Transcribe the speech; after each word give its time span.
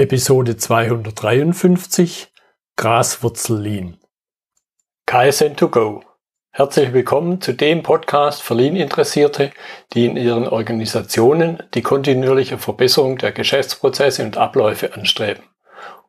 Episode 0.00 0.56
253 0.56 2.32
Graswurzel-Lean. 2.78 3.98
KSN2Go. 5.06 6.00
Herzlich 6.52 6.94
willkommen 6.94 7.42
zu 7.42 7.52
dem 7.52 7.82
Podcast 7.82 8.40
für 8.40 8.54
Lean-Interessierte, 8.54 9.50
die 9.92 10.06
in 10.06 10.16
ihren 10.16 10.48
Organisationen 10.48 11.62
die 11.74 11.82
kontinuierliche 11.82 12.56
Verbesserung 12.56 13.18
der 13.18 13.32
Geschäftsprozesse 13.32 14.24
und 14.24 14.38
Abläufe 14.38 14.94
anstreben, 14.94 15.42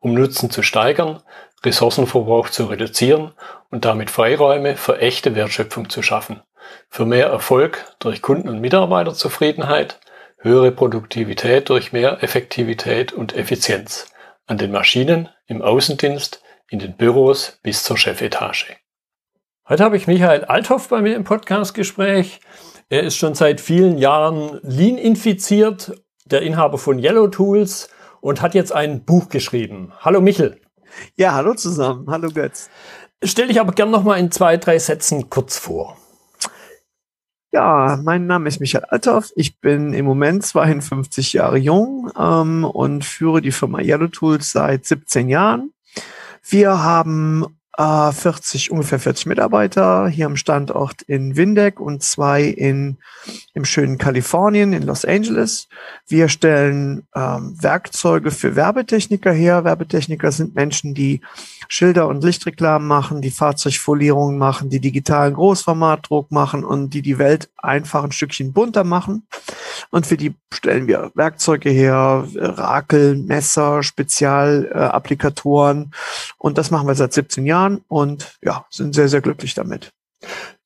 um 0.00 0.14
Nutzen 0.14 0.48
zu 0.48 0.62
steigern, 0.62 1.22
Ressourcenverbrauch 1.62 2.48
zu 2.48 2.64
reduzieren 2.64 3.32
und 3.68 3.84
damit 3.84 4.10
Freiräume 4.10 4.76
für 4.78 5.00
echte 5.02 5.34
Wertschöpfung 5.34 5.90
zu 5.90 6.00
schaffen, 6.00 6.40
für 6.88 7.04
mehr 7.04 7.26
Erfolg 7.26 7.94
durch 7.98 8.22
Kunden- 8.22 8.48
und 8.48 8.62
Mitarbeiterzufriedenheit– 8.62 10.00
höhere 10.42 10.72
Produktivität 10.72 11.68
durch 11.68 11.92
mehr 11.92 12.22
Effektivität 12.22 13.12
und 13.12 13.36
Effizienz 13.36 14.08
an 14.46 14.58
den 14.58 14.72
Maschinen, 14.72 15.28
im 15.46 15.62
Außendienst, 15.62 16.42
in 16.68 16.80
den 16.80 16.96
Büros 16.96 17.60
bis 17.62 17.84
zur 17.84 17.96
Chefetage. 17.96 18.76
Heute 19.68 19.84
habe 19.84 19.96
ich 19.96 20.08
Michael 20.08 20.44
Althoff 20.44 20.88
bei 20.88 21.00
mir 21.00 21.14
im 21.14 21.22
Podcastgespräch. 21.22 22.40
Er 22.88 23.04
ist 23.04 23.16
schon 23.16 23.34
seit 23.34 23.60
vielen 23.60 23.98
Jahren 23.98 24.58
Lean 24.62 24.98
infiziert, 24.98 25.92
der 26.24 26.42
Inhaber 26.42 26.76
von 26.76 26.98
Yellow 26.98 27.28
Tools 27.28 27.88
und 28.20 28.42
hat 28.42 28.54
jetzt 28.54 28.72
ein 28.72 29.04
Buch 29.04 29.28
geschrieben. 29.28 29.92
Hallo 30.00 30.20
Michel. 30.20 30.60
Ja, 31.16 31.34
hallo 31.34 31.54
zusammen. 31.54 32.10
Hallo 32.10 32.28
Götz. 32.30 32.68
Stell 33.22 33.46
dich 33.46 33.60
aber 33.60 33.72
gern 33.72 33.92
noch 33.92 34.02
mal 34.02 34.18
in 34.18 34.32
zwei, 34.32 34.56
drei 34.56 34.78
Sätzen 34.80 35.30
kurz 35.30 35.56
vor. 35.56 35.96
Ja, 37.54 38.00
mein 38.02 38.26
Name 38.26 38.48
ist 38.48 38.60
Michael 38.60 38.86
Althoff. 38.86 39.30
Ich 39.36 39.60
bin 39.60 39.92
im 39.92 40.06
Moment 40.06 40.42
52 40.42 41.34
Jahre 41.34 41.58
jung 41.58 42.10
ähm, 42.18 42.64
und 42.64 43.04
führe 43.04 43.42
die 43.42 43.52
Firma 43.52 43.82
Yellow 43.82 44.06
Tools 44.06 44.52
seit 44.52 44.86
17 44.86 45.28
Jahren. 45.28 45.70
Wir 46.42 46.82
haben 46.82 47.44
äh, 47.82 48.12
40, 48.12 48.70
ungefähr 48.70 48.98
40 48.98 49.26
Mitarbeiter 49.26 50.08
hier 50.08 50.26
am 50.26 50.36
Standort 50.36 51.02
in 51.02 51.36
Windeck 51.36 51.80
und 51.80 52.02
zwei 52.02 52.44
in, 52.44 52.98
im 53.54 53.64
schönen 53.64 53.98
Kalifornien, 53.98 54.72
in 54.72 54.84
Los 54.84 55.04
Angeles. 55.04 55.68
Wir 56.06 56.28
stellen 56.28 57.06
ähm, 57.14 57.56
Werkzeuge 57.60 58.30
für 58.30 58.56
Werbetechniker 58.56 59.32
her. 59.32 59.64
Werbetechniker 59.64 60.30
sind 60.30 60.54
Menschen, 60.54 60.94
die 60.94 61.20
Schilder 61.68 62.08
und 62.08 62.22
Lichtreklamen 62.22 62.86
machen, 62.86 63.22
die 63.22 63.30
Fahrzeugfolierungen 63.30 64.38
machen, 64.38 64.68
die 64.68 64.80
digitalen 64.80 65.34
Großformatdruck 65.34 66.30
machen 66.30 66.64
und 66.64 66.90
die 66.90 67.02
die 67.02 67.18
Welt 67.18 67.50
einfach 67.56 68.04
ein 68.04 68.12
Stückchen 68.12 68.52
bunter 68.52 68.84
machen. 68.84 69.26
Und 69.90 70.06
für 70.06 70.16
die 70.16 70.34
stellen 70.52 70.86
wir 70.86 71.10
Werkzeuge 71.14 71.70
her, 71.70 72.26
Rakel, 72.34 73.16
Messer, 73.16 73.82
Spezialapplikatoren. 73.82 75.82
Äh, 75.82 75.86
und 76.38 76.58
das 76.58 76.70
machen 76.70 76.86
wir 76.86 76.94
seit 76.94 77.12
17 77.12 77.46
Jahren 77.46 77.71
und 77.88 78.36
ja, 78.42 78.66
sind 78.70 78.94
sehr, 78.94 79.08
sehr 79.08 79.20
glücklich 79.20 79.54
damit. 79.54 79.92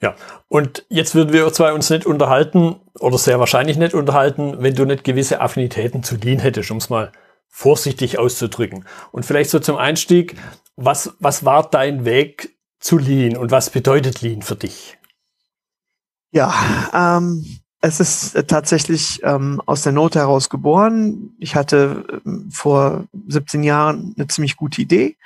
Ja, 0.02 0.14
und 0.48 0.84
jetzt 0.90 1.14
würden 1.14 1.32
wir 1.32 1.50
zwei 1.52 1.72
uns 1.72 1.88
nicht 1.88 2.04
unterhalten 2.04 2.76
oder 2.98 3.16
sehr 3.16 3.38
wahrscheinlich 3.38 3.78
nicht 3.78 3.94
unterhalten, 3.94 4.56
wenn 4.58 4.74
du 4.74 4.84
nicht 4.84 5.04
gewisse 5.04 5.40
Affinitäten 5.40 6.02
zu 6.02 6.16
Lean 6.16 6.38
hättest, 6.38 6.70
um 6.70 6.76
es 6.76 6.90
mal 6.90 7.12
vorsichtig 7.48 8.18
auszudrücken. 8.18 8.84
Und 9.12 9.24
vielleicht 9.24 9.50
so 9.50 9.58
zum 9.58 9.76
Einstieg, 9.76 10.36
was, 10.76 11.14
was 11.20 11.44
war 11.44 11.70
dein 11.70 12.04
Weg 12.04 12.56
zu 12.80 12.98
Lean 12.98 13.36
und 13.36 13.50
was 13.50 13.70
bedeutet 13.70 14.20
Lean 14.20 14.42
für 14.42 14.56
dich? 14.56 14.98
Ja, 16.32 16.52
ähm, 16.92 17.46
es 17.80 18.00
ist 18.00 18.48
tatsächlich 18.48 19.20
ähm, 19.22 19.62
aus 19.64 19.82
der 19.82 19.92
Not 19.92 20.16
heraus 20.16 20.50
geboren. 20.50 21.34
Ich 21.38 21.56
hatte 21.56 22.20
ähm, 22.26 22.50
vor 22.50 23.06
17 23.28 23.62
Jahren 23.62 24.14
eine 24.16 24.26
ziemlich 24.26 24.56
gute 24.56 24.82
Idee, 24.82 25.16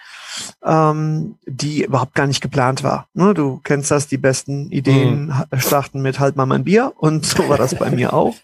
ähm, 0.64 1.36
die 1.46 1.84
überhaupt 1.84 2.14
gar 2.14 2.26
nicht 2.26 2.40
geplant 2.40 2.82
war. 2.82 3.08
Ne, 3.14 3.34
du 3.34 3.60
kennst 3.62 3.90
das, 3.90 4.08
die 4.08 4.18
besten 4.18 4.70
Ideen 4.70 5.26
mhm. 5.26 5.60
starten 5.60 6.02
mit 6.02 6.20
halt 6.20 6.36
mal 6.36 6.46
mein 6.46 6.64
Bier 6.64 6.92
und 6.96 7.26
so 7.26 7.48
war 7.48 7.58
das 7.58 7.74
bei 7.74 7.90
mir 7.90 8.12
auch. 8.12 8.34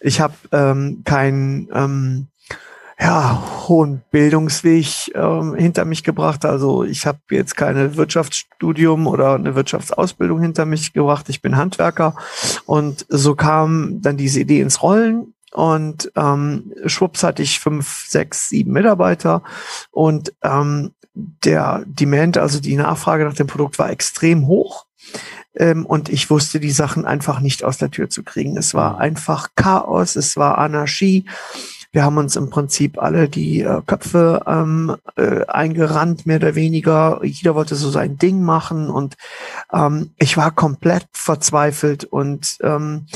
Ich 0.00 0.20
habe 0.20 0.34
ähm, 0.52 1.02
kein 1.04 1.68
ähm, 1.72 2.28
ja, 2.98 3.42
hohen 3.66 4.02
Bildungsweg 4.10 5.12
ähm, 5.14 5.54
hinter 5.54 5.84
mich 5.84 6.04
gebracht. 6.04 6.44
Also 6.44 6.84
ich 6.84 7.06
habe 7.06 7.18
jetzt 7.30 7.56
keine 7.56 7.96
Wirtschaftsstudium 7.96 9.06
oder 9.06 9.34
eine 9.34 9.54
Wirtschaftsausbildung 9.54 10.40
hinter 10.40 10.64
mich 10.64 10.92
gebracht. 10.92 11.28
Ich 11.28 11.42
bin 11.42 11.56
Handwerker 11.56 12.14
und 12.66 13.04
so 13.08 13.34
kam 13.34 14.00
dann 14.00 14.16
diese 14.16 14.40
Idee 14.40 14.60
ins 14.60 14.82
Rollen. 14.82 15.33
Und 15.54 16.10
ähm, 16.16 16.72
schwupps 16.86 17.22
hatte 17.22 17.42
ich 17.42 17.60
fünf, 17.60 18.06
sechs, 18.08 18.48
sieben 18.48 18.72
Mitarbeiter 18.72 19.44
und 19.92 20.34
ähm, 20.42 20.90
der 21.14 21.84
Demand, 21.86 22.38
also 22.38 22.60
die 22.60 22.74
Nachfrage 22.74 23.24
nach 23.24 23.34
dem 23.34 23.46
Produkt 23.46 23.78
war 23.78 23.88
extrem 23.88 24.48
hoch. 24.48 24.86
Ähm, 25.54 25.86
und 25.86 26.08
ich 26.08 26.28
wusste 26.28 26.58
die 26.58 26.72
Sachen 26.72 27.04
einfach 27.04 27.38
nicht 27.38 27.62
aus 27.62 27.78
der 27.78 27.92
Tür 27.92 28.10
zu 28.10 28.24
kriegen. 28.24 28.56
Es 28.56 28.74
war 28.74 28.98
einfach 28.98 29.50
Chaos, 29.54 30.16
es 30.16 30.36
war 30.36 30.58
Anarchie. 30.58 31.24
Wir 31.92 32.02
haben 32.02 32.18
uns 32.18 32.34
im 32.34 32.50
Prinzip 32.50 33.00
alle 33.00 33.28
die 33.28 33.60
äh, 33.60 33.80
Köpfe 33.86 34.42
ähm, 34.48 34.96
äh, 35.14 35.46
eingerannt, 35.46 36.26
mehr 36.26 36.38
oder 36.38 36.56
weniger. 36.56 37.20
Jeder 37.22 37.54
wollte 37.54 37.76
so 37.76 37.88
sein 37.90 38.18
Ding 38.18 38.42
machen 38.42 38.90
und 38.90 39.14
ähm, 39.72 40.10
ich 40.18 40.36
war 40.36 40.50
komplett 40.50 41.06
verzweifelt 41.12 42.02
und 42.02 42.58
ähm, 42.62 43.06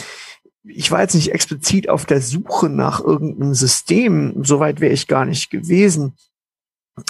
ich 0.69 0.91
war 0.91 1.01
jetzt 1.01 1.15
nicht 1.15 1.33
explizit 1.33 1.89
auf 1.89 2.07
der 2.07 2.21
Suche 2.21 2.69
nach 2.69 3.01
irgendeinem 3.01 3.55
System, 3.55 4.45
soweit 4.45 4.81
wäre 4.81 4.93
ich 4.93 5.09
gar 5.09 5.25
nicht 5.25 5.51
gewesen. 5.51 6.15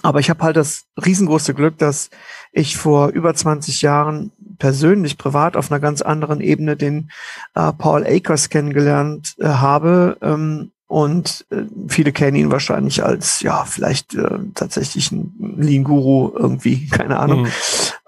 Aber 0.02 0.20
ich 0.20 0.28
habe 0.28 0.42
halt 0.42 0.56
das 0.56 0.84
riesengroße 1.02 1.54
Glück, 1.54 1.78
dass 1.78 2.10
ich 2.52 2.76
vor 2.76 3.08
über 3.08 3.34
20 3.34 3.80
Jahren 3.82 4.32
persönlich, 4.58 5.16
privat 5.16 5.56
auf 5.56 5.70
einer 5.70 5.80
ganz 5.80 6.02
anderen 6.02 6.40
Ebene 6.40 6.76
den 6.76 7.10
äh, 7.54 7.72
Paul 7.72 8.06
Akers 8.06 8.50
kennengelernt 8.50 9.34
äh, 9.38 9.46
habe, 9.46 10.18
ähm, 10.20 10.72
und 10.88 11.44
äh, 11.50 11.64
viele 11.86 12.12
kennen 12.12 12.36
ihn 12.38 12.50
wahrscheinlich 12.50 13.04
als, 13.04 13.42
ja, 13.42 13.66
vielleicht 13.66 14.14
äh, 14.14 14.38
tatsächlich 14.54 15.12
ein 15.12 15.54
Lean-Guru 15.58 16.32
irgendwie, 16.34 16.86
keine 16.90 17.18
Ahnung. 17.18 17.42
Mhm. 17.42 17.48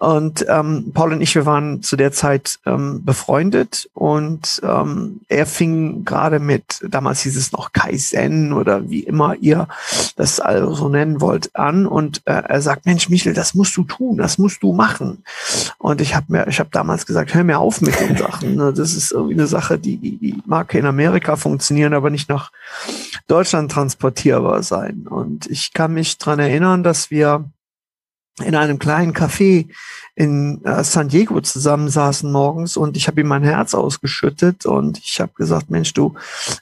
Und 0.01 0.47
ähm, 0.49 0.93
Paul 0.95 1.13
und 1.13 1.21
ich, 1.21 1.35
wir 1.35 1.45
waren 1.45 1.83
zu 1.83 1.95
der 1.95 2.11
Zeit 2.11 2.59
ähm, 2.65 3.05
befreundet 3.05 3.91
und 3.93 4.59
ähm, 4.65 5.21
er 5.29 5.45
fing 5.45 6.07
gerade 6.07 6.39
mit, 6.39 6.81
damals 6.89 7.21
hieß 7.21 7.37
es 7.37 7.53
noch 7.53 7.73
Kaizen 7.73 8.55
oder 8.55 8.89
wie 8.89 9.01
immer 9.01 9.35
ihr 9.35 9.69
das 10.17 10.41
also 10.41 10.73
so 10.73 10.89
nennen 10.89 11.21
wollt, 11.21 11.55
an. 11.55 11.87
Und 11.87 12.23
äh, 12.25 12.33
er 12.33 12.63
sagt, 12.63 12.87
Mensch, 12.87 13.11
Michel, 13.11 13.35
das 13.35 13.53
musst 13.53 13.77
du 13.77 13.85
tun, 13.85 14.17
das 14.17 14.39
musst 14.39 14.63
du 14.63 14.73
machen. 14.73 15.23
Und 15.77 16.01
ich 16.01 16.15
habe 16.15 16.27
mir, 16.29 16.49
ich 16.49 16.61
habe 16.61 16.71
damals 16.73 17.05
gesagt, 17.05 17.35
hör 17.35 17.45
mir 17.45 17.59
auf 17.59 17.83
mit 17.83 18.01
den 18.01 18.17
Sachen. 18.17 18.57
Ne? 18.57 18.73
Das 18.73 18.95
ist 18.95 19.13
irgendwie 19.13 19.35
eine 19.35 19.49
Sache, 19.49 19.79
die, 19.79 19.99
die, 19.99 20.17
die 20.17 20.43
mag 20.47 20.73
in 20.73 20.87
Amerika 20.87 21.37
funktionieren, 21.37 21.93
aber 21.93 22.09
nicht 22.09 22.31
nach 22.31 22.53
Deutschland 23.29 23.71
transportierbar 23.71 24.63
sein. 24.63 25.07
Und 25.11 25.47
ich 25.47 25.75
kann 25.75 25.93
mich 25.93 26.17
dran 26.17 26.39
erinnern, 26.39 26.83
dass 26.83 27.11
wir 27.11 27.45
in 28.41 28.55
einem 28.55 28.79
kleinen 28.79 29.13
Café 29.13 29.69
in 30.15 30.63
äh, 30.65 30.85
San 30.85 31.09
Diego 31.09 31.41
zusammensaßen 31.41 32.31
morgens 32.31 32.77
und 32.77 32.97
ich 32.97 33.07
habe 33.07 33.21
ihm 33.21 33.29
mein 33.29 33.43
Herz 33.43 33.75
ausgeschüttet 33.75 34.67
und 34.67 34.99
ich 34.99 35.21
habe 35.21 35.33
gesagt, 35.35 35.71
Mensch, 35.71 35.95
du, 35.95 36.15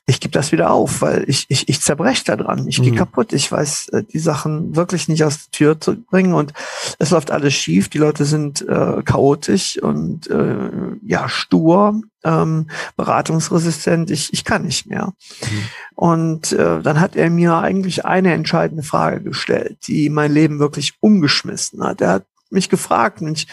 ich 0.06 0.20
gebe 0.20 0.32
das 0.32 0.52
wieder 0.52 0.70
auf, 0.70 1.02
weil 1.02 1.24
ich, 1.26 1.46
ich, 1.48 1.68
ich 1.68 1.80
zerbreche 1.80 2.24
da 2.24 2.36
dran, 2.36 2.68
ich 2.68 2.78
mhm. 2.78 2.84
gehe 2.84 2.94
kaputt, 2.94 3.32
ich 3.32 3.50
weiß 3.50 3.88
äh, 3.88 4.04
die 4.04 4.18
Sachen 4.20 4.76
wirklich 4.76 5.08
nicht 5.08 5.24
aus 5.24 5.44
der 5.44 5.50
Tür 5.50 5.80
zu 5.80 5.96
bringen 6.00 6.34
und 6.34 6.52
es 6.98 7.10
läuft 7.10 7.30
alles 7.30 7.54
schief, 7.54 7.88
die 7.88 7.98
Leute 7.98 8.24
sind 8.26 8.62
äh, 8.68 9.02
chaotisch 9.02 9.82
und 9.82 10.28
äh, 10.30 10.70
ja, 11.04 11.28
stur, 11.28 12.00
ähm, 12.24 12.68
beratungsresistent, 12.96 14.10
ich, 14.10 14.32
ich 14.32 14.44
kann 14.44 14.62
nicht 14.62 14.86
mehr. 14.86 15.12
Mhm. 15.40 15.68
Und 15.94 16.52
äh, 16.52 16.82
dann 16.82 17.00
hat 17.00 17.16
er 17.16 17.30
mir 17.30 17.56
eigentlich 17.56 18.04
eine 18.04 18.32
entscheidende 18.32 18.82
Frage 18.82 19.22
gestellt, 19.22 19.78
die 19.86 20.08
mein 20.10 20.32
Leben 20.32 20.58
wirklich 20.58 20.94
umgeschmissen 21.00 21.82
hat. 21.82 22.00
Er 22.00 22.10
hat 22.10 22.26
mich 22.50 22.68
gefragt, 22.68 23.20
Mensch, 23.20 23.46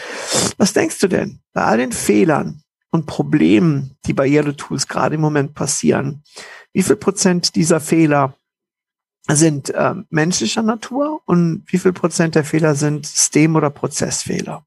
was 0.56 0.72
denkst 0.72 0.98
du 1.00 1.08
denn 1.08 1.40
bei 1.52 1.62
all 1.62 1.78
den 1.78 1.92
Fehlern 1.92 2.62
und 2.90 3.06
Problemen, 3.06 3.96
die 4.06 4.12
bei 4.12 4.26
Yellow 4.26 4.52
Tools 4.52 4.88
gerade 4.88 5.16
im 5.16 5.20
Moment 5.20 5.54
passieren? 5.54 6.22
Wie 6.72 6.82
viel 6.82 6.96
Prozent 6.96 7.56
dieser 7.56 7.80
Fehler 7.80 8.34
sind 9.28 9.70
äh, 9.70 9.94
menschlicher 10.10 10.62
Natur 10.62 11.20
und 11.26 11.64
wie 11.66 11.78
viel 11.78 11.92
Prozent 11.92 12.34
der 12.34 12.44
Fehler 12.44 12.74
sind 12.74 13.06
System- 13.06 13.56
oder 13.56 13.70
Prozessfehler? 13.70 14.64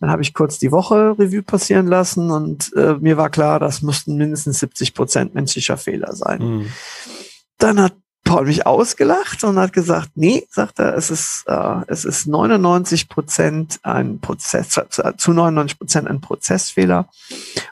Dann 0.00 0.10
habe 0.10 0.22
ich 0.22 0.32
kurz 0.32 0.58
die 0.58 0.72
Woche 0.72 1.14
Revue 1.18 1.42
passieren 1.42 1.86
lassen 1.86 2.30
und 2.30 2.72
äh, 2.74 2.94
mir 2.94 3.16
war 3.18 3.28
klar, 3.28 3.60
das 3.60 3.82
mussten 3.82 4.16
mindestens 4.16 4.58
70 4.60 4.94
Prozent 4.94 5.34
menschlicher 5.34 5.76
Fehler 5.76 6.14
sein. 6.14 6.42
Mhm. 6.42 6.72
Dann 7.58 7.80
hat 7.80 7.94
Paul 8.24 8.46
mich 8.46 8.66
ausgelacht 8.66 9.44
und 9.44 9.58
hat 9.58 9.72
gesagt, 9.72 10.10
nee, 10.14 10.46
sagt 10.50 10.78
er, 10.78 10.94
es 10.94 11.10
ist, 11.10 11.44
äh, 11.46 11.82
es 11.88 12.04
ist 12.04 12.26
99 12.26 13.08
Prozent 13.08 13.80
ein 13.82 14.20
Prozess, 14.20 14.80
zu 15.16 15.32
99 15.32 15.78
Prozent 15.78 16.08
ein 16.08 16.20
Prozessfehler 16.20 17.08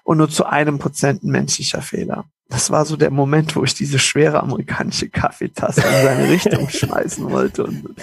und 0.04 0.18
nur 0.18 0.28
zu 0.28 0.46
einem 0.46 0.78
Prozent 0.78 1.22
ein 1.22 1.30
menschlicher 1.30 1.80
Fehler. 1.80 2.24
das 2.48 2.70
war 2.70 2.84
so 2.86 2.96
der 2.96 3.10
Moment, 3.10 3.56
wo 3.56 3.64
ich 3.64 3.74
diese 3.74 3.98
schwere 3.98 4.42
amerikanische 4.42 5.08
Kaffeetasse 5.08 5.82
in 5.82 6.02
seine 6.02 6.28
Richtung 6.28 6.68
schmeißen 6.70 7.30
wollte 7.30 7.64
und 7.64 7.94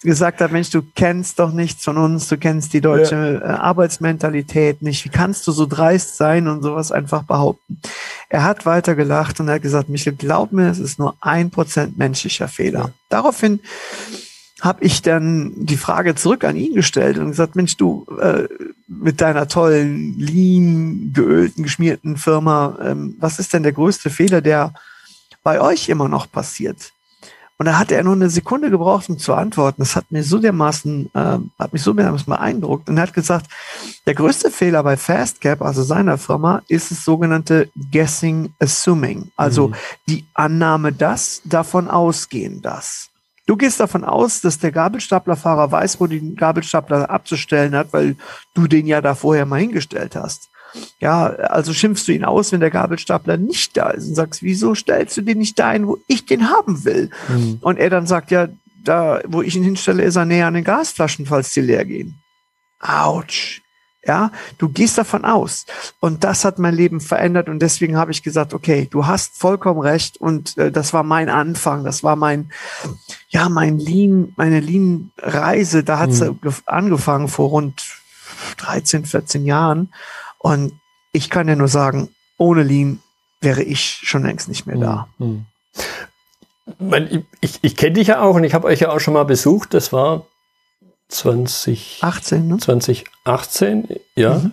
gesagt 0.00 0.40
habe, 0.40 0.52
Mensch, 0.52 0.70
du 0.70 0.82
kennst 0.94 1.38
doch 1.38 1.52
nichts 1.52 1.84
von 1.84 1.96
uns, 1.96 2.28
du 2.28 2.36
kennst 2.36 2.72
die 2.72 2.80
deutsche 2.80 3.40
ja. 3.42 3.54
Äh, 3.54 3.58
Arbeitsmentalität 3.58 4.82
nicht. 4.82 5.04
Wie 5.04 5.08
kannst 5.08 5.46
du 5.46 5.52
so 5.52 5.66
dreist 5.66 6.16
sein 6.16 6.46
und 6.46 6.62
sowas 6.62 6.92
einfach 6.92 7.24
behaupten? 7.24 7.80
Er 8.28 8.44
hat 8.44 8.64
weiter 8.64 8.94
gelacht 8.94 9.40
und 9.40 9.48
er 9.48 9.54
hat 9.54 9.62
gesagt, 9.62 9.88
Michael, 9.88 10.16
glaub 10.16 10.52
mir, 10.52 10.70
es 10.70 10.78
ist 10.78 10.98
nur 10.98 11.16
ein 11.20 11.50
Prozent 11.50 11.98
menschlicher 11.98 12.48
Fehler. 12.48 12.80
Ja. 12.80 12.90
Daraufhin 13.08 13.60
habe 14.60 14.84
ich 14.84 15.02
dann 15.02 15.52
die 15.56 15.76
Frage 15.76 16.14
zurück 16.14 16.44
an 16.44 16.56
ihn 16.56 16.74
gestellt 16.74 17.18
und 17.18 17.30
gesagt, 17.30 17.54
Mensch, 17.54 17.76
du 17.76 18.06
äh, 18.20 18.48
mit 18.88 19.20
deiner 19.20 19.46
tollen, 19.48 20.18
lean, 20.18 21.12
geölten, 21.14 21.62
geschmierten 21.62 22.16
Firma, 22.16 22.76
ähm, 22.82 23.16
was 23.20 23.38
ist 23.38 23.52
denn 23.52 23.62
der 23.62 23.72
größte 23.72 24.10
Fehler, 24.10 24.40
der 24.40 24.74
bei 25.42 25.60
euch 25.60 25.88
immer 25.88 26.08
noch 26.08 26.30
passiert? 26.30 26.92
Und 27.58 27.66
da 27.66 27.76
hatte 27.76 27.96
er 27.96 28.04
nur 28.04 28.14
eine 28.14 28.30
Sekunde 28.30 28.70
gebraucht, 28.70 29.08
um 29.08 29.18
zu 29.18 29.34
antworten. 29.34 29.82
Das 29.82 29.96
hat 29.96 30.12
mir 30.12 30.22
so 30.22 30.38
dermaßen, 30.38 31.10
äh, 31.12 31.38
hat 31.58 31.72
mich 31.72 31.82
so 31.82 31.92
dermaßen 31.92 32.26
beeindruckt. 32.26 32.88
Und 32.88 32.96
er 32.96 33.02
hat 33.02 33.14
gesagt, 33.14 33.46
der 34.06 34.14
größte 34.14 34.52
Fehler 34.52 34.84
bei 34.84 34.96
Fastcap, 34.96 35.60
also 35.60 35.82
seiner 35.82 36.18
Firma, 36.18 36.62
ist 36.68 36.92
das 36.92 37.04
sogenannte 37.04 37.68
Guessing 37.92 38.54
Assuming. 38.60 39.32
Also 39.36 39.68
mhm. 39.68 39.74
die 40.08 40.24
Annahme 40.34 40.92
das, 40.92 41.42
davon 41.44 41.88
ausgehen 41.88 42.62
das. 42.62 43.10
Du 43.46 43.56
gehst 43.56 43.80
davon 43.80 44.04
aus, 44.04 44.40
dass 44.40 44.58
der 44.58 44.70
Gabelstaplerfahrer 44.70 45.72
weiß, 45.72 45.98
wo 46.00 46.06
den 46.06 46.36
Gabelstapler 46.36 47.10
abzustellen 47.10 47.74
hat, 47.74 47.92
weil 47.92 48.14
du 48.54 48.68
den 48.68 48.86
ja 48.86 49.00
da 49.00 49.16
vorher 49.16 49.46
mal 49.46 49.58
hingestellt 49.58 50.14
hast. 50.14 50.48
Ja, 51.00 51.26
also 51.26 51.72
schimpfst 51.72 52.06
du 52.06 52.12
ihn 52.12 52.24
aus, 52.24 52.52
wenn 52.52 52.60
der 52.60 52.70
Gabelstapler 52.70 53.36
nicht 53.36 53.76
da 53.76 53.90
ist 53.90 54.08
und 54.08 54.14
sagst, 54.14 54.42
wieso 54.42 54.74
stellst 54.74 55.16
du 55.16 55.22
den 55.22 55.38
nicht 55.38 55.58
dahin, 55.58 55.86
wo 55.86 55.98
ich 56.06 56.26
den 56.26 56.50
haben 56.50 56.84
will? 56.84 57.10
Mhm. 57.28 57.58
Und 57.60 57.78
er 57.78 57.90
dann 57.90 58.06
sagt, 58.06 58.30
ja, 58.30 58.48
da, 58.84 59.20
wo 59.26 59.42
ich 59.42 59.56
ihn 59.56 59.64
hinstelle, 59.64 60.02
ist 60.02 60.16
er 60.16 60.24
näher 60.24 60.46
an 60.46 60.54
den 60.54 60.64
Gasflaschen, 60.64 61.26
falls 61.26 61.52
die 61.52 61.60
leer 61.60 61.84
gehen. 61.84 62.20
Autsch. 62.80 63.62
Ja, 64.06 64.30
du 64.56 64.70
gehst 64.70 64.96
davon 64.96 65.26
aus. 65.26 65.66
Und 66.00 66.24
das 66.24 66.44
hat 66.44 66.58
mein 66.58 66.74
Leben 66.74 67.00
verändert. 67.00 67.48
Und 67.48 67.58
deswegen 67.58 67.98
habe 67.98 68.10
ich 68.10 68.22
gesagt, 68.22 68.54
okay, 68.54 68.88
du 68.90 69.06
hast 69.06 69.36
vollkommen 69.36 69.80
recht. 69.80 70.16
Und 70.16 70.56
äh, 70.56 70.72
das 70.72 70.94
war 70.94 71.02
mein 71.02 71.28
Anfang. 71.28 71.84
Das 71.84 72.02
war 72.02 72.16
mein, 72.16 72.50
ja, 73.28 73.50
mein 73.50 73.78
Lean, 73.78 74.32
meine 74.36 74.60
Lean-Reise. 74.60 75.84
Da 75.84 75.98
hat 75.98 76.14
sie 76.14 76.30
mhm. 76.30 76.54
angefangen 76.64 77.28
vor 77.28 77.50
rund 77.50 77.84
13, 78.58 79.04
14 79.04 79.44
Jahren. 79.44 79.92
Und 80.38 80.72
ich 81.12 81.30
kann 81.30 81.48
ja 81.48 81.56
nur 81.56 81.68
sagen, 81.68 82.08
ohne 82.36 82.62
Lean 82.62 83.00
wäre 83.40 83.62
ich 83.62 84.00
schon 84.02 84.24
längst 84.24 84.48
nicht 84.48 84.66
mehr 84.66 84.76
da. 84.76 85.08
Mhm. 85.18 85.46
Ich, 87.10 87.24
ich, 87.40 87.58
ich 87.62 87.76
kenne 87.76 87.94
dich 87.94 88.08
ja 88.08 88.20
auch 88.20 88.34
und 88.34 88.44
ich 88.44 88.54
habe 88.54 88.66
euch 88.66 88.80
ja 88.80 88.90
auch 88.90 89.00
schon 89.00 89.14
mal 89.14 89.24
besucht. 89.24 89.74
Das 89.74 89.92
war 89.92 90.26
2018, 91.08 92.46
ne? 92.46 92.58
2018, 92.58 93.88
ja. 94.14 94.34
Mhm. 94.34 94.52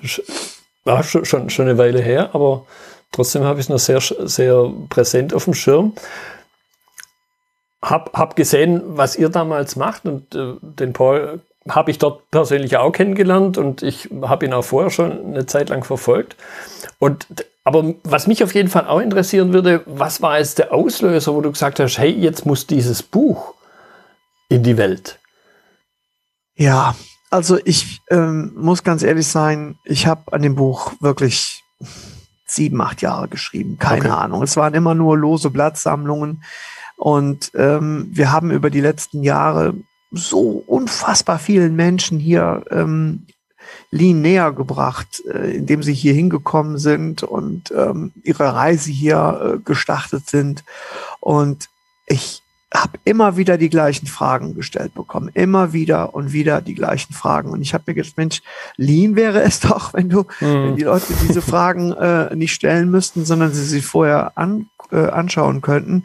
War 0.85 1.03
schon, 1.03 1.25
schon, 1.25 1.49
schon 1.49 1.67
eine 1.67 1.77
Weile 1.77 2.01
her, 2.01 2.29
aber 2.33 2.65
trotzdem 3.11 3.43
habe 3.43 3.59
ich 3.59 3.65
es 3.65 3.69
noch 3.69 3.79
sehr, 3.79 4.01
sehr 4.01 4.71
präsent 4.89 5.33
auf 5.33 5.45
dem 5.45 5.55
Schirm. 5.55 5.93
Hab, 7.81 8.15
hab 8.17 8.35
gesehen, 8.35 8.81
was 8.85 9.15
ihr 9.15 9.29
damals 9.29 9.75
macht 9.75 10.05
und 10.05 10.33
äh, 10.35 10.53
den 10.61 10.93
Paul 10.93 11.41
habe 11.67 11.91
ich 11.91 11.97
dort 11.97 12.29
persönlich 12.31 12.77
auch 12.77 12.91
kennengelernt 12.91 13.57
und 13.57 13.81
ich 13.81 14.09
habe 14.21 14.45
ihn 14.45 14.53
auch 14.53 14.63
vorher 14.63 14.91
schon 14.91 15.25
eine 15.25 15.45
Zeit 15.45 15.69
lang 15.69 15.83
verfolgt. 15.83 16.35
Und 16.99 17.27
aber 17.63 17.95
was 18.03 18.27
mich 18.27 18.43
auf 18.43 18.53
jeden 18.53 18.69
Fall 18.69 18.85
auch 18.85 18.99
interessieren 18.99 19.51
würde, 19.51 19.81
was 19.87 20.21
war 20.21 20.37
jetzt 20.37 20.59
der 20.59 20.71
Auslöser, 20.71 21.33
wo 21.33 21.41
du 21.41 21.51
gesagt 21.51 21.79
hast, 21.79 21.97
hey, 21.97 22.11
jetzt 22.11 22.45
muss 22.45 22.67
dieses 22.67 23.01
Buch 23.01 23.55
in 24.49 24.61
die 24.61 24.77
Welt? 24.77 25.19
Ja, 26.55 26.95
also 27.31 27.57
ich 27.65 28.01
ähm, 28.11 28.53
muss 28.55 28.83
ganz 28.83 29.01
ehrlich 29.01 29.27
sein, 29.27 29.79
ich 29.83 30.05
habe 30.05 30.31
an 30.31 30.43
dem 30.43 30.55
Buch 30.55 30.93
wirklich 30.99 31.63
sieben, 32.45 32.79
acht 32.81 33.01
Jahre 33.01 33.27
geschrieben. 33.27 33.77
Keine 33.79 34.01
okay. 34.01 34.09
Ahnung. 34.09 34.43
Es 34.43 34.55
waren 34.55 34.75
immer 34.75 34.93
nur 34.93 35.17
lose 35.17 35.49
Blattsammlungen. 35.49 36.43
Und 36.97 37.51
ähm, 37.55 38.09
wir 38.11 38.31
haben 38.31 38.51
über 38.51 38.69
die 38.69 38.79
letzten 38.79 39.23
Jahre 39.23 39.73
so 40.15 40.63
unfassbar 40.65 41.39
vielen 41.39 41.75
Menschen 41.75 42.19
hier 42.19 42.63
ähm, 42.71 43.25
Lean 43.91 44.21
näher 44.21 44.51
gebracht, 44.51 45.23
äh, 45.31 45.55
indem 45.55 45.83
sie 45.83 45.93
hier 45.93 46.13
hingekommen 46.13 46.77
sind 46.77 47.23
und 47.23 47.71
ähm, 47.71 48.11
ihre 48.23 48.53
Reise 48.53 48.91
hier 48.91 49.55
äh, 49.55 49.59
gestartet 49.59 50.29
sind. 50.29 50.63
Und 51.19 51.69
ich 52.07 52.41
habe 52.73 52.99
immer 53.05 53.37
wieder 53.37 53.57
die 53.57 53.69
gleichen 53.69 54.07
Fragen 54.07 54.55
gestellt 54.55 54.93
bekommen. 54.93 55.29
Immer 55.33 55.73
wieder 55.73 56.13
und 56.13 56.33
wieder 56.33 56.61
die 56.61 56.75
gleichen 56.75 57.13
Fragen. 57.13 57.51
Und 57.51 57.61
ich 57.61 57.73
habe 57.73 57.85
mir 57.87 57.93
gedacht, 57.95 58.17
Mensch, 58.17 58.41
Lean 58.75 59.15
wäre 59.15 59.41
es 59.41 59.59
doch, 59.61 59.93
wenn 59.93 60.09
du, 60.09 60.21
mhm. 60.39 60.45
wenn 60.45 60.75
die 60.75 60.83
Leute 60.83 61.13
diese 61.27 61.41
Fragen 61.41 61.93
äh, 61.93 62.35
nicht 62.35 62.53
stellen 62.53 62.91
müssten, 62.91 63.25
sondern 63.25 63.53
sie 63.53 63.63
sich 63.63 63.85
vorher 63.85 64.37
an, 64.37 64.67
äh, 64.91 65.07
anschauen 65.07 65.61
könnten. 65.61 66.03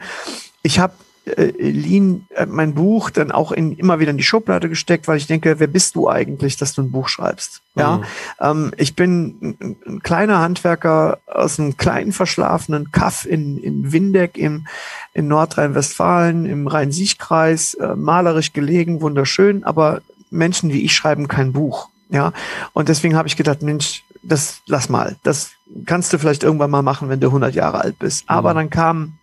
Ich 0.62 0.78
habe 0.78 0.94
äh, 1.26 1.52
Lean, 1.58 2.26
äh, 2.34 2.46
mein 2.46 2.75
Buch 2.75 3.11
dann 3.11 3.31
auch 3.31 3.52
in, 3.52 3.72
immer 3.72 4.00
wieder 4.00 4.11
in 4.11 4.17
die 4.17 4.25
Schublade 4.25 4.69
gesteckt, 4.69 5.06
weil 5.08 5.19
ich 5.19 5.26
denke, 5.26 5.58
wer 5.58 5.67
bist 5.67 5.94
du 5.96 6.08
eigentlich, 6.08 6.56
dass 6.56 6.72
du 6.72 6.82
ein 6.82 6.90
Buch 6.90 7.08
schreibst? 7.08 7.62
Ja, 7.75 7.99
mhm. 7.99 8.05
ähm, 8.40 8.72
ich 8.76 8.96
bin 8.96 9.56
ein, 9.61 9.76
ein, 9.87 10.02
kleiner 10.02 10.40
Handwerker 10.40 11.19
aus 11.26 11.58
einem 11.58 11.76
kleinen 11.76 12.12
verschlafenen 12.12 12.90
Kaff 12.90 13.26
in, 13.26 13.58
in 13.58 13.93
Windeck 13.93 14.38
im, 14.38 14.67
in 15.12 15.28
Nordrhein-Westfalen, 15.28 16.46
im 16.46 16.67
Rhein-Sieg-Kreis, 16.67 17.75
äh, 17.75 17.94
malerisch 17.94 18.52
gelegen, 18.52 19.00
wunderschön, 19.00 19.64
aber 19.64 20.00
Menschen 20.31 20.72
wie 20.72 20.82
ich 20.82 20.94
schreiben 20.94 21.28
kein 21.28 21.52
Buch. 21.52 21.88
Ja, 22.08 22.32
und 22.72 22.88
deswegen 22.88 23.14
habe 23.14 23.28
ich 23.28 23.37
gedacht, 23.37 23.62
Mensch, 23.62 24.02
das 24.22 24.61
lass 24.67 24.88
mal, 24.88 25.17
das 25.22 25.52
kannst 25.87 26.12
du 26.12 26.19
vielleicht 26.19 26.43
irgendwann 26.43 26.70
mal 26.70 26.82
machen, 26.82 27.08
wenn 27.08 27.20
du 27.20 27.28
100 27.28 27.55
Jahre 27.55 27.81
alt 27.81 27.99
bist. 27.99 28.25
Mhm. 28.25 28.34
Aber 28.34 28.55
dann 28.55 28.70
kam, 28.70 29.19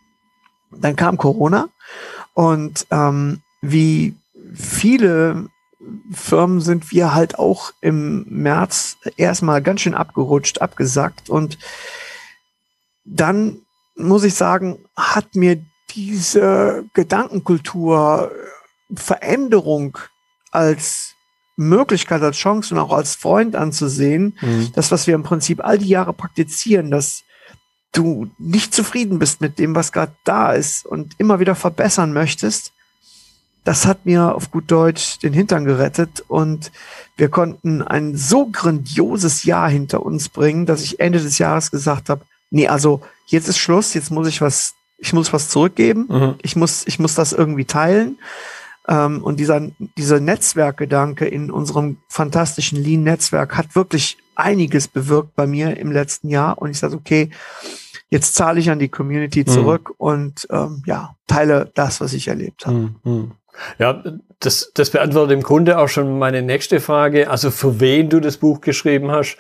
dann 0.71 0.95
kam 0.95 1.17
Corona 1.17 1.69
und 2.33 2.85
ähm, 2.91 3.41
wie 3.61 4.15
viele 4.53 5.49
Firmen 6.11 6.61
sind 6.61 6.91
wir 6.91 7.13
halt 7.13 7.39
auch 7.39 7.71
im 7.81 8.25
März 8.29 8.97
erstmal 9.15 9.61
ganz 9.61 9.81
schön 9.81 9.93
abgerutscht, 9.93 10.61
abgesackt. 10.61 11.29
Und 11.29 11.57
dann 13.05 13.61
muss 13.95 14.23
ich 14.23 14.33
sagen, 14.33 14.79
hat 14.95 15.35
mir 15.35 15.63
diese 15.95 16.85
Gedankenkultur 16.93 18.31
Veränderung 18.93 19.97
als 20.51 21.13
Möglichkeit, 21.56 22.21
als 22.21 22.37
Chance 22.37 22.73
und 22.73 22.80
auch 22.80 22.94
als 22.94 23.15
Freund 23.15 23.56
anzusehen, 23.56 24.37
mhm. 24.42 24.71
das, 24.75 24.92
was 24.92 25.07
wir 25.07 25.15
im 25.15 25.23
Prinzip 25.23 25.63
all 25.63 25.77
die 25.77 25.89
Jahre 25.89 26.13
praktizieren, 26.13 26.92
dass 26.92 27.23
du 27.91 28.29
nicht 28.37 28.73
zufrieden 28.73 29.19
bist 29.19 29.41
mit 29.41 29.59
dem, 29.59 29.75
was 29.75 29.91
gerade 29.91 30.13
da 30.23 30.53
ist 30.53 30.85
und 30.85 31.15
immer 31.17 31.39
wieder 31.39 31.56
verbessern 31.56 32.13
möchtest, 32.13 32.73
das 33.67 33.85
hat 33.85 34.06
mir 34.06 34.33
auf 34.33 34.49
gut 34.49 34.71
Deutsch 34.71 35.19
den 35.19 35.33
Hintern 35.33 35.65
gerettet 35.65 36.23
und 36.29 36.71
wir 37.17 37.27
konnten 37.27 37.81
ein 37.81 38.15
so 38.15 38.45
grandioses 38.45 39.44
Jahr 39.44 39.69
hinter 39.69 40.06
uns 40.06 40.29
bringen, 40.29 40.65
dass 40.65 40.83
ich 40.83 41.01
Ende 41.01 41.19
des 41.19 41.37
Jahres 41.37 41.69
gesagt 41.69 42.07
habe, 42.07 42.21
nee, 42.49 42.69
also 42.69 43.01
jetzt 43.25 43.49
ist 43.49 43.57
Schluss, 43.57 43.94
jetzt 43.94 44.09
muss 44.09 44.27
ich 44.29 44.39
was, 44.39 44.73
ich 44.97 45.11
muss 45.11 45.33
was 45.33 45.49
zurückgeben, 45.49 46.06
mhm. 46.07 46.35
ich 46.44 46.56
muss, 46.56 46.87
ich 46.87 46.97
muss 46.97 47.13
das 47.15 47.33
irgendwie 47.33 47.65
teilen. 47.65 48.19
Ähm, 48.87 49.21
und 49.21 49.37
dieser, 49.37 49.61
dieser 49.97 50.21
Netzwerkgedanke 50.21 51.25
in 51.25 51.51
unserem 51.51 51.97
fantastischen 52.07 52.81
Lean-Netzwerk 52.81 53.57
hat 53.57 53.75
wirklich 53.75 54.17
einiges 54.37 54.87
bewirkt 54.87 55.35
bei 55.35 55.47
mir 55.47 55.77
im 55.77 55.91
letzten 55.91 56.29
Jahr. 56.29 56.57
Und 56.57 56.71
ich 56.71 56.79
sage, 56.79 56.95
okay, 56.95 57.29
jetzt 58.09 58.35
zahle 58.35 58.59
ich 58.59 58.69
an 58.69 58.79
die 58.79 58.89
Community 58.89 59.41
mhm. 59.41 59.47
zurück 59.47 59.89
mhm. 59.89 59.95
und 59.97 60.47
ähm, 60.49 60.83
ja, 60.85 61.15
teile 61.27 61.71
das, 61.75 62.01
was 62.01 62.13
ich 62.13 62.27
erlebt 62.27 62.65
habe. 62.65 62.77
Mhm. 62.77 62.95
mhm. 63.03 63.31
Ja, 63.79 64.03
das, 64.39 64.71
das 64.75 64.91
beantwortet 64.91 65.33
im 65.33 65.41
Grunde 65.41 65.79
auch 65.79 65.87
schon 65.87 66.19
meine 66.19 66.44
nächste 66.44 66.79
Frage. 66.79 67.29
Also 67.29 67.49
für 67.49 67.79
wen 67.79 68.07
du 68.07 68.19
das 68.19 68.37
Buch 68.37 68.61
geschrieben 68.61 69.09
hast. 69.09 69.37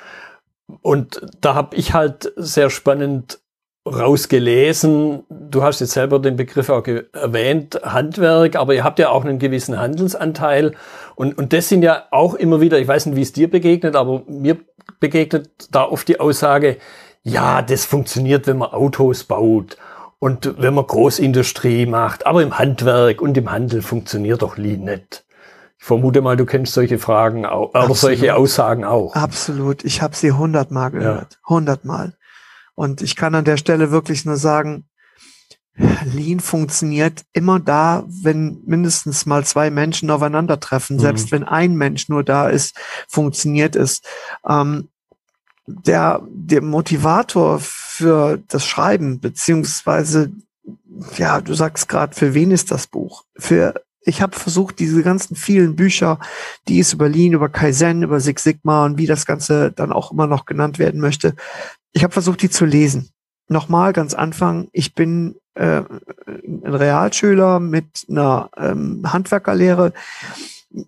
Und 0.81 1.21
da 1.39 1.53
habe 1.53 1.75
ich 1.75 1.93
halt 1.93 2.33
sehr 2.35 2.71
spannend 2.71 3.39
rausgelesen. 3.87 5.23
Du 5.29 5.63
hast 5.63 5.79
jetzt 5.79 5.93
selber 5.93 6.19
den 6.19 6.35
Begriff 6.35 6.69
auch 6.69 6.85
erwähnt, 6.85 7.79
Handwerk, 7.83 8.55
aber 8.55 8.73
ihr 8.73 8.83
habt 8.83 8.99
ja 8.99 9.09
auch 9.09 9.23
einen 9.23 9.39
gewissen 9.39 9.79
Handelsanteil. 9.79 10.73
Und, 11.15 11.37
und 11.37 11.53
das 11.53 11.69
sind 11.69 11.83
ja 11.83 12.05
auch 12.11 12.33
immer 12.33 12.59
wieder, 12.59 12.79
ich 12.79 12.87
weiß 12.87 13.05
nicht, 13.05 13.15
wie 13.15 13.21
es 13.21 13.33
dir 13.33 13.49
begegnet, 13.49 13.95
aber 13.95 14.23
mir 14.27 14.57
begegnet 14.99 15.67
da 15.71 15.83
oft 15.83 16.07
die 16.07 16.19
Aussage, 16.19 16.77
ja, 17.23 17.61
das 17.61 17.85
funktioniert, 17.85 18.47
wenn 18.47 18.57
man 18.57 18.71
Autos 18.71 19.23
baut 19.23 19.77
und 20.19 20.55
wenn 20.59 20.73
man 20.73 20.87
Großindustrie 20.87 21.85
macht, 21.85 22.25
aber 22.25 22.41
im 22.41 22.57
Handwerk 22.57 23.21
und 23.21 23.37
im 23.37 23.51
Handel 23.51 23.81
funktioniert 23.81 24.41
doch 24.41 24.57
Lean 24.57 24.85
nicht. 24.85 25.25
Ich 25.79 25.85
vermute 25.85 26.21
mal, 26.21 26.37
du 26.37 26.45
kennst 26.45 26.73
solche 26.73 26.97
Fragen 26.97 27.45
auch, 27.45 27.69
oder 27.69 27.93
solche 27.93 28.35
Aussagen 28.35 28.83
auch. 28.83 29.13
Absolut. 29.13 29.83
Ich 29.83 30.01
habe 30.01 30.15
sie 30.15 30.31
hundertmal 30.31 30.91
gehört. 30.91 31.39
Hundertmal. 31.47 32.15
Und 32.73 33.01
ich 33.01 33.15
kann 33.15 33.35
an 33.35 33.45
der 33.45 33.57
Stelle 33.57 33.91
wirklich 33.91 34.25
nur 34.25 34.37
sagen, 34.37 34.87
Lean 35.77 36.39
funktioniert 36.39 37.23
immer 37.33 37.59
da, 37.59 38.03
wenn 38.07 38.61
mindestens 38.65 39.25
mal 39.25 39.45
zwei 39.45 39.69
Menschen 39.69 40.09
aufeinandertreffen. 40.09 40.97
Mhm. 40.97 41.01
Selbst 41.01 41.31
wenn 41.31 41.43
ein 41.43 41.75
Mensch 41.75 42.09
nur 42.09 42.23
da 42.23 42.49
ist, 42.49 42.75
funktioniert 43.07 43.75
es. 43.75 44.01
Ähm, 44.47 44.89
der, 45.67 46.21
der 46.29 46.61
Motivator 46.61 47.59
für 47.59 48.41
das 48.47 48.65
Schreiben, 48.65 49.19
beziehungsweise, 49.19 50.31
ja, 51.17 51.41
du 51.41 51.53
sagst 51.53 51.89
gerade, 51.89 52.15
für 52.15 52.33
wen 52.33 52.51
ist 52.51 52.71
das 52.71 52.87
Buch? 52.87 53.25
Für 53.37 53.73
ich 54.07 54.21
habe 54.21 54.37
versucht, 54.37 54.79
diese 54.79 55.03
ganzen 55.03 55.35
vielen 55.35 55.75
Bücher, 55.75 56.19
die 56.69 56.79
es 56.79 56.93
über 56.93 57.09
Lean, 57.09 57.33
über 57.33 57.49
Kaizen, 57.49 58.03
über 58.03 58.21
Six 58.21 58.43
Sigma 58.43 58.85
und 58.85 58.97
wie 58.97 59.05
das 59.05 59.25
Ganze 59.25 59.73
dann 59.73 59.91
auch 59.91 60.13
immer 60.13 60.27
noch 60.27 60.45
genannt 60.45 60.79
werden 60.79 61.01
möchte, 61.01 61.35
ich 61.91 62.03
habe 62.03 62.13
versucht, 62.13 62.41
die 62.41 62.49
zu 62.49 62.63
lesen. 62.63 63.09
Nochmal 63.49 63.91
ganz 63.91 64.13
Anfang, 64.13 64.69
ich 64.71 64.95
bin 64.95 65.35
äh, 65.57 65.83
ein 66.27 66.61
Realschüler 66.63 67.59
mit 67.59 68.05
einer 68.09 68.49
ähm, 68.57 69.01
Handwerkerlehre. 69.11 69.93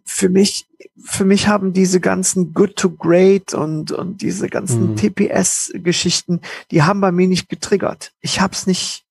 Für 0.05 0.29
mich, 0.29 0.67
für 1.03 1.25
mich 1.25 1.47
haben 1.47 1.73
diese 1.73 1.99
ganzen 1.99 2.53
Good 2.53 2.75
to 2.75 2.91
Great 2.91 3.53
und, 3.53 3.91
und 3.91 4.21
diese 4.21 4.49
ganzen 4.49 4.91
mhm. 4.91 4.95
TPS-Geschichten, 4.95 6.41
die 6.71 6.83
haben 6.83 7.01
bei 7.01 7.11
mir 7.11 7.27
nicht 7.27 7.49
getriggert. 7.49 8.13
Ich 8.21 8.41
habe 8.41 8.53
es 8.53 8.67
nicht 8.67 9.05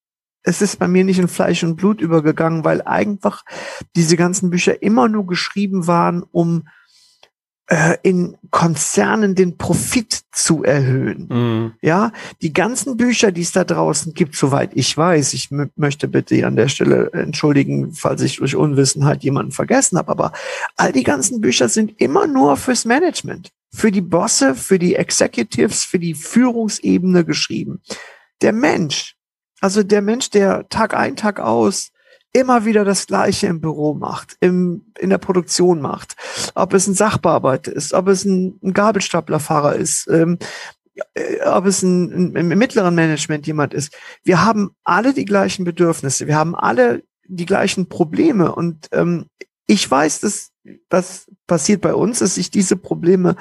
es 0.45 0.63
ist 0.63 0.79
bei 0.79 0.89
mir 0.89 1.05
nicht 1.05 1.19
in 1.19 1.29
Fleisch 1.29 1.63
und 1.63 1.77
Blut 1.77 2.01
übergegangen, 2.01 2.65
weil 2.65 2.81
einfach 2.81 3.45
diese 3.95 4.17
ganzen 4.17 4.49
Bücher 4.49 4.83
immer 4.83 5.07
nur 5.07 5.27
geschrieben 5.27 5.87
waren, 5.87 6.23
um 6.23 6.69
äh, 7.69 7.99
in 8.03 8.37
Konzernen 8.51 9.35
den 9.35 9.59
Profit 9.59 10.23
zu 10.33 10.65
erhöhen. 10.65 11.29
Mhm. 11.31 11.73
Ja, 11.83 12.13
die 12.41 12.53
ganzen 12.53 12.97
Bücher, 12.97 13.31
die 13.31 13.43
es 13.43 13.53
da 13.53 13.65
draußen 13.65 14.15
gibt, 14.15 14.37
soweit 14.37 14.71
ich 14.75 14.97
weiß, 14.97 15.35
ich 15.35 15.51
möchte 15.77 16.09
bitte 16.09 16.47
an 16.47 16.57
der 16.57 16.69
Stelle 16.69 17.11
entschuldigen, 17.13 17.93
falls 17.93 18.23
ich 18.23 18.37
durch 18.37 18.57
Unwissenheit 18.57 19.23
jemanden 19.23 19.53
vergessen 19.53 19.99
habe, 19.99 20.11
aber 20.11 20.33
all 20.77 20.93
die 20.93 21.03
ganzen 21.03 21.41
Bücher 21.41 21.69
sind 21.69 22.01
immer 22.01 22.27
nur 22.27 22.57
fürs 22.57 22.87
Management, 22.87 23.51
für 23.71 23.93
die 23.93 24.01
Bosse, 24.01 24.55
für 24.55 24.79
die 24.79 24.95
Executives, 24.95 25.85
für 25.85 25.99
die 25.99 26.15
Führungsebene 26.15 27.25
geschrieben. 27.25 27.83
Der 28.41 28.53
Mensch, 28.53 29.15
also 29.61 29.83
der 29.83 30.01
Mensch, 30.01 30.31
der 30.31 30.69
Tag 30.71 30.95
ein, 30.95 31.17
Tag 31.17 31.39
aus 31.39 31.91
immer 32.33 32.65
wieder 32.65 32.85
das 32.85 33.07
Gleiche 33.07 33.47
im 33.47 33.61
Büro 33.61 33.95
macht, 33.95 34.37
im, 34.41 34.93
in 34.99 35.11
der 35.11 35.19
Produktion 35.19 35.81
macht, 35.81 36.17
ob 36.55 36.75
es 36.75 36.87
ein 36.87 36.95
Sachbearbeiter 36.95 37.73
ist, 37.73 37.95
ob 37.95 38.09
es 38.09 38.25
ein, 38.25 38.59
ein 38.63 38.73
Gabelstaplerfahrer 38.75 39.75
ist, 39.77 40.09
ähm, 40.09 40.39
äh, 41.15 41.41
ob 41.45 41.67
es 41.67 41.83
ein, 41.83 42.35
ein, 42.35 42.51
im 42.51 42.59
mittleren 42.59 42.95
Management 42.95 43.47
jemand 43.47 43.75
ist. 43.75 43.97
Wir 44.25 44.45
haben 44.45 44.71
alle 44.85 45.15
die 45.15 45.25
gleichen 45.25 45.65
Bedürfnisse, 45.65 46.27
wir 46.27 46.37
haben 46.37 46.55
alle 46.55 47.03
die 47.29 47.47
gleichen 47.47 47.89
Probleme. 47.89 48.55
Und 48.55 48.89
ähm, 48.93 49.27
ich 49.67 49.89
weiß, 49.91 50.21
dass 50.21 50.51
was 50.91 51.27
passiert 51.47 51.81
bei 51.81 51.95
uns, 51.95 52.19
dass 52.19 52.35
sich 52.35 52.51
diese 52.51 52.77
Probleme 52.77 53.37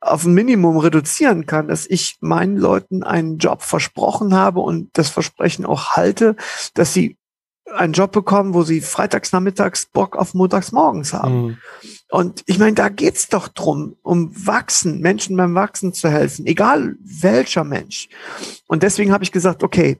auf 0.00 0.24
ein 0.24 0.34
Minimum 0.34 0.78
reduzieren 0.78 1.46
kann, 1.46 1.68
dass 1.68 1.86
ich 1.86 2.16
meinen 2.20 2.56
Leuten 2.56 3.02
einen 3.02 3.38
Job 3.38 3.62
versprochen 3.62 4.34
habe 4.34 4.60
und 4.60 4.90
das 4.92 5.08
Versprechen 5.08 5.64
auch 5.64 5.90
halte, 5.96 6.36
dass 6.74 6.92
sie 6.92 7.16
einen 7.74 7.92
Job 7.92 8.12
bekommen, 8.12 8.54
wo 8.54 8.62
sie 8.62 8.80
freitags 8.80 9.32
nachmittags 9.32 9.86
Bock 9.86 10.16
auf 10.16 10.34
montags 10.34 10.72
morgens 10.72 11.12
haben. 11.12 11.42
Mhm. 11.42 11.58
Und 12.10 12.42
ich 12.46 12.58
meine, 12.58 12.74
da 12.74 12.88
geht's 12.88 13.28
doch 13.28 13.48
drum, 13.48 13.96
um 14.02 14.30
Wachsen, 14.46 15.00
Menschen 15.00 15.36
beim 15.36 15.54
Wachsen 15.54 15.92
zu 15.92 16.08
helfen, 16.08 16.46
egal 16.46 16.96
welcher 17.00 17.64
Mensch. 17.64 18.08
Und 18.68 18.82
deswegen 18.82 19.12
habe 19.12 19.24
ich 19.24 19.32
gesagt, 19.32 19.62
okay, 19.62 19.98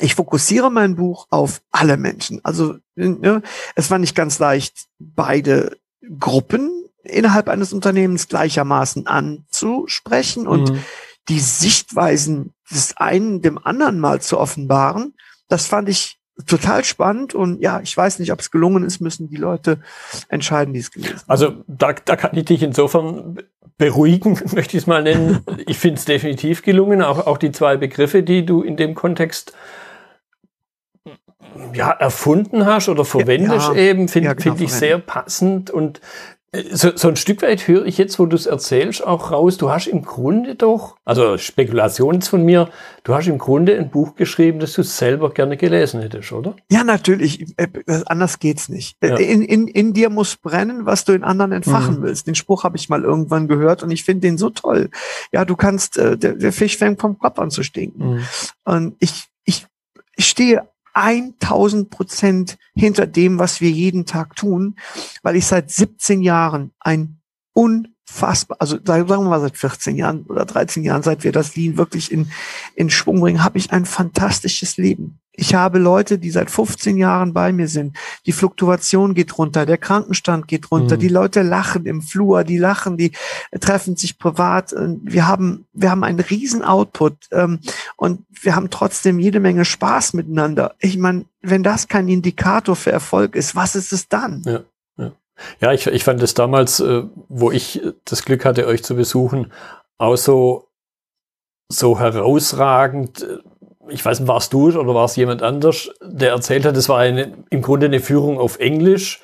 ich 0.00 0.14
fokussiere 0.14 0.70
mein 0.70 0.96
Buch 0.96 1.26
auf 1.30 1.62
alle 1.70 1.96
Menschen. 1.96 2.40
Also 2.44 2.76
ne, 2.94 3.42
es 3.74 3.90
war 3.90 3.98
nicht 3.98 4.14
ganz 4.14 4.38
leicht, 4.38 4.86
beide 4.98 5.78
Gruppen 6.18 6.70
innerhalb 7.02 7.48
eines 7.48 7.72
Unternehmens 7.72 8.28
gleichermaßen 8.28 9.06
anzusprechen 9.06 10.46
und 10.46 10.70
mhm. 10.70 10.84
die 11.28 11.40
Sichtweisen 11.40 12.52
des 12.70 12.96
einen 12.96 13.42
dem 13.42 13.58
anderen 13.58 13.98
mal 13.98 14.20
zu 14.20 14.38
offenbaren. 14.38 15.14
Das 15.48 15.66
fand 15.66 15.88
ich 15.88 16.15
total 16.44 16.84
spannend 16.84 17.34
und 17.34 17.62
ja, 17.62 17.80
ich 17.80 17.96
weiß 17.96 18.18
nicht, 18.18 18.32
ob 18.32 18.40
es 18.40 18.50
gelungen 18.50 18.84
ist, 18.84 19.00
müssen 19.00 19.28
die 19.28 19.36
Leute 19.36 19.80
entscheiden, 20.28 20.74
die 20.74 20.80
es 20.80 20.90
gelesen 20.90 21.16
haben. 21.20 21.30
Also 21.30 21.54
da, 21.66 21.92
da 21.92 22.16
kann 22.16 22.36
ich 22.36 22.44
dich 22.44 22.62
insofern 22.62 23.38
beruhigen, 23.78 24.32
möchte 24.54 24.76
ich 24.76 24.82
es 24.82 24.86
mal 24.86 25.02
nennen. 25.02 25.40
ich 25.66 25.78
finde 25.78 25.98
es 25.98 26.04
definitiv 26.04 26.62
gelungen, 26.62 27.02
auch, 27.02 27.26
auch 27.26 27.38
die 27.38 27.52
zwei 27.52 27.76
Begriffe, 27.76 28.22
die 28.22 28.44
du 28.44 28.62
in 28.62 28.76
dem 28.76 28.94
Kontext 28.94 29.54
ja, 31.72 31.90
erfunden 31.90 32.66
hast 32.66 32.88
oder 32.88 33.04
verwendest 33.04 33.68
ja, 33.68 33.74
eben, 33.74 34.08
finde 34.08 34.28
ja, 34.28 34.34
genau, 34.34 34.56
find 34.56 34.60
ich 34.60 34.72
sehr 34.72 34.98
passend 34.98 35.70
und 35.70 36.00
so, 36.70 36.96
so 36.96 37.08
ein 37.08 37.16
Stück 37.16 37.42
weit 37.42 37.66
höre 37.66 37.86
ich 37.86 37.98
jetzt, 37.98 38.18
wo 38.18 38.26
du 38.26 38.36
es 38.36 38.46
erzählst, 38.46 39.04
auch 39.04 39.30
raus, 39.30 39.56
du 39.56 39.70
hast 39.70 39.86
im 39.86 40.02
Grunde 40.02 40.54
doch, 40.54 40.96
also 41.04 41.38
Spekulation 41.38 42.22
von 42.22 42.44
mir, 42.44 42.68
du 43.04 43.14
hast 43.14 43.26
im 43.26 43.38
Grunde 43.38 43.76
ein 43.76 43.90
Buch 43.90 44.14
geschrieben, 44.14 44.58
das 44.60 44.72
du 44.72 44.82
selber 44.82 45.30
gerne 45.30 45.56
gelesen 45.56 46.00
hättest, 46.00 46.32
oder? 46.32 46.54
Ja, 46.70 46.84
natürlich. 46.84 47.46
Äh, 47.56 47.68
anders 48.06 48.38
geht's 48.38 48.68
nicht. 48.68 48.96
Ja. 49.02 49.16
In, 49.16 49.42
in, 49.42 49.68
in 49.68 49.92
dir 49.92 50.08
muss 50.08 50.36
brennen, 50.36 50.86
was 50.86 51.04
du 51.04 51.12
in 51.12 51.24
anderen 51.24 51.52
entfachen 51.52 51.98
mhm. 51.98 52.02
willst. 52.02 52.26
Den 52.26 52.34
Spruch 52.34 52.64
habe 52.64 52.76
ich 52.76 52.88
mal 52.88 53.02
irgendwann 53.02 53.48
gehört 53.48 53.82
und 53.82 53.90
ich 53.90 54.04
finde 54.04 54.22
den 54.22 54.38
so 54.38 54.50
toll. 54.50 54.90
Ja, 55.32 55.44
du 55.44 55.56
kannst, 55.56 55.98
äh, 55.98 56.16
der, 56.16 56.34
der 56.34 56.52
Fisch 56.52 56.76
fängt 56.76 57.00
vom 57.00 57.18
Kopf 57.18 57.38
an 57.38 57.50
zu 57.50 57.62
stinken. 57.62 58.14
Mhm. 58.14 58.24
Und 58.64 58.96
ich, 59.00 59.26
ich, 59.44 59.66
ich 60.16 60.26
stehe 60.26 60.68
1000 60.96 61.90
Prozent 61.90 62.56
hinter 62.74 63.06
dem, 63.06 63.38
was 63.38 63.60
wir 63.60 63.70
jeden 63.70 64.06
Tag 64.06 64.34
tun, 64.34 64.76
weil 65.22 65.36
ich 65.36 65.46
seit 65.46 65.70
17 65.70 66.22
Jahren 66.22 66.72
ein 66.80 67.20
unfassbar, 67.52 68.56
also 68.60 68.78
sagen 68.82 69.08
wir 69.08 69.20
mal 69.20 69.40
seit 69.40 69.58
14 69.58 69.96
Jahren 69.96 70.24
oder 70.24 70.46
13 70.46 70.82
Jahren, 70.82 71.02
seit 71.02 71.22
wir 71.22 71.32
das 71.32 71.54
Lean 71.54 71.76
wirklich 71.76 72.10
in, 72.10 72.30
in 72.74 72.88
Schwung 72.88 73.20
bringen, 73.20 73.44
habe 73.44 73.58
ich 73.58 73.72
ein 73.72 73.84
fantastisches 73.84 74.78
Leben. 74.78 75.20
Ich 75.36 75.54
habe 75.54 75.78
Leute, 75.78 76.18
die 76.18 76.30
seit 76.30 76.50
15 76.50 76.96
Jahren 76.96 77.32
bei 77.32 77.52
mir 77.52 77.68
sind. 77.68 77.96
Die 78.24 78.32
Fluktuation 78.32 79.14
geht 79.14 79.36
runter, 79.38 79.66
der 79.66 79.78
Krankenstand 79.78 80.48
geht 80.48 80.70
runter, 80.70 80.96
mhm. 80.96 81.00
die 81.00 81.08
Leute 81.08 81.42
lachen 81.42 81.86
im 81.86 82.02
Flur, 82.02 82.44
die 82.44 82.58
lachen, 82.58 82.96
die 82.96 83.12
treffen 83.60 83.96
sich 83.96 84.18
privat. 84.18 84.74
Wir 85.02 85.26
haben, 85.26 85.66
wir 85.72 85.90
haben 85.90 86.04
einen 86.04 86.20
riesen 86.20 86.62
Output 86.62 87.14
ähm, 87.32 87.60
und 87.96 88.24
wir 88.30 88.56
haben 88.56 88.70
trotzdem 88.70 89.18
jede 89.18 89.40
Menge 89.40 89.64
Spaß 89.64 90.14
miteinander. 90.14 90.74
Ich 90.80 90.96
meine, 90.96 91.26
wenn 91.42 91.62
das 91.62 91.88
kein 91.88 92.08
Indikator 92.08 92.74
für 92.74 92.92
Erfolg 92.92 93.36
ist, 93.36 93.54
was 93.54 93.76
ist 93.76 93.92
es 93.92 94.08
dann? 94.08 94.42
Ja. 94.44 94.64
Ja, 95.60 95.72
ich, 95.72 95.86
ich 95.86 96.04
fand 96.04 96.22
es 96.22 96.34
damals, 96.34 96.80
äh, 96.80 97.02
wo 97.28 97.50
ich 97.50 97.82
das 98.04 98.24
Glück 98.24 98.44
hatte, 98.44 98.66
euch 98.66 98.82
zu 98.82 98.96
besuchen, 98.96 99.52
auch 99.98 100.16
so, 100.16 100.68
so 101.68 101.98
herausragend, 101.98 103.26
ich 103.88 104.04
weiß 104.04 104.20
nicht, 104.20 104.28
warst 104.28 104.52
du 104.52 104.68
oder 104.68 104.94
war 104.94 105.04
es 105.04 105.16
jemand 105.16 105.42
anders, 105.42 105.90
der 106.02 106.30
erzählt 106.30 106.64
hat, 106.64 106.76
es 106.76 106.88
war 106.88 106.98
eine, 106.98 107.44
im 107.50 107.62
Grunde 107.62 107.86
eine 107.86 108.00
Führung 108.00 108.38
auf 108.38 108.58
Englisch. 108.58 109.22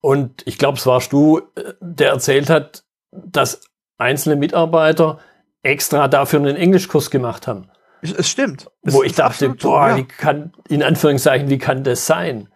Und 0.00 0.42
ich 0.46 0.58
glaube, 0.58 0.78
es 0.78 0.86
warst 0.86 1.12
du, 1.12 1.42
der 1.80 2.10
erzählt 2.10 2.50
hat, 2.50 2.84
dass 3.10 3.60
einzelne 3.98 4.36
Mitarbeiter 4.36 5.18
extra 5.62 6.08
dafür 6.08 6.40
einen 6.40 6.56
Englischkurs 6.56 7.10
gemacht 7.10 7.46
haben. 7.46 7.68
Es 8.02 8.28
stimmt. 8.28 8.68
Wo 8.82 9.04
ich 9.04 9.14
dachte, 9.14 9.50
boah, 9.50 9.90
ja. 9.90 9.96
wie 9.96 10.04
kann, 10.04 10.52
in 10.68 10.82
Anführungszeichen, 10.82 11.48
wie 11.50 11.58
kann 11.58 11.84
das 11.84 12.06
sein? 12.06 12.48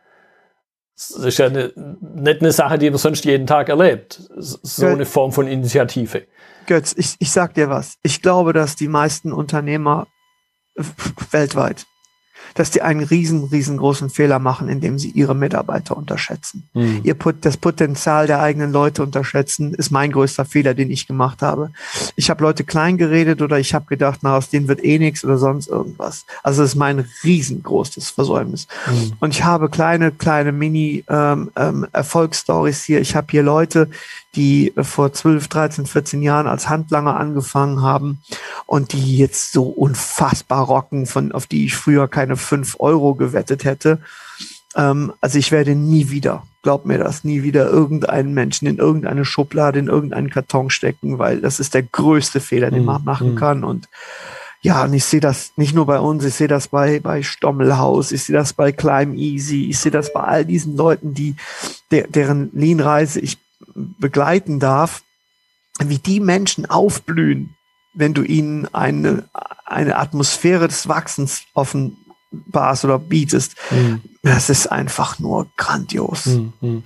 Das 0.96 1.10
ist 1.10 1.38
ja 1.38 1.46
eine, 1.46 1.72
nicht 1.76 2.40
eine 2.40 2.52
Sache, 2.52 2.78
die 2.78 2.90
man 2.90 2.98
sonst 2.98 3.24
jeden 3.24 3.46
Tag 3.46 3.68
erlebt. 3.68 4.20
So 4.34 4.86
eine 4.86 5.04
Form 5.04 5.30
von 5.30 5.46
Initiative. 5.46 6.26
Götz, 6.66 6.94
ich, 6.96 7.14
ich 7.20 7.30
sag 7.30 7.54
dir 7.54 7.68
was. 7.68 7.98
Ich 8.02 8.22
glaube, 8.22 8.52
dass 8.52 8.74
die 8.74 8.88
meisten 8.88 9.32
Unternehmer 9.32 10.08
weltweit, 11.30 11.86
dass 12.54 12.70
die 12.70 12.82
einen 12.82 13.02
riesen, 13.02 13.44
riesengroßen 13.44 14.10
Fehler 14.10 14.38
machen, 14.38 14.68
indem 14.68 14.98
sie 14.98 15.10
ihre 15.10 15.34
Mitarbeiter 15.34 15.96
unterschätzen. 15.96 16.68
Mhm. 16.74 17.00
Ihr 17.02 17.14
Pot 17.14 17.36
das 17.42 17.56
Potenzial 17.56 18.26
der 18.26 18.40
eigenen 18.40 18.72
Leute 18.72 19.02
unterschätzen, 19.02 19.74
ist 19.74 19.90
mein 19.90 20.12
größter 20.12 20.44
Fehler, 20.44 20.74
den 20.74 20.90
ich 20.90 21.06
gemacht 21.06 21.42
habe. 21.42 21.70
Ich 22.14 22.30
habe 22.30 22.42
Leute 22.42 22.64
klein 22.64 22.96
geredet 22.96 23.42
oder 23.42 23.58
ich 23.58 23.74
habe 23.74 23.86
gedacht, 23.86 24.20
na, 24.22 24.36
aus 24.36 24.48
denen 24.48 24.68
wird 24.68 24.84
eh 24.84 24.98
nichts 24.98 25.24
oder 25.24 25.38
sonst 25.38 25.68
irgendwas. 25.68 26.24
Also 26.42 26.62
das 26.62 26.70
ist 26.70 26.76
mein 26.76 27.06
riesengroßes 27.24 28.10
Versäumnis. 28.10 28.68
Mhm. 28.86 29.12
Und 29.20 29.34
ich 29.34 29.44
habe 29.44 29.68
kleine, 29.68 30.12
kleine 30.12 30.52
Mini-Erfolgsstories 30.52 32.78
ähm, 32.78 32.82
ähm, 32.82 32.86
hier. 32.86 33.00
Ich 33.00 33.16
habe 33.16 33.26
hier 33.30 33.42
Leute, 33.42 33.88
die 34.34 34.72
vor 34.76 35.12
12, 35.12 35.48
13, 35.48 35.86
14 35.86 36.22
Jahren 36.22 36.46
als 36.46 36.68
Handlanger 36.68 37.16
angefangen 37.16 37.82
haben 37.82 38.22
und 38.66 38.92
die 38.92 39.16
jetzt 39.16 39.52
so 39.52 39.64
unfassbar 39.64 40.64
rocken, 40.64 41.06
von, 41.06 41.32
auf 41.32 41.46
die 41.46 41.64
ich 41.64 41.74
früher 41.74 42.08
keine 42.08 42.36
fünf 42.36 42.76
Euro 42.78 43.14
gewettet 43.14 43.64
hätte. 43.64 44.00
Ähm, 44.76 45.12
also 45.20 45.38
ich 45.38 45.52
werde 45.52 45.74
nie 45.74 46.10
wieder, 46.10 46.42
glaub 46.62 46.84
mir 46.84 46.98
das, 46.98 47.24
nie 47.24 47.42
wieder 47.42 47.68
irgendeinen 47.68 48.34
Menschen 48.34 48.68
in 48.68 48.76
irgendeine 48.76 49.24
Schublade, 49.24 49.78
in 49.78 49.86
irgendeinen 49.86 50.30
Karton 50.30 50.70
stecken, 50.70 51.18
weil 51.18 51.40
das 51.40 51.58
ist 51.58 51.74
der 51.74 51.82
größte 51.82 52.40
Fehler, 52.40 52.70
den 52.70 52.84
man 52.84 53.00
mhm. 53.00 53.06
machen 53.06 53.30
mhm. 53.32 53.36
kann. 53.36 53.64
Und 53.64 53.88
ja, 54.60 54.84
und 54.84 54.92
ich 54.94 55.04
sehe 55.04 55.20
das 55.20 55.52
nicht 55.56 55.74
nur 55.74 55.86
bei 55.86 56.00
uns, 56.00 56.24
ich 56.24 56.34
sehe 56.34 56.48
das 56.48 56.68
bei, 56.68 56.98
bei 57.00 57.22
Stommelhaus, 57.22 58.10
ich 58.12 58.24
sehe 58.24 58.34
das 58.34 58.52
bei 58.52 58.72
Climb 58.72 59.16
Easy, 59.16 59.68
ich 59.70 59.78
sehe 59.78 59.92
das 59.92 60.12
bei 60.12 60.20
all 60.20 60.44
diesen 60.44 60.76
Leuten, 60.76 61.14
die, 61.14 61.36
der, 61.90 62.08
deren 62.08 62.50
Lean-Reise 62.52 63.20
ich 63.20 63.38
begleiten 63.74 64.60
darf, 64.60 65.02
wie 65.78 65.98
die 65.98 66.20
Menschen 66.20 66.66
aufblühen, 66.66 67.54
wenn 67.94 68.14
du 68.14 68.22
ihnen 68.22 68.66
eine, 68.74 69.24
eine 69.64 69.96
Atmosphäre 69.96 70.68
des 70.68 70.88
Wachsens 70.88 71.42
offenbarst 71.54 72.84
oder 72.84 72.98
bietest. 72.98 73.56
Mhm. 73.70 74.02
Das 74.22 74.50
ist 74.50 74.66
einfach 74.68 75.18
nur 75.18 75.46
grandios. 75.56 76.26
Mhm 76.26 76.82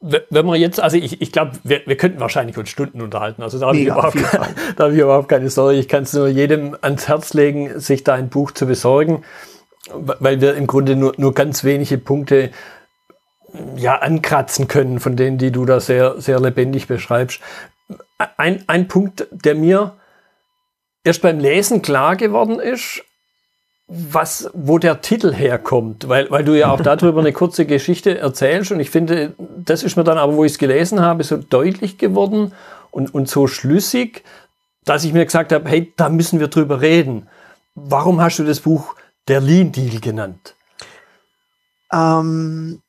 wenn 0.00 0.46
man 0.46 0.60
jetzt, 0.60 0.80
also 0.80 0.96
ich, 0.96 1.20
ich 1.20 1.32
glaube, 1.32 1.52
wir, 1.64 1.80
wir 1.86 1.96
könnten 1.96 2.20
wahrscheinlich 2.20 2.56
uns 2.56 2.68
Stunden 2.68 3.00
unterhalten. 3.00 3.42
Also 3.42 3.58
da 3.58 3.66
habe 3.66 3.78
ich, 3.78 3.86
überhaupt 3.86 4.14
keine, 4.14 4.54
da 4.76 4.84
hab 4.84 4.92
ich 4.92 4.98
überhaupt 4.98 5.28
keine 5.28 5.50
Sorge. 5.50 5.78
Ich 5.78 5.88
kann 5.88 6.04
es 6.04 6.12
nur 6.12 6.28
jedem 6.28 6.76
ans 6.80 7.08
Herz 7.08 7.34
legen, 7.34 7.80
sich 7.80 8.04
da 8.04 8.14
ein 8.14 8.28
Buch 8.28 8.52
zu 8.52 8.66
besorgen, 8.66 9.24
weil 9.92 10.40
wir 10.40 10.54
im 10.54 10.66
Grunde 10.66 10.94
nur, 10.94 11.14
nur 11.16 11.34
ganz 11.34 11.64
wenige 11.64 11.98
Punkte 11.98 12.50
ja 13.76 13.96
ankratzen 13.96 14.68
können, 14.68 15.00
von 15.00 15.16
denen, 15.16 15.38
die 15.38 15.50
du 15.50 15.64
da 15.64 15.80
sehr, 15.80 16.20
sehr 16.20 16.40
lebendig 16.40 16.86
beschreibst. 16.86 17.40
Ein, 18.36 18.64
ein 18.66 18.88
Punkt, 18.88 19.26
der 19.30 19.54
mir 19.54 19.96
erst 21.04 21.22
beim 21.22 21.38
Lesen 21.38 21.82
klar 21.82 22.16
geworden 22.16 22.60
ist, 22.60 23.02
was, 23.86 24.50
wo 24.52 24.78
der 24.78 25.00
Titel 25.00 25.32
herkommt, 25.32 26.08
weil, 26.08 26.30
weil 26.30 26.44
du 26.44 26.58
ja 26.58 26.70
auch 26.70 26.80
darüber 26.82 27.20
eine 27.20 27.32
kurze 27.32 27.64
Geschichte 27.64 28.18
erzählst 28.18 28.70
und 28.70 28.80
ich 28.80 28.90
finde, 28.90 29.34
das 29.38 29.82
ist 29.82 29.96
mir 29.96 30.04
dann 30.04 30.18
aber, 30.18 30.36
wo 30.36 30.44
ich 30.44 30.52
es 30.52 30.58
gelesen 30.58 31.00
habe, 31.00 31.24
so 31.24 31.38
deutlich 31.38 31.96
geworden 31.96 32.52
und, 32.90 33.14
und 33.14 33.30
so 33.30 33.46
schlüssig, 33.46 34.24
dass 34.84 35.04
ich 35.04 35.14
mir 35.14 35.24
gesagt 35.24 35.52
habe, 35.52 35.68
hey, 35.70 35.92
da 35.96 36.10
müssen 36.10 36.38
wir 36.38 36.48
drüber 36.48 36.82
reden. 36.82 37.28
Warum 37.74 38.20
hast 38.20 38.38
du 38.38 38.44
das 38.44 38.60
Buch 38.60 38.94
der 39.26 39.40
Lean 39.40 39.72
Deal 39.72 40.00
genannt? 40.00 40.54
Ähm, 41.90 42.82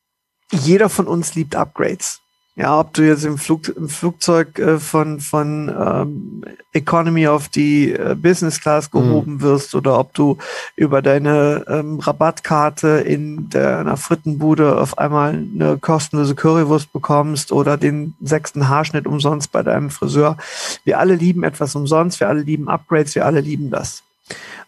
jeder 0.50 0.88
von 0.88 1.06
uns 1.06 1.34
liebt 1.34 1.54
Upgrades. 1.54 2.20
Ja, 2.56 2.78
ob 2.78 2.92
du 2.92 3.06
jetzt 3.06 3.24
im, 3.24 3.38
Flug, 3.38 3.68
im 3.68 3.88
Flugzeug 3.88 4.58
äh, 4.58 4.78
von, 4.78 5.20
von 5.20 5.68
ähm, 5.74 6.44
Economy 6.72 7.26
auf 7.26 7.48
die 7.48 7.92
äh, 7.92 8.14
Business 8.14 8.60
Class 8.60 8.92
mhm. 8.92 8.98
gehoben 8.98 9.32
mhm. 9.34 9.40
wirst 9.40 9.74
oder 9.74 9.98
ob 9.98 10.12
du 10.12 10.36
über 10.76 11.00
deine 11.00 11.64
ähm, 11.68 12.00
Rabattkarte 12.00 12.88
in 13.06 13.48
der, 13.48 13.78
einer 13.78 13.96
Frittenbude 13.96 14.78
auf 14.78 14.98
einmal 14.98 15.30
eine 15.30 15.78
kostenlose 15.78 16.34
Currywurst 16.34 16.92
bekommst 16.92 17.50
oder 17.50 17.78
den 17.78 18.14
sechsten 18.20 18.68
Haarschnitt 18.68 19.06
umsonst 19.06 19.52
bei 19.52 19.62
deinem 19.62 19.88
Friseur. 19.88 20.36
Wir 20.84 20.98
alle 20.98 21.14
lieben 21.14 21.44
etwas 21.44 21.74
umsonst, 21.76 22.20
wir 22.20 22.28
alle 22.28 22.42
lieben 22.42 22.68
Upgrades, 22.68 23.14
wir 23.14 23.24
alle 23.24 23.40
lieben 23.40 23.70
das. 23.70 24.02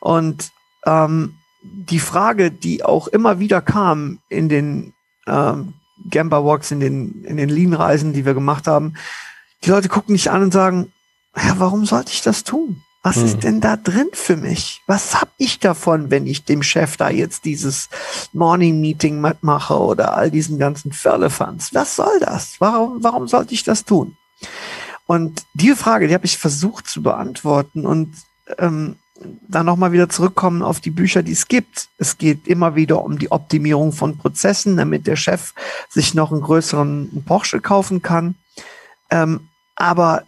Und 0.01 0.51
ähm, 0.87 1.35
die 1.63 1.99
Frage, 1.99 2.51
die 2.51 2.85
auch 2.85 3.09
immer 3.09 3.39
wieder 3.39 3.61
kam 3.61 4.21
in 4.31 4.49
den 4.49 4.95
ähm, 5.27 5.75
Gamba 6.11 6.45
Walks, 6.45 6.71
in 6.71 6.81
den, 6.81 7.25
in 7.25 7.37
den 7.37 7.49
Lean-Reisen, 7.49 8.13
die 8.13 8.25
wir 8.25 8.35
gemacht 8.35 8.67
haben, 8.67 8.95
die 9.65 9.71
Leute 9.71 9.89
gucken 9.89 10.15
dich 10.15 10.31
an 10.31 10.43
und 10.43 10.53
sagen, 10.53 10.93
ja, 11.37 11.55
warum 11.59 11.87
sollte 11.87 12.13
ich 12.13 12.23
das 12.23 12.45
tun? 12.45 12.83
Was 13.03 13.17
hm. 13.17 13.25
ist 13.25 13.43
denn 13.43 13.61
da 13.61 13.77
drin 13.77 14.09
für 14.13 14.37
mich? 14.37 14.81
Was 14.87 15.21
hab 15.21 15.31
ich 15.37 15.59
davon, 15.59 16.11
wenn 16.11 16.27
ich 16.27 16.45
dem 16.45 16.63
Chef 16.63 16.97
da 16.97 17.11
jetzt 17.11 17.45
dieses 17.45 17.89
Morning 18.33 18.81
Meeting 18.81 19.21
mitmache 19.21 19.77
oder 19.77 20.17
all 20.17 20.31
diesen 20.31 20.59
ganzen 20.59 20.93
Firlefanz? 20.93 21.75
Was 21.75 21.97
soll 21.97 22.21
das? 22.21 22.57
Warum, 22.61 23.03
warum 23.03 23.27
sollte 23.27 23.55
ich 23.55 23.65
das 23.65 23.85
tun? 23.85 24.17
Und 25.07 25.45
diese 25.55 25.77
Frage, 25.77 26.07
die 26.07 26.15
habe 26.15 26.27
ich 26.27 26.39
versucht 26.39 26.87
zu 26.87 27.03
beantworten 27.03 27.87
und 27.87 28.15
ähm, 28.59 28.97
dann 29.49 29.67
nochmal 29.67 29.93
wieder 29.93 30.09
zurückkommen 30.09 30.63
auf 30.63 30.81
die 30.81 30.91
Bücher, 30.91 31.23
die 31.23 31.33
es 31.33 31.49
gibt. 31.49 31.89
Es 31.99 32.19
geht 32.19 32.49
immer 32.49 32.75
wieder 32.75 33.05
um 33.05 33.19
die 33.19 33.31
Optimierung 33.31 33.93
von 33.93 34.19
Prozessen, 34.19 34.77
damit 34.77 35.07
der 35.07 35.17
Chef 35.17 35.53
sich 35.89 36.15
noch 36.15 36.33
einen 36.33 36.41
größeren 36.41 37.25
Porsche 37.27 37.61
kaufen 37.61 38.03
kann. 38.03 38.37
Ähm, 39.11 39.49
aber 39.77 40.25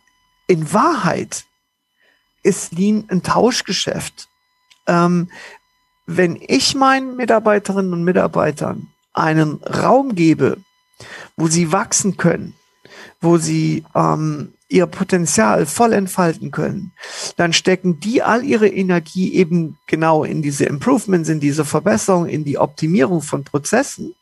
in 0.46 0.72
Wahrheit 0.72 1.44
ist 2.42 2.72
Lean 2.72 3.04
ein 3.08 3.22
Tauschgeschäft. 3.22 4.28
Ähm, 4.86 5.30
wenn 6.06 6.38
ich 6.40 6.74
meinen 6.74 7.16
Mitarbeiterinnen 7.16 7.92
und 7.92 8.04
Mitarbeitern 8.04 8.88
einen 9.14 9.62
Raum 9.62 10.14
gebe, 10.14 10.58
wo 11.36 11.48
sie 11.48 11.72
wachsen 11.72 12.16
können, 12.16 12.54
wo 13.20 13.38
sie 13.38 13.84
ähm, 13.94 14.52
ihr 14.68 14.86
Potenzial 14.86 15.66
voll 15.66 15.92
entfalten 15.92 16.50
können, 16.50 16.92
dann 17.36 17.52
stecken 17.52 18.00
die 18.00 18.22
all 18.22 18.42
ihre 18.42 18.66
Energie 18.66 19.34
eben 19.34 19.78
genau 19.86 20.24
in 20.24 20.42
diese 20.42 20.64
Improvements, 20.64 21.28
in 21.28 21.38
diese 21.38 21.64
Verbesserung, 21.64 22.26
in 22.26 22.44
die 22.44 22.58
Optimierung 22.58 23.20
von 23.20 23.44
Prozessen. 23.44 24.14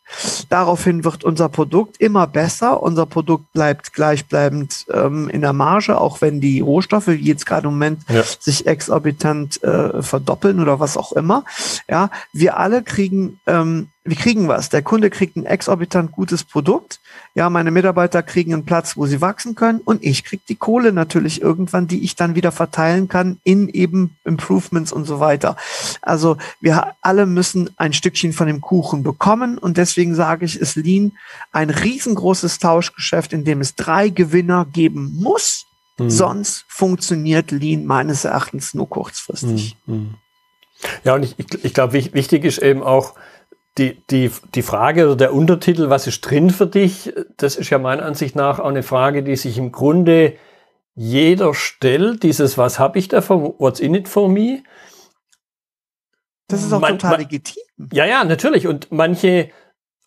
Daraufhin 0.49 1.03
wird 1.03 1.23
unser 1.23 1.49
Produkt 1.49 1.99
immer 1.99 2.27
besser. 2.27 2.83
Unser 2.83 3.07
Produkt 3.07 3.51
bleibt 3.53 3.93
gleichbleibend 3.93 4.85
ähm, 4.93 5.27
in 5.29 5.41
der 5.41 5.53
Marge, 5.53 5.99
auch 5.99 6.21
wenn 6.21 6.39
die 6.39 6.59
Rohstoffe 6.59 7.07
jetzt 7.07 7.47
gerade 7.47 7.67
im 7.67 7.73
Moment 7.73 8.01
ja. 8.09 8.23
sich 8.39 8.67
exorbitant 8.67 9.63
äh, 9.63 10.03
verdoppeln 10.03 10.59
oder 10.59 10.79
was 10.79 10.97
auch 10.97 11.13
immer. 11.13 11.45
Ja, 11.89 12.11
wir 12.31 12.57
alle 12.57 12.83
kriegen 12.83 13.39
ähm, 13.47 13.87
wir 14.05 14.17
kriegen 14.17 14.47
was. 14.47 14.69
Der 14.69 14.81
Kunde 14.81 15.09
kriegt 15.09 15.37
ein 15.37 15.45
exorbitant 15.45 16.11
gutes 16.11 16.43
Produkt. 16.43 16.99
Ja, 17.35 17.49
meine 17.49 17.71
Mitarbeiter 17.71 18.21
kriegen 18.21 18.53
einen 18.53 18.63
Platz, 18.65 18.95
wo 18.95 19.07
sie 19.07 19.19
wachsen 19.19 19.55
können 19.55 19.81
und 19.83 20.03
ich 20.03 20.23
krieg 20.23 20.45
die 20.45 20.55
Kohle 20.55 20.93
natürlich 20.93 21.41
irgendwann, 21.41 21.87
die 21.87 22.03
ich 22.03 22.15
dann 22.15 22.35
wieder 22.35 22.51
verteilen 22.51 23.07
kann 23.07 23.39
in 23.43 23.69
eben 23.69 24.15
Improvements 24.23 24.91
und 24.91 25.05
so 25.05 25.19
weiter. 25.19 25.57
Also 26.03 26.37
wir 26.61 26.93
alle 27.01 27.25
müssen 27.25 27.71
ein 27.75 27.93
Stückchen 27.93 28.33
von 28.33 28.45
dem 28.45 28.61
Kuchen 28.61 29.01
bekommen 29.01 29.57
und 29.57 29.77
deswegen 29.77 30.13
sage 30.13 30.45
ich, 30.45 30.59
ist 30.59 30.75
Lean 30.75 31.13
ein 31.51 31.71
riesengroßes 31.71 32.59
Tauschgeschäft, 32.59 33.33
in 33.33 33.45
dem 33.45 33.61
es 33.61 33.73
drei 33.73 34.09
Gewinner 34.09 34.67
geben 34.71 35.17
muss. 35.19 35.65
Mhm. 35.97 36.11
Sonst 36.11 36.65
funktioniert 36.67 37.49
Lean 37.49 37.85
meines 37.85 38.25
Erachtens 38.25 38.75
nur 38.75 38.87
kurzfristig. 38.87 39.75
Mhm. 39.87 40.15
Ja, 41.03 41.15
und 41.15 41.23
ich, 41.23 41.33
ich, 41.39 41.65
ich 41.65 41.73
glaube, 41.73 41.93
wichtig 41.93 42.43
ist 42.43 42.59
eben 42.59 42.83
auch, 42.83 43.15
die, 43.77 44.03
die, 44.09 44.31
die 44.53 44.61
Frage 44.61 45.05
oder 45.05 45.15
der 45.15 45.33
Untertitel, 45.33 45.89
was 45.89 46.05
ist 46.07 46.21
drin 46.21 46.51
für 46.51 46.67
dich, 46.67 47.13
das 47.37 47.55
ist 47.55 47.69
ja 47.69 47.79
meiner 47.79 48.05
Ansicht 48.05 48.35
nach 48.35 48.59
auch 48.59 48.69
eine 48.69 48.83
Frage, 48.83 49.23
die 49.23 49.35
sich 49.35 49.57
im 49.57 49.71
Grunde 49.71 50.33
jeder 50.95 51.53
stellt. 51.53 52.23
Dieses, 52.23 52.57
was 52.57 52.77
habe 52.77 52.99
ich 52.99 53.07
davon, 53.07 53.55
what's 53.57 53.79
in 53.79 53.95
it 53.95 54.07
for 54.07 54.29
me? 54.29 54.63
Das 56.47 56.61
ist 56.63 56.71
auch 56.71 56.81
man, 56.81 56.99
total 56.99 57.19
legitim. 57.19 57.63
Ja, 57.91 58.05
ja, 58.05 58.23
natürlich. 58.23 58.67
Und 58.67 58.91
manche, 58.91 59.49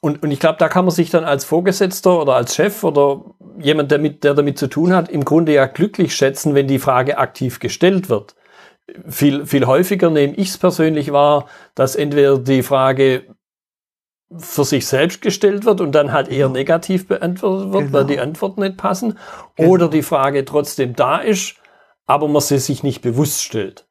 und, 0.01 0.23
und 0.23 0.31
ich 0.31 0.39
glaube, 0.39 0.59
da 0.59 0.69
kann 0.69 0.85
man 0.85 0.95
sich 0.95 1.11
dann 1.11 1.25
als 1.25 1.45
Vorgesetzter 1.45 2.21
oder 2.21 2.35
als 2.35 2.55
Chef 2.55 2.85
oder 2.85 3.25
jemand, 3.59 3.91
der, 3.91 3.99
mit, 3.99 4.23
der 4.23 4.35
damit 4.35 4.59
zu 4.59 4.69
tun 4.69 4.95
hat, 4.95 5.09
im 5.09 5.25
Grunde 5.25 5.53
ja 5.53 5.67
glücklich 5.67 6.15
schätzen, 6.15 6.55
wenn 6.55 6.69
die 6.69 6.79
Frage 6.79 7.19
aktiv 7.19 7.59
gestellt 7.59 8.09
wird. 8.09 8.37
Viel, 9.09 9.45
viel 9.45 9.67
häufiger 9.67 10.11
nehme 10.11 10.35
ich 10.35 10.51
es 10.51 10.59
persönlich 10.59 11.11
wahr, 11.11 11.47
dass 11.75 11.97
entweder 11.97 12.39
die 12.39 12.63
Frage, 12.63 13.25
für 14.37 14.65
sich 14.65 14.87
selbst 14.87 15.23
gestellt 15.23 15.65
wird 15.65 15.81
und 15.81 15.93
dann 15.93 16.13
halt 16.13 16.29
eher 16.29 16.49
negativ 16.49 17.07
beantwortet 17.07 17.73
wird, 17.73 17.85
genau. 17.85 17.99
weil 17.99 18.07
die 18.07 18.19
Antworten 18.19 18.61
nicht 18.61 18.77
passen. 18.77 19.19
Genau. 19.57 19.71
Oder 19.71 19.89
die 19.89 20.03
Frage 20.03 20.45
trotzdem 20.45 20.97
da 20.97 21.19
ist, 21.19 21.55
aber 22.07 22.29
man 22.29 22.43
sie 22.43 22.59
sich 22.59 22.83
nicht 22.83 23.03
bewusst 23.03 23.43
stellt. 23.43 23.87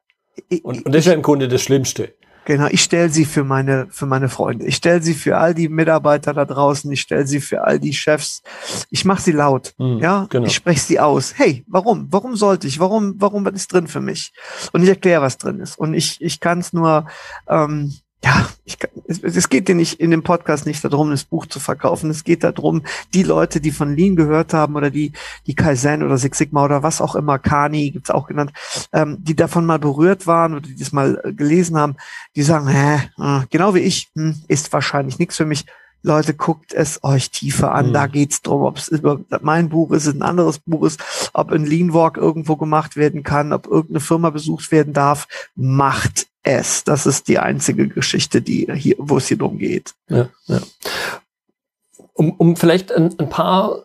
Und, 0.62 0.84
und 0.84 0.92
das 0.94 1.00
ist 1.00 1.06
ja 1.06 1.14
im 1.14 1.22
Grunde 1.22 1.48
das 1.48 1.62
Schlimmste. 1.62 2.12
Genau, 2.46 2.68
ich 2.70 2.82
stelle 2.82 3.08
sie 3.08 3.24
für 3.24 3.42
meine, 3.42 3.88
für 3.90 4.06
meine 4.06 4.28
Freunde. 4.28 4.66
Ich 4.66 4.76
stelle 4.76 5.02
sie 5.02 5.14
für 5.14 5.36
all 5.36 5.52
die 5.52 5.68
Mitarbeiter 5.68 6.32
da 6.32 6.44
draußen. 6.44 6.90
Ich 6.92 7.00
stelle 7.00 7.26
sie 7.26 7.40
für 7.40 7.64
all 7.64 7.80
die 7.80 7.92
Chefs. 7.92 8.42
Ich 8.88 9.04
mache 9.04 9.20
sie 9.20 9.32
laut. 9.32 9.74
Mhm, 9.78 9.98
ja, 9.98 10.26
genau. 10.30 10.46
ich 10.46 10.54
spreche 10.54 10.78
sie 10.78 11.00
aus. 11.00 11.34
Hey, 11.36 11.64
warum? 11.66 12.06
Warum 12.10 12.36
sollte 12.36 12.68
ich? 12.68 12.78
Warum? 12.78 13.16
Warum 13.18 13.44
was 13.44 13.54
ist 13.54 13.72
drin 13.72 13.88
für 13.88 14.00
mich? 14.00 14.32
Und 14.72 14.84
ich 14.84 14.88
erkläre, 14.88 15.22
was 15.22 15.38
drin 15.38 15.58
ist. 15.58 15.76
Und 15.76 15.94
ich, 15.94 16.20
ich 16.20 16.38
kann 16.38 16.60
es 16.60 16.72
nur 16.72 17.06
ähm, 17.48 17.92
ja, 18.26 18.48
ich, 18.64 18.76
es, 19.06 19.22
es 19.22 19.48
geht 19.48 19.68
dir 19.68 19.76
nicht 19.76 20.00
in 20.00 20.10
dem 20.10 20.24
Podcast 20.24 20.66
nicht 20.66 20.84
darum, 20.84 21.10
das 21.10 21.22
Buch 21.22 21.46
zu 21.46 21.60
verkaufen. 21.60 22.10
Es 22.10 22.24
geht 22.24 22.42
darum, 22.42 22.82
die 23.14 23.22
Leute, 23.22 23.60
die 23.60 23.70
von 23.70 23.94
Lean 23.94 24.16
gehört 24.16 24.52
haben 24.52 24.74
oder 24.74 24.90
die, 24.90 25.12
die 25.46 25.54
Kaizen 25.54 26.02
oder 26.02 26.18
Six 26.18 26.38
Sigma 26.38 26.64
oder 26.64 26.82
was 26.82 27.00
auch 27.00 27.14
immer, 27.14 27.38
Kani 27.38 27.92
gibt's 27.92 28.10
auch 28.10 28.26
genannt, 28.26 28.52
ähm, 28.92 29.18
die 29.20 29.36
davon 29.36 29.64
mal 29.64 29.78
berührt 29.78 30.26
waren 30.26 30.54
oder 30.54 30.66
die 30.66 30.74
das 30.74 30.90
mal 30.90 31.20
äh, 31.22 31.32
gelesen 31.32 31.78
haben, 31.78 31.94
die 32.34 32.42
sagen, 32.42 32.66
hä, 32.66 32.96
äh, 33.18 33.46
genau 33.48 33.76
wie 33.76 33.80
ich, 33.80 34.10
hm, 34.16 34.42
ist 34.48 34.72
wahrscheinlich 34.72 35.20
nichts 35.20 35.36
für 35.36 35.46
mich. 35.46 35.64
Leute, 36.02 36.34
guckt 36.34 36.72
es 36.72 37.02
euch 37.04 37.30
tiefer 37.30 37.72
an. 37.72 37.88
Mhm. 37.88 37.92
Da 37.92 38.06
geht's 38.08 38.42
drum, 38.42 38.62
ob 38.62 38.78
es 38.78 38.88
über 38.88 39.20
mein 39.40 39.68
Buch 39.68 39.92
ist, 39.92 40.06
ein 40.08 40.22
anderes 40.22 40.58
Buch 40.58 40.84
ist, 40.84 41.30
ob 41.32 41.52
ein 41.52 41.64
Lean 41.64 41.94
Walk 41.94 42.16
irgendwo 42.16 42.56
gemacht 42.56 42.96
werden 42.96 43.22
kann, 43.22 43.52
ob 43.52 43.66
irgendeine 43.66 44.00
Firma 44.00 44.30
besucht 44.30 44.72
werden 44.72 44.92
darf. 44.92 45.26
Macht 45.54 46.26
es. 46.46 46.84
Das 46.84 47.06
ist 47.06 47.28
die 47.28 47.38
einzige 47.38 47.88
Geschichte, 47.88 48.40
die 48.40 48.66
hier, 48.72 48.96
wo 48.98 49.18
es 49.18 49.28
hier 49.28 49.36
drum 49.36 49.58
geht. 49.58 49.94
Ja, 50.08 50.28
ja. 50.46 50.60
Um, 52.14 52.32
um 52.32 52.56
vielleicht 52.56 52.92
ein, 52.92 53.14
ein 53.18 53.28
paar 53.28 53.82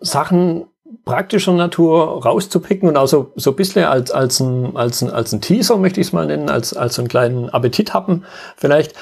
Sachen 0.00 0.66
praktischer 1.04 1.52
Natur 1.52 2.22
rauszupicken 2.22 2.88
und 2.88 2.96
auch 2.96 3.06
so, 3.06 3.32
ein 3.44 3.56
bisschen 3.56 3.84
als, 3.84 4.10
als, 4.10 4.40
ein, 4.40 4.76
als, 4.76 5.02
ein, 5.02 5.10
als 5.10 5.32
ein 5.32 5.40
Teaser, 5.40 5.78
möchte 5.78 6.00
ich 6.00 6.08
es 6.08 6.12
mal 6.12 6.26
nennen, 6.26 6.48
als, 6.48 6.74
als 6.74 6.94
so 6.94 7.02
einen 7.02 7.08
kleinen 7.08 7.48
Appetit 7.48 7.94
haben 7.94 8.24
vielleicht. 8.56 8.94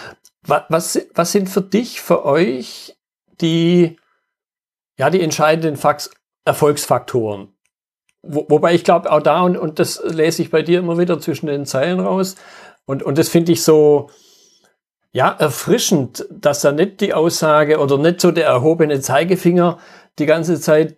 Was, 0.47 0.63
was, 0.71 0.99
was 1.15 1.33
sind 1.33 1.51
für 1.51 1.61
dich, 1.61 2.01
für 2.01 2.25
euch 2.25 2.97
die, 3.41 3.99
ja, 4.99 5.11
die 5.11 5.21
entscheidenden 5.21 5.77
Fax 5.77 6.11
Erfolgsfaktoren? 6.47 7.49
Wo, 8.23 8.47
wobei 8.49 8.75
ich 8.75 8.85
glaube, 8.85 9.13
auch 9.13 9.23
da, 9.23 9.43
und, 9.43 9.59
und 9.59 9.79
das 9.79 10.01
lese 10.05 10.43
ich 10.43 10.51
bei 10.51 10.63
dir 10.63 10.79
immer 10.79 10.97
wieder 10.97 11.21
zwischen 11.21 11.47
den 11.47 11.67
Zeilen 11.67 12.01
raus, 12.01 12.37
und, 12.87 13.03
und 13.03 13.19
das 13.19 13.29
finde 13.29 13.53
ich 13.53 13.63
so, 13.63 14.11
ja, 15.13 15.31
erfrischend, 15.31 16.27
dass 16.31 16.61
da 16.61 16.73
nicht 16.73 17.01
die 17.01 17.15
Aussage 17.15 17.79
oder 17.79 17.99
nicht 17.99 18.21
so 18.21 18.31
der 18.31 18.47
erhobene 18.47 19.01
Zeigefinger 19.01 19.79
die 20.19 20.27
ganze 20.27 20.61
Zeit 20.61 20.97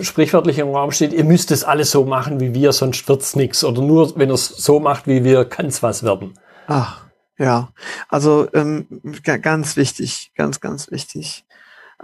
sprichwörtlich 0.00 0.58
im 0.58 0.68
Raum 0.68 0.90
steht, 0.90 1.12
ihr 1.12 1.24
müsst 1.24 1.50
es 1.50 1.64
alles 1.64 1.90
so 1.90 2.04
machen 2.04 2.40
wie 2.40 2.54
wir, 2.54 2.72
sonst 2.72 3.08
wird's 3.08 3.36
nix. 3.36 3.64
Oder 3.64 3.82
nur 3.82 4.16
wenn 4.16 4.30
ihr 4.30 4.34
es 4.34 4.48
so 4.48 4.80
macht 4.80 5.06
wie 5.06 5.24
wir, 5.24 5.44
kann's 5.44 5.82
was 5.82 6.02
werden. 6.02 6.38
Ach, 6.66 7.04
ja. 7.38 7.72
Also 8.08 8.48
ähm, 8.54 8.86
ganz 9.22 9.76
wichtig, 9.76 10.32
ganz, 10.36 10.60
ganz 10.60 10.90
wichtig. 10.90 11.44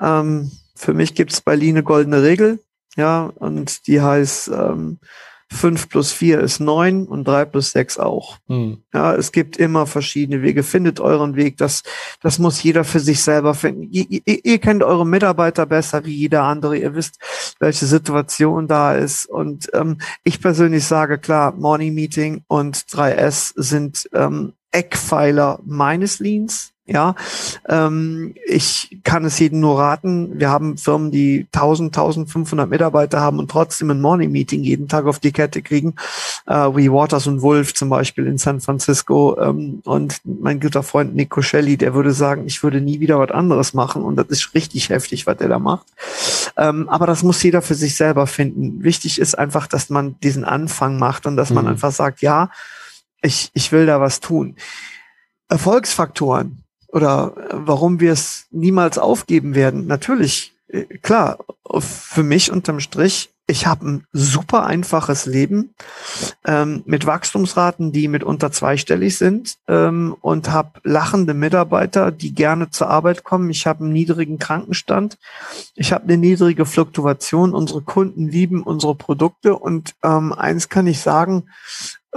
Ähm, 0.00 0.50
für 0.74 0.94
mich 0.94 1.14
gibt's 1.14 1.40
bei 1.40 1.54
Lee 1.54 1.70
eine 1.70 1.82
goldene 1.82 2.22
Regel, 2.22 2.60
ja, 2.96 3.30
und 3.36 3.86
die 3.86 4.00
heißt, 4.00 4.48
ähm, 4.48 4.98
5 5.50 5.88
plus 5.88 6.12
4 6.12 6.40
ist 6.40 6.60
9 6.60 7.06
und 7.06 7.26
3 7.26 7.46
plus 7.46 7.70
6 7.70 7.98
auch. 7.98 8.38
Hm. 8.48 8.82
Ja, 8.92 9.14
es 9.14 9.32
gibt 9.32 9.56
immer 9.56 9.86
verschiedene 9.86 10.42
Wege. 10.42 10.62
Findet 10.62 11.00
euren 11.00 11.36
Weg. 11.36 11.56
Das, 11.56 11.82
das 12.20 12.38
muss 12.38 12.62
jeder 12.62 12.84
für 12.84 13.00
sich 13.00 13.22
selber 13.22 13.54
finden. 13.54 13.88
Ihr, 13.90 14.06
ihr, 14.08 14.44
ihr 14.44 14.58
kennt 14.58 14.82
eure 14.82 15.06
Mitarbeiter 15.06 15.66
besser 15.66 16.04
wie 16.04 16.14
jeder 16.14 16.42
andere. 16.42 16.76
Ihr 16.76 16.94
wisst, 16.94 17.18
welche 17.60 17.86
Situation 17.86 18.68
da 18.68 18.94
ist. 18.94 19.26
Und 19.26 19.70
ähm, 19.72 19.98
ich 20.22 20.40
persönlich 20.40 20.84
sage 20.84 21.18
klar, 21.18 21.52
Morning 21.52 21.94
Meeting 21.94 22.42
und 22.46 22.76
3S 22.76 23.52
sind 23.56 24.08
ähm, 24.12 24.52
Eckpfeiler 24.70 25.60
meines 25.64 26.18
Leans. 26.18 26.72
Ja, 26.90 27.16
ähm, 27.68 28.34
ich 28.46 28.98
kann 29.04 29.26
es 29.26 29.38
jedem 29.38 29.60
nur 29.60 29.78
raten. 29.78 30.40
Wir 30.40 30.48
haben 30.48 30.78
Firmen, 30.78 31.10
die 31.10 31.46
1000, 31.52 31.94
1500 31.94 32.66
Mitarbeiter 32.66 33.20
haben 33.20 33.38
und 33.38 33.50
trotzdem 33.50 33.90
ein 33.90 34.00
Morning 34.00 34.32
Meeting 34.32 34.62
jeden 34.62 34.88
Tag 34.88 35.04
auf 35.04 35.18
die 35.18 35.32
Kette 35.32 35.60
kriegen, 35.60 35.96
äh, 36.46 36.54
wie 36.54 36.90
Waters 36.90 37.26
und 37.26 37.42
Wolf 37.42 37.74
zum 37.74 37.90
Beispiel 37.90 38.26
in 38.26 38.38
San 38.38 38.62
Francisco. 38.62 39.38
Ähm, 39.38 39.82
und 39.84 40.22
mein 40.24 40.60
guter 40.60 40.82
Freund 40.82 41.14
Nico 41.14 41.42
Shelley, 41.42 41.76
der 41.76 41.92
würde 41.92 42.12
sagen, 42.12 42.46
ich 42.46 42.62
würde 42.62 42.80
nie 42.80 43.00
wieder 43.00 43.18
was 43.18 43.32
anderes 43.32 43.74
machen. 43.74 44.02
Und 44.02 44.16
das 44.16 44.28
ist 44.28 44.54
richtig 44.54 44.88
heftig, 44.88 45.26
was 45.26 45.36
der 45.36 45.48
da 45.48 45.58
macht. 45.58 45.88
Ähm, 46.56 46.88
aber 46.88 47.06
das 47.06 47.22
muss 47.22 47.42
jeder 47.42 47.60
für 47.60 47.74
sich 47.74 47.96
selber 47.96 48.26
finden. 48.26 48.82
Wichtig 48.82 49.20
ist 49.20 49.38
einfach, 49.38 49.66
dass 49.66 49.90
man 49.90 50.18
diesen 50.20 50.46
Anfang 50.46 50.98
macht 50.98 51.26
und 51.26 51.36
dass 51.36 51.50
man 51.50 51.66
mhm. 51.66 51.72
einfach 51.72 51.92
sagt, 51.92 52.22
ja, 52.22 52.48
ich, 53.20 53.50
ich 53.52 53.72
will 53.72 53.84
da 53.84 54.00
was 54.00 54.20
tun. 54.20 54.56
Erfolgsfaktoren 55.50 56.64
oder 56.88 57.34
äh, 57.36 57.54
warum 57.54 58.00
wir 58.00 58.12
es 58.12 58.46
niemals 58.50 58.98
aufgeben 58.98 59.54
werden. 59.54 59.86
Natürlich, 59.86 60.54
äh, 60.68 60.84
klar, 60.84 61.38
für 61.80 62.22
mich 62.22 62.50
unterm 62.50 62.80
Strich, 62.80 63.30
ich 63.50 63.66
habe 63.66 63.88
ein 63.88 64.06
super 64.12 64.66
einfaches 64.66 65.24
Leben 65.24 65.74
ähm, 66.46 66.82
mit 66.84 67.06
Wachstumsraten, 67.06 67.92
die 67.92 68.06
mitunter 68.06 68.52
zweistellig 68.52 69.16
sind 69.16 69.56
ähm, 69.66 70.14
und 70.20 70.50
habe 70.50 70.80
lachende 70.84 71.32
Mitarbeiter, 71.32 72.12
die 72.12 72.34
gerne 72.34 72.68
zur 72.68 72.90
Arbeit 72.90 73.24
kommen. 73.24 73.48
Ich 73.48 73.66
habe 73.66 73.84
einen 73.84 73.94
niedrigen 73.94 74.38
Krankenstand. 74.38 75.16
Ich 75.74 75.94
habe 75.94 76.04
eine 76.04 76.18
niedrige 76.18 76.66
Fluktuation. 76.66 77.54
Unsere 77.54 77.80
Kunden 77.80 78.28
lieben 78.28 78.62
unsere 78.62 78.94
Produkte 78.94 79.56
und 79.56 79.94
ähm, 80.02 80.34
eins 80.34 80.68
kann 80.68 80.86
ich 80.86 81.00
sagen, 81.00 81.48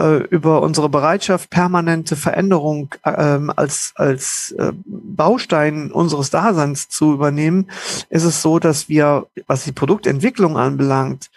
äh, 0.01 0.23
über 0.29 0.61
unsere 0.61 0.89
Bereitschaft, 0.89 1.49
permanente 1.49 2.15
Veränderung 2.15 2.89
ähm, 3.05 3.51
als, 3.55 3.93
als 3.95 4.53
äh, 4.57 4.71
Baustein 4.85 5.91
unseres 5.91 6.31
Daseins 6.31 6.89
zu 6.89 7.13
übernehmen, 7.13 7.69
ist 8.09 8.23
es 8.23 8.41
so, 8.41 8.57
dass 8.57 8.89
wir, 8.89 9.27
was 9.47 9.63
die 9.63 9.71
Produktentwicklung 9.71 10.57
anbelangt, 10.57 11.29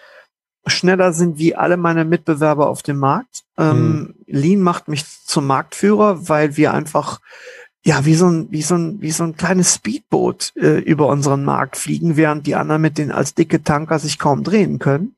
schneller 0.66 1.12
sind 1.12 1.38
wie 1.38 1.55
alle 1.55 1.77
meine 1.77 2.07
Mitbewerber 2.07 2.68
auf 2.68 2.83
dem 2.83 2.98
Markt. 2.98 3.42
Ähm, 3.59 3.74
hm. 3.77 4.14
Lean 4.27 4.61
macht 4.62 4.88
mich 4.88 5.05
zum 5.27 5.46
Marktführer, 5.46 6.29
weil 6.29 6.57
wir 6.57 6.72
einfach 6.72 7.20
ja, 7.87 8.07
wie 8.07 8.14
so 8.14 8.27
ein, 8.27 8.50
wie 8.50 8.62
so 8.62 8.77
ein, 8.77 9.03
wie 9.03 9.11
so 9.11 9.24
ein 9.24 9.37
kleines 9.37 9.74
Speedboot 9.74 10.53
äh, 10.57 10.79
über 10.79 11.09
unseren 11.09 11.44
Markt 11.44 11.77
fliegen, 11.77 12.16
während 12.16 12.46
die 12.46 12.55
anderen 12.55 12.81
mit 12.81 12.96
den 12.96 13.12
als 13.12 13.35
dicke 13.35 13.62
Tanker 13.62 13.98
sich 13.98 14.18
kaum 14.18 14.42
drehen 14.42 14.79
können. 14.79 15.16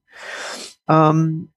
Ähm, 0.88 1.50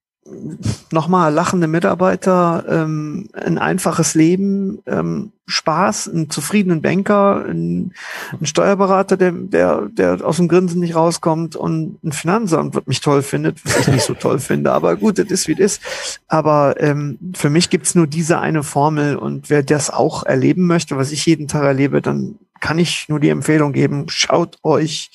nochmal 0.91 1.33
lachende 1.33 1.67
Mitarbeiter, 1.67 2.65
ähm, 2.67 3.29
ein 3.33 3.57
einfaches 3.57 4.15
Leben, 4.15 4.79
ähm, 4.85 5.31
Spaß, 5.45 6.09
einen 6.09 6.29
zufriedenen 6.29 6.81
Banker, 6.81 7.43
einen, 7.43 7.93
einen 8.31 8.45
Steuerberater, 8.45 9.17
der, 9.17 9.31
der, 9.31 9.87
der 9.91 10.23
aus 10.23 10.37
dem 10.37 10.47
Grinsen 10.47 10.79
nicht 10.79 10.95
rauskommt 10.95 11.55
und 11.55 12.03
ein 12.03 12.11
Finanzamt, 12.11 12.75
was 12.75 12.85
mich 12.85 13.01
toll 13.01 13.23
findet, 13.23 13.63
was 13.65 13.79
ich 13.79 13.87
nicht 13.87 14.05
so 14.05 14.13
toll 14.13 14.39
finde. 14.39 14.71
Aber 14.71 14.95
gut, 14.95 15.17
das 15.17 15.27
ist 15.27 15.47
wie 15.47 15.55
das 15.55 15.69
ist. 15.69 15.81
Aber 16.27 16.75
ähm, 16.79 17.17
für 17.35 17.49
mich 17.49 17.69
gibt's 17.69 17.95
nur 17.95 18.07
diese 18.07 18.39
eine 18.39 18.63
Formel 18.63 19.15
und 19.15 19.49
wer 19.49 19.63
das 19.63 19.89
auch 19.89 20.23
erleben 20.23 20.67
möchte, 20.67 20.97
was 20.97 21.11
ich 21.11 21.25
jeden 21.25 21.47
Tag 21.47 21.63
erlebe, 21.63 22.01
dann 22.01 22.39
kann 22.59 22.77
ich 22.77 23.07
nur 23.07 23.19
die 23.19 23.29
Empfehlung 23.29 23.73
geben, 23.73 24.05
schaut 24.09 24.57
euch 24.63 25.11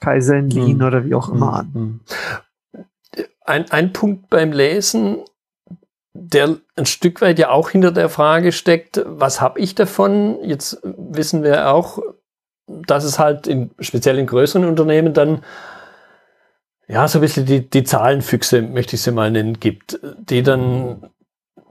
Kaizen 0.00 0.50
Lean 0.50 0.80
hm. 0.80 0.86
oder 0.86 1.04
wie 1.04 1.14
auch 1.14 1.28
immer 1.28 1.58
hm. 1.58 1.76
an. 1.76 2.00
Ein, 3.52 3.70
ein 3.70 3.92
Punkt 3.92 4.30
beim 4.30 4.50
Lesen, 4.50 5.18
der 6.14 6.56
ein 6.74 6.86
Stück 6.86 7.20
weit 7.20 7.38
ja 7.38 7.50
auch 7.50 7.68
hinter 7.68 7.92
der 7.92 8.08
Frage 8.08 8.50
steckt, 8.50 9.02
was 9.04 9.42
habe 9.42 9.60
ich 9.60 9.74
davon? 9.74 10.42
Jetzt 10.42 10.80
wissen 10.82 11.42
wir 11.42 11.70
auch, 11.70 11.98
dass 12.66 13.04
es 13.04 13.18
halt 13.18 13.46
in, 13.46 13.70
speziell 13.78 14.18
in 14.18 14.26
größeren 14.26 14.64
Unternehmen 14.64 15.12
dann 15.12 15.44
ja 16.88 17.06
so 17.06 17.18
ein 17.18 17.20
bisschen 17.20 17.44
die, 17.44 17.68
die 17.68 17.84
Zahlenfüchse, 17.84 18.62
möchte 18.62 18.96
ich 18.96 19.02
sie 19.02 19.12
mal 19.12 19.30
nennen, 19.30 19.60
gibt, 19.60 20.00
die 20.02 20.42
dann 20.42 21.10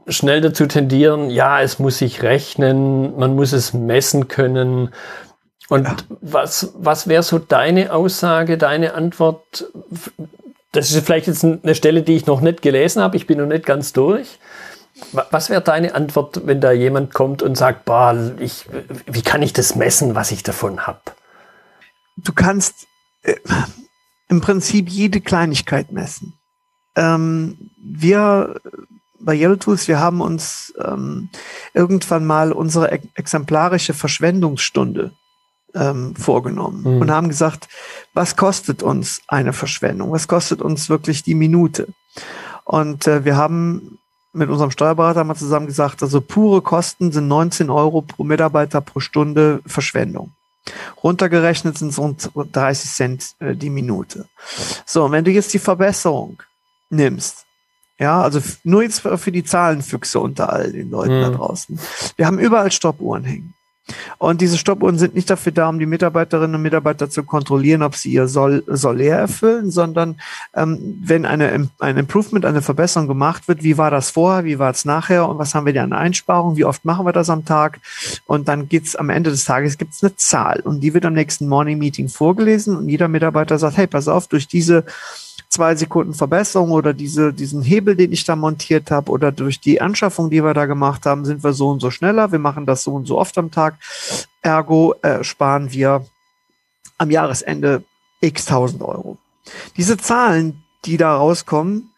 schnell 0.06 0.42
dazu 0.42 0.68
tendieren, 0.68 1.32
ja, 1.32 1.64
es 1.64 1.80
muss 1.80 1.98
sich 1.98 2.22
rechnen, 2.22 3.18
man 3.18 3.36
muss 3.36 3.54
es 3.54 3.74
messen 3.74 4.28
können. 4.28 4.94
Und 5.68 5.86
ja. 5.86 5.96
was, 6.22 6.74
was 6.76 7.08
wäre 7.08 7.24
so 7.24 7.40
deine 7.40 7.92
Aussage, 7.92 8.60
deine 8.60 8.94
Antwort 8.94 9.66
das 10.72 10.92
ist 10.92 11.06
vielleicht 11.06 11.28
jetzt 11.28 11.44
eine 11.44 11.76
Stelle, 11.76 12.04
die 12.04 12.16
ich 12.16 12.26
noch 12.26 12.42
nicht 12.42 12.62
gelesen 12.62 13.02
habe. 13.02 13.18
Ich 13.18 13.28
bin 13.28 13.38
noch 13.40 13.46
nicht 13.46 13.66
ganz 13.66 13.94
durch. 13.94 14.40
Was 15.12 15.50
wäre 15.50 15.62
deine 15.62 15.96
Antwort, 15.96 16.46
wenn 16.46 16.62
da 16.62 16.72
jemand 16.72 17.14
kommt 17.14 17.42
und 17.42 17.56
sagt, 17.56 17.86
boah, 17.86 18.34
ich, 18.40 18.66
wie 19.06 19.22
kann 19.22 19.42
ich 19.42 19.54
das 19.54 19.76
messen, 19.76 20.16
was 20.16 20.32
ich 20.32 20.44
davon 20.44 20.86
habe? 20.86 21.02
Du 22.18 22.34
kannst 22.34 22.88
äh, 23.24 23.36
im 24.30 24.42
Prinzip 24.42 24.90
jede 24.90 25.22
Kleinigkeit 25.22 25.92
messen. 25.92 26.34
Ähm, 26.96 27.72
wir 27.84 28.62
bei 29.20 29.36
Yellow 29.36 29.56
Tools, 29.56 29.88
wir 29.88 30.00
haben 30.00 30.22
uns 30.22 30.74
ähm, 30.84 31.30
irgendwann 31.74 32.26
mal 32.26 32.52
unsere 32.52 32.92
exemplarische 33.16 33.94
Verschwendungsstunde 33.94 35.12
ähm, 35.76 36.16
vorgenommen 36.16 36.84
mhm. 36.84 37.02
und 37.02 37.12
haben 37.12 37.30
gesagt, 37.30 37.68
was 38.14 38.36
kostet 38.36 38.84
uns 38.84 39.22
eine 39.28 39.54
Verschwendung? 39.54 40.12
Was 40.12 40.28
kostet 40.28 40.62
uns 40.62 40.90
wirklich 40.90 41.24
die 41.24 41.36
Minute? 41.36 41.88
Und 42.64 43.08
äh, 43.08 43.26
wir 43.26 43.38
haben 43.38 44.00
mit 44.34 44.50
unserem 44.50 44.72
Steuerberater 44.72 45.24
mal 45.24 45.36
zusammen 45.36 45.68
gesagt, 45.68 46.02
also 46.04 46.22
pure 46.22 46.62
Kosten 46.62 47.12
sind 47.12 47.28
19 47.28 47.70
Euro 47.70 48.02
pro 48.02 48.24
Mitarbeiter 48.24 48.82
pro 48.82 49.00
Stunde 49.00 49.62
Verschwendung. 49.66 50.32
Runtergerechnet 51.04 51.78
sind 51.78 51.90
es 51.90 51.98
rund 51.98 52.32
30 52.36 52.92
Cent 52.92 53.36
äh, 53.40 53.56
die 53.56 53.70
Minute. 53.70 54.28
So, 54.86 55.06
und 55.06 55.12
wenn 55.12 55.26
du 55.26 55.32
jetzt 55.32 55.54
die 55.54 55.60
Verbesserung 55.60 56.42
nimmst, 56.90 57.46
ja, 57.98 58.22
also 58.22 58.42
nur 58.64 58.84
jetzt 58.84 59.02
für 59.02 59.32
die 59.32 59.44
Zahlenfüchse 59.44 60.20
unter 60.20 60.52
all 60.52 60.72
den 60.72 60.90
Leuten 60.90 61.20
mhm. 61.20 61.22
da 61.22 61.30
draußen. 61.30 61.80
Wir 62.16 62.26
haben 62.26 62.40
überall 62.40 62.72
Stoppuhren 62.72 63.24
hängen. 63.24 63.54
Und 64.20 64.42
diese 64.42 64.58
Stoppuhren 64.58 64.98
sind 64.98 65.16
nicht 65.16 65.30
dafür 65.30 65.52
da, 65.52 65.68
um 65.68 65.80
die 65.80 65.86
Mitarbeiterinnen 65.86 66.56
und 66.56 66.62
Mitarbeiter 66.62 67.10
zu 67.10 67.24
kontrollieren, 67.24 67.82
ob 67.82 67.96
sie 67.96 68.12
ihr 68.12 68.28
Soll, 68.28 68.64
Soll 68.68 69.02
erfüllen, 69.02 69.72
sondern 69.72 70.20
ähm, 70.56 71.02
wenn 71.04 71.26
eine, 71.26 71.70
ein 71.80 71.98
Improvement, 71.98 72.46
eine 72.46 72.62
Verbesserung 72.62 73.08
gemacht 73.08 73.48
wird, 73.48 73.64
wie 73.64 73.78
war 73.78 73.90
das 73.90 74.12
vorher, 74.12 74.46
wie 74.46 74.60
war 74.60 74.72
es 74.72 74.86
nachher 74.86 75.28
und 75.28 75.40
was 75.40 75.56
haben 75.56 75.66
wir 75.66 75.74
denn 75.74 75.92
an 75.92 75.94
Einsparungen, 75.94 76.58
wie 76.58 76.66
oft 76.66 76.86
machen 76.86 77.06
wir 77.06 77.14
das 77.14 77.30
am 77.30 77.46
Tag? 77.46 77.80
Und 78.28 78.48
dann 78.48 78.70
geht's 78.70 78.96
am 78.96 79.10
Ende 79.10 79.32
des 79.32 79.46
Tages 79.46 79.78
gibt's 79.78 80.04
eine 80.04 80.16
Zahl 80.16 80.60
und 80.62 80.82
die 80.82 80.94
wird 80.94 81.06
am 81.06 81.14
nächsten 81.14 81.48
Morning 81.48 81.80
Meeting 81.80 82.08
vorgelesen 82.08 82.78
und 82.78 82.88
jeder 82.88 83.08
Mitarbeiter 83.08 83.58
sagt, 83.58 83.78
hey, 83.78 83.88
pass 83.88 84.08
auf, 84.08 84.28
durch 84.28 84.48
diese 84.48 84.86
zwei 85.52 85.76
Sekunden 85.76 86.14
Verbesserung 86.14 86.72
oder 86.72 86.94
diese, 86.94 87.34
diesen 87.34 87.62
Hebel, 87.62 87.96
den 87.96 88.14
ich 88.14 88.24
da 88.24 88.36
montiert 88.36 88.90
habe 88.90 89.12
oder 89.12 89.32
durch 89.32 89.60
die 89.60 89.82
Anschaffung, 89.82 90.30
die 90.30 90.44
wir 90.44 90.54
da 90.54 90.66
gemacht 90.66 91.06
haben, 91.06 91.26
sind 91.26 91.44
wir 91.44 91.54
so 91.54 91.70
und 91.70 91.82
so 91.82 91.92
schneller. 91.92 92.32
Wir 92.32 92.40
machen 92.40 92.66
das 92.66 92.84
so 92.84 92.94
und 92.94 93.06
so 93.06 93.20
oft 93.20 93.38
am 93.38 93.52
Tag. 93.52 93.76
Ergo 94.42 94.96
äh, 95.02 95.24
sparen 95.24 95.72
wir 95.72 96.06
am 96.98 97.12
Jahresende 97.12 97.84
x 98.22 98.46
tausend 98.46 98.82
Euro. 98.82 99.18
Diese 99.76 99.98
Zahlen, 99.98 100.64
die 100.86 100.96
da 100.96 101.18
rauskommen, 101.18 101.92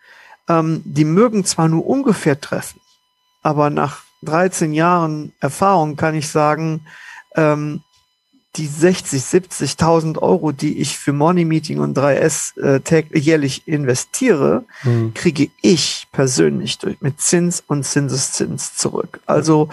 ähm, 0.49 0.81
die 0.83 1.05
mögen 1.05 1.45
zwar 1.45 1.67
nur 1.67 1.85
ungefähr 1.85 2.41
treffen, 2.41 2.81
aber 3.43 3.69
nach 3.69 4.01
13 4.23 4.73
Jahren 4.73 5.31
Erfahrung 5.39 5.95
kann 5.95 6.15
ich 6.15 6.27
sagen, 6.27 6.87
ähm, 7.35 7.81
die 8.55 8.67
60, 8.67 9.21
70.000 9.21 10.19
Euro, 10.19 10.51
die 10.51 10.79
ich 10.79 10.97
für 10.99 11.11
Money 11.11 11.43
Meeting 11.43 11.79
und 11.79 11.97
3S 11.97 12.59
äh, 12.61 13.17
jährlich 13.17 13.67
investiere, 13.67 14.63
mhm. 14.83 15.13
kriege 15.15 15.49
ich 15.61 16.07
persönlich 16.11 16.77
durch, 16.77 17.01
mit 17.01 17.19
Zins 17.19 17.63
und 17.65 17.83
Zinseszins 17.83 18.75
zurück. 18.75 19.21
Also 19.25 19.69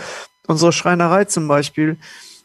unsere 0.46 0.72
Schreinerei 0.72 1.26
zum 1.26 1.46
Beispiel 1.46 1.98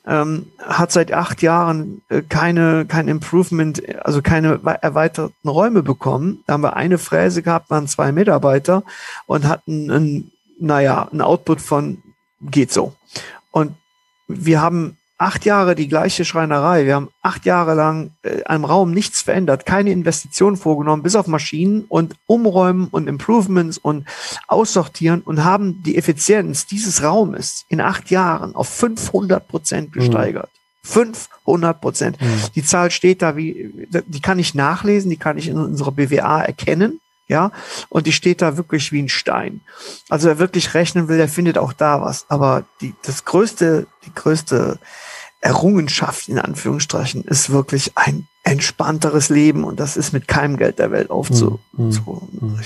ähm, 0.06 0.52
hat 0.60 0.92
seit 0.92 1.14
acht 1.14 1.42
Jahren 1.42 2.02
äh, 2.10 2.22
keine 2.22 2.86
kein 2.86 3.08
Improvement, 3.08 3.82
also 4.06 4.22
keine 4.22 4.60
erweiterten 4.82 5.50
Räume 5.50 5.84
bekommen. 5.84 6.44
Da 6.46 6.54
haben 6.54 6.64
wir 6.64 6.76
eine 6.76 6.98
Fräse 6.98 7.44
gehabt, 7.44 7.70
waren 7.70 7.88
zwei 7.88 8.12
Mitarbeiter 8.12 8.84
und 9.26 9.48
hatten 9.48 9.90
ein, 9.90 10.32
naja, 10.60 11.08
ein 11.12 11.22
Output 11.22 11.62
von 11.62 12.04
geht 12.42 12.72
so. 12.72 12.94
Und 13.52 13.76
wir 14.28 14.62
haben 14.62 14.98
acht 15.18 15.46
Jahre 15.46 15.76
die 15.76 15.88
gleiche 15.88 16.26
Schreinerei. 16.26 16.86
Wir 16.86 16.96
haben 16.96 17.10
acht 17.22 17.46
Jahre 17.46 17.74
lang 17.74 18.12
äh, 18.24 18.44
am 18.46 18.66
Raum 18.66 18.92
nichts 18.92 19.22
verändert, 19.22 19.66
keine 19.66 19.92
Investitionen 19.92 20.58
vorgenommen, 20.58 21.04
bis 21.04 21.16
auf 21.16 21.28
Maschinen 21.28 21.86
und 21.88 22.16
Umräumen 22.26 22.88
und 22.88 23.08
Improvements 23.08 23.78
und 23.78 24.06
Aussortieren 24.48 25.22
und 25.22 25.44
haben 25.44 25.82
die 25.84 25.98
Effizienz 25.98 26.66
dieses 26.66 27.02
Raumes 27.02 27.66
in 27.70 27.80
acht 27.80 28.12
Jahren 28.12 28.56
auf 28.56 28.68
500 28.68 29.48
Prozent 29.48 29.96
mhm. 29.96 30.00
gesteigert. 30.00 30.50
Mhm. 30.84 30.88
500 30.88 31.82
Prozent. 31.82 32.22
Mhm. 32.22 32.28
Die 32.54 32.64
Zahl 32.64 32.92
steht 32.92 33.22
da 33.22 33.36
wie, 33.36 33.88
die 34.08 34.22
kann 34.22 34.38
ich 34.38 34.54
nachlesen, 34.54 35.10
die 35.10 35.18
kann 35.18 35.38
ich 35.38 35.48
in 35.48 35.58
unserer 35.58 35.92
BWA 35.92 36.42
erkennen. 36.42 37.00
Ja, 37.28 37.52
und 37.90 38.06
die 38.06 38.12
steht 38.12 38.42
da 38.42 38.56
wirklich 38.56 38.92
wie 38.92 39.02
ein 39.02 39.10
Stein. 39.10 39.62
Also 40.10 40.28
wer 40.28 40.40
wirklich 40.40 40.76
rechnen 40.76 41.08
will, 41.08 41.18
der 41.18 41.28
findet 41.28 41.58
auch 41.58 41.74
da 41.74 42.02
was. 42.02 42.26
Aber 42.30 42.66
die, 42.82 42.94
das 43.04 43.26
größte, 43.26 43.88
die 44.06 44.14
größte 44.14 44.78
Errungenschaft 45.42 46.30
in 46.30 46.40
Anführungsstrichen 46.40 47.24
ist 47.24 47.52
wirklich 47.52 47.92
ein 47.96 48.28
entspannteres 48.44 49.30
Leben 49.30 49.64
und 49.64 49.80
das 49.80 49.98
ist 49.98 50.14
mit 50.14 50.28
keinem 50.28 50.58
Geld 50.58 50.78
der 50.78 50.92
Welt 50.92 51.10
aufzurichten. 51.10 51.60
Hm, 51.76 51.92
hm. 51.92 52.60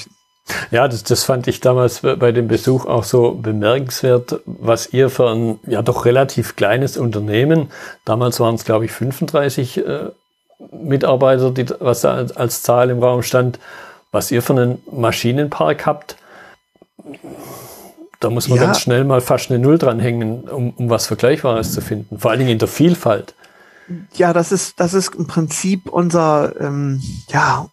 Ja, 0.71 0.87
das, 0.87 1.03
das 1.03 1.23
fand 1.23 1.47
ich 1.47 1.59
damals 1.59 2.01
bei 2.01 2.31
dem 2.31 2.47
Besuch 2.47 2.85
auch 2.85 3.03
so 3.03 3.33
bemerkenswert, 3.35 4.41
was 4.45 4.91
ihr 4.91 5.09
für 5.09 5.29
ein 5.29 5.59
ja 5.67 5.81
doch 5.81 6.05
relativ 6.05 6.55
kleines 6.55 6.97
Unternehmen, 6.97 7.71
damals 8.03 8.39
waren 8.39 8.55
es 8.55 8.65
glaube 8.65 8.85
ich 8.85 8.91
35 8.91 9.77
äh, 9.77 10.09
Mitarbeiter, 10.71 11.51
die, 11.51 11.65
was 11.79 12.01
da 12.01 12.13
als, 12.13 12.35
als 12.35 12.63
Zahl 12.63 12.89
im 12.89 13.01
Raum 13.01 13.23
stand, 13.23 13.59
was 14.11 14.31
ihr 14.31 14.41
für 14.41 14.53
einen 14.53 14.81
Maschinenpark 14.91 15.85
habt, 15.85 16.17
da 18.19 18.29
muss 18.29 18.49
man 18.49 18.57
ja. 18.57 18.65
ganz 18.65 18.81
schnell 18.81 19.05
mal 19.05 19.21
fast 19.21 19.49
eine 19.49 19.59
Null 19.59 19.77
dranhängen, 19.77 20.43
um, 20.49 20.71
um 20.71 20.89
was 20.89 21.07
Vergleichbares 21.07 21.71
zu 21.71 21.81
finden. 21.81 22.19
Vor 22.19 22.31
allen 22.31 22.39
Dingen 22.39 22.51
in 22.51 22.59
der 22.59 22.67
Vielfalt. 22.67 23.33
Ja, 24.13 24.33
das 24.33 24.51
ist, 24.51 24.79
das 24.79 24.93
ist 24.93 25.15
im 25.15 25.25
Prinzip 25.25 25.89
unser, 25.89 26.53
ähm, 26.59 27.01
ja, 27.29 27.67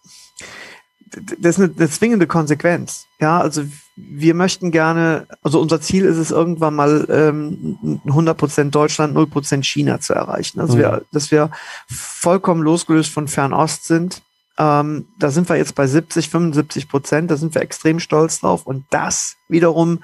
das 1.39 1.57
ist 1.57 1.63
eine, 1.63 1.73
eine 1.75 1.89
zwingende 1.89 2.27
Konsequenz. 2.27 3.05
Ja, 3.19 3.39
also 3.39 3.63
wir 3.95 4.33
möchten 4.33 4.71
gerne, 4.71 5.27
also 5.41 5.59
unser 5.59 5.81
Ziel 5.81 6.05
ist 6.05 6.17
es 6.17 6.31
irgendwann 6.31 6.75
mal 6.75 7.05
ähm, 7.09 8.01
100% 8.05 8.69
Deutschland, 8.69 9.17
0% 9.17 9.63
China 9.63 9.99
zu 9.99 10.13
erreichen. 10.13 10.59
Also 10.59 10.75
mhm. 10.75 10.79
wir, 10.79 11.01
dass 11.11 11.31
wir 11.31 11.51
vollkommen 11.87 12.61
losgelöst 12.61 13.11
von 13.11 13.27
Fernost 13.27 13.85
sind 13.85 14.21
ähm, 14.57 15.05
da 15.19 15.29
sind 15.29 15.49
wir 15.49 15.55
jetzt 15.55 15.75
bei 15.75 15.87
70, 15.87 16.29
75 16.29 16.89
Prozent. 16.89 17.31
Da 17.31 17.37
sind 17.37 17.53
wir 17.53 17.61
extrem 17.61 17.99
stolz 17.99 18.39
drauf. 18.39 18.65
Und 18.65 18.85
das 18.89 19.35
wiederum 19.47 19.99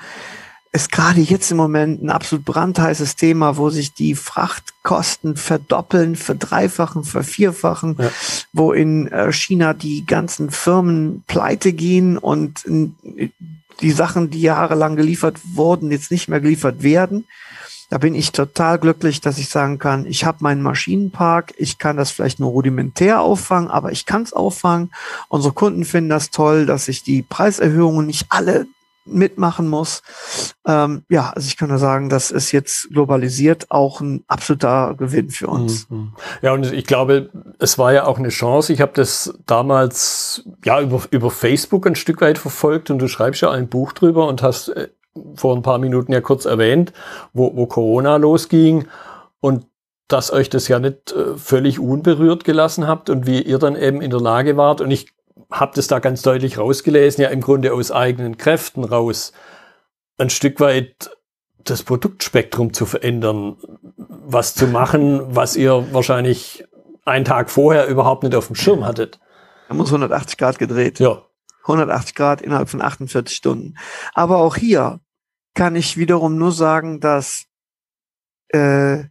ist 0.71 0.91
gerade 0.91 1.21
jetzt 1.21 1.51
im 1.51 1.57
Moment 1.57 2.01
ein 2.01 2.09
absolut 2.09 2.45
brandheißes 2.45 3.15
Thema, 3.15 3.57
wo 3.57 3.69
sich 3.69 3.93
die 3.93 4.15
Frachtkosten 4.15 5.35
verdoppeln, 5.35 6.15
verdreifachen, 6.15 7.03
vervierfachen, 7.03 7.95
ja. 7.99 8.09
wo 8.53 8.73
in 8.73 9.07
äh, 9.07 9.31
China 9.31 9.73
die 9.73 10.03
ganzen 10.05 10.49
Firmen 10.49 11.23
pleite 11.27 11.73
gehen 11.73 12.17
und 12.17 12.65
die 13.81 13.91
Sachen, 13.91 14.31
die 14.31 14.41
jahrelang 14.41 14.95
geliefert 14.95 15.39
wurden, 15.53 15.91
jetzt 15.91 16.09
nicht 16.09 16.27
mehr 16.27 16.41
geliefert 16.41 16.81
werden. 16.81 17.25
Da 17.93 17.99
bin 17.99 18.15
ich 18.15 18.31
total 18.31 18.79
glücklich, 18.79 19.21
dass 19.21 19.37
ich 19.37 19.49
sagen 19.49 19.77
kann, 19.77 20.07
ich 20.07 20.25
habe 20.25 20.39
meinen 20.41 20.63
Maschinenpark, 20.63 21.53
ich 21.57 21.77
kann 21.77 21.95
das 21.95 22.09
vielleicht 22.09 22.39
nur 22.39 22.49
rudimentär 22.49 23.21
auffangen, 23.21 23.69
aber 23.69 23.91
ich 23.91 24.07
kann 24.07 24.23
es 24.23 24.33
auffangen. 24.33 24.89
Unsere 25.29 25.53
Kunden 25.53 25.85
finden 25.85 26.09
das 26.09 26.31
toll, 26.31 26.65
dass 26.65 26.87
ich 26.87 27.03
die 27.03 27.21
Preiserhöhungen 27.21 28.07
nicht 28.07 28.25
alle 28.29 28.65
mitmachen 29.05 29.67
muss. 29.67 30.01
Ähm, 30.65 31.03
ja, 31.07 31.33
also 31.35 31.45
ich 31.45 31.55
kann 31.55 31.69
nur 31.69 31.77
sagen, 31.77 32.09
das 32.09 32.31
ist 32.31 32.51
jetzt 32.51 32.89
globalisiert 32.89 33.69
auch 33.69 34.01
ein 34.01 34.23
absoluter 34.27 34.95
Gewinn 34.97 35.29
für 35.29 35.45
uns. 35.45 35.87
Mhm. 35.91 36.13
Ja, 36.41 36.53
und 36.53 36.73
ich 36.73 36.85
glaube, 36.85 37.29
es 37.59 37.77
war 37.77 37.93
ja 37.93 38.07
auch 38.07 38.17
eine 38.17 38.29
Chance. 38.29 38.73
Ich 38.73 38.81
habe 38.81 38.93
das 38.95 39.35
damals 39.45 40.49
ja 40.65 40.81
über, 40.81 41.03
über 41.11 41.29
Facebook 41.29 41.85
ein 41.85 41.93
Stück 41.93 42.21
weit 42.21 42.39
verfolgt 42.39 42.89
und 42.89 42.97
du 42.97 43.07
schreibst 43.07 43.43
ja 43.43 43.51
ein 43.51 43.67
Buch 43.67 43.93
drüber 43.93 44.27
und 44.27 44.41
hast 44.41 44.69
äh, 44.69 44.87
vor 45.35 45.55
ein 45.55 45.61
paar 45.61 45.77
Minuten 45.77 46.11
ja 46.11 46.21
kurz 46.21 46.45
erwähnt, 46.45 46.93
wo, 47.33 47.55
wo 47.55 47.65
Corona 47.65 48.17
losging 48.17 48.87
und 49.39 49.65
dass 50.07 50.31
euch 50.31 50.49
das 50.49 50.67
ja 50.67 50.79
nicht 50.79 51.11
äh, 51.11 51.37
völlig 51.37 51.79
unberührt 51.79 52.43
gelassen 52.43 52.87
habt 52.87 53.09
und 53.09 53.25
wie 53.25 53.41
ihr 53.41 53.59
dann 53.59 53.75
eben 53.75 54.01
in 54.01 54.11
der 54.11 54.21
Lage 54.21 54.57
wart. 54.57 54.81
Und 54.81 54.91
ich 54.91 55.07
habe 55.51 55.73
das 55.75 55.87
da 55.87 55.99
ganz 55.99 56.21
deutlich 56.21 56.57
rausgelesen, 56.57 57.23
ja 57.23 57.29
im 57.29 57.41
Grunde 57.41 57.73
aus 57.73 57.91
eigenen 57.91 58.37
Kräften 58.37 58.83
raus, 58.83 59.33
ein 60.17 60.29
Stück 60.29 60.59
weit 60.59 61.11
das 61.63 61.83
Produktspektrum 61.83 62.73
zu 62.73 62.85
verändern, 62.85 63.57
was 63.97 64.53
zu 64.53 64.67
machen, 64.67 65.21
was 65.35 65.55
ihr 65.55 65.93
wahrscheinlich 65.93 66.65
einen 67.05 67.25
Tag 67.25 67.49
vorher 67.49 67.87
überhaupt 67.87 68.23
nicht 68.23 68.35
auf 68.35 68.47
dem 68.47 68.55
Schirm 68.55 68.85
hattet. 68.85 69.19
Da 69.69 69.75
muss 69.75 69.87
180 69.87 70.37
Grad 70.37 70.59
gedreht. 70.59 70.99
Ja. 70.99 71.21
180 71.63 72.15
Grad 72.15 72.41
innerhalb 72.41 72.69
von 72.69 72.81
48 72.81 73.35
Stunden. 73.35 73.75
Aber 74.13 74.37
auch 74.37 74.57
hier 74.57 74.99
kann 75.53 75.75
ich 75.75 75.97
wiederum 75.97 76.37
nur 76.37 76.51
sagen, 76.51 76.99
dass 76.99 77.45
äh, 78.49 79.03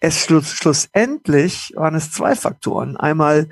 es 0.00 0.24
schluss, 0.24 0.52
schlussendlich 0.52 1.72
waren 1.76 1.94
es 1.94 2.12
zwei 2.12 2.34
Faktoren. 2.36 2.96
Einmal 2.96 3.48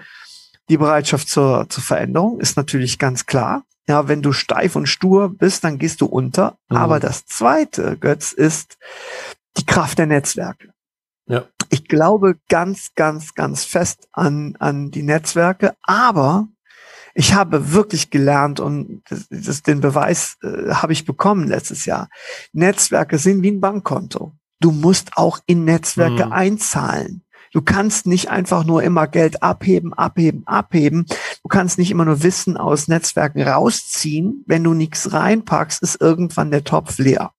die 0.68 0.76
Bereitschaft 0.76 1.28
zur, 1.28 1.68
zur 1.68 1.82
Veränderung 1.82 2.40
ist 2.40 2.56
natürlich 2.56 2.98
ganz 2.98 3.26
klar. 3.26 3.64
Ja, 3.88 4.06
wenn 4.06 4.22
du 4.22 4.32
steif 4.32 4.76
und 4.76 4.86
stur 4.86 5.28
bist, 5.28 5.64
dann 5.64 5.78
gehst 5.78 6.00
du 6.00 6.06
unter. 6.06 6.56
Mhm. 6.68 6.76
Aber 6.76 7.00
das 7.00 7.26
zweite, 7.26 7.96
Götz, 7.96 8.32
ist 8.32 8.78
die 9.56 9.66
Kraft 9.66 9.98
der 9.98 10.06
Netzwerke. 10.06 10.72
Ja. 11.26 11.46
Ich 11.68 11.88
glaube 11.88 12.38
ganz, 12.48 12.94
ganz, 12.94 13.34
ganz 13.34 13.64
fest 13.64 14.08
an, 14.12 14.56
an 14.58 14.90
die 14.90 15.02
Netzwerke, 15.02 15.74
aber 15.82 16.48
ich 17.14 17.34
habe 17.34 17.72
wirklich 17.72 18.10
gelernt 18.10 18.60
und 18.60 19.02
das, 19.08 19.26
das, 19.30 19.62
den 19.62 19.80
Beweis 19.80 20.36
äh, 20.42 20.72
habe 20.72 20.92
ich 20.92 21.04
bekommen 21.04 21.46
letztes 21.46 21.84
Jahr. 21.84 22.08
Netzwerke 22.52 23.18
sind 23.18 23.42
wie 23.42 23.50
ein 23.50 23.60
Bankkonto. 23.60 24.32
Du 24.60 24.70
musst 24.70 25.16
auch 25.16 25.38
in 25.46 25.64
Netzwerke 25.64 26.26
mhm. 26.26 26.32
einzahlen. 26.32 27.24
Du 27.52 27.60
kannst 27.60 28.06
nicht 28.06 28.30
einfach 28.30 28.64
nur 28.64 28.82
immer 28.82 29.06
Geld 29.06 29.42
abheben, 29.42 29.92
abheben, 29.92 30.46
abheben. 30.46 31.04
Du 31.42 31.48
kannst 31.48 31.78
nicht 31.78 31.90
immer 31.90 32.06
nur 32.06 32.22
Wissen 32.22 32.56
aus 32.56 32.88
Netzwerken 32.88 33.42
rausziehen. 33.42 34.42
Wenn 34.46 34.64
du 34.64 34.72
nichts 34.72 35.12
reinpackst, 35.12 35.82
ist 35.82 36.00
irgendwann 36.00 36.50
der 36.50 36.64
Topf 36.64 36.98
leer. 36.98 37.32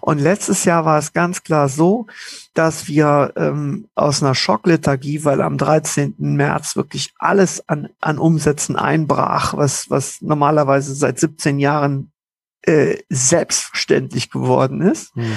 Und 0.00 0.18
letztes 0.18 0.64
Jahr 0.64 0.84
war 0.84 0.98
es 0.98 1.12
ganz 1.12 1.42
klar 1.42 1.68
so, 1.68 2.06
dass 2.54 2.88
wir 2.88 3.32
ähm, 3.36 3.88
aus 3.94 4.22
einer 4.22 4.34
Schocklethargie, 4.34 5.24
weil 5.24 5.40
am 5.40 5.58
13. 5.58 6.14
März 6.18 6.76
wirklich 6.76 7.12
alles 7.18 7.68
an, 7.68 7.88
an 8.00 8.18
Umsätzen 8.18 8.76
einbrach, 8.76 9.56
was, 9.56 9.90
was 9.90 10.20
normalerweise 10.22 10.94
seit 10.94 11.18
17 11.18 11.58
Jahren 11.58 12.12
äh, 12.62 12.98
selbstverständlich 13.08 14.30
geworden 14.30 14.82
ist, 14.82 15.16
mhm. 15.16 15.34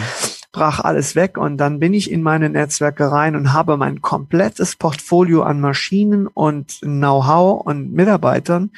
brach 0.51 0.79
alles 0.79 1.15
weg 1.15 1.37
und 1.37 1.57
dann 1.57 1.79
bin 1.79 1.93
ich 1.93 2.11
in 2.11 2.21
meine 2.21 2.49
Netzwerke 2.49 3.11
rein 3.11 3.35
und 3.35 3.51
habe 3.51 3.77
mein 3.77 4.01
komplettes 4.01 4.75
Portfolio 4.75 5.41
an 5.41 5.59
Maschinen 5.59 6.27
und 6.27 6.79
Know-how 6.81 7.65
und 7.65 7.91
Mitarbeitern 7.93 8.71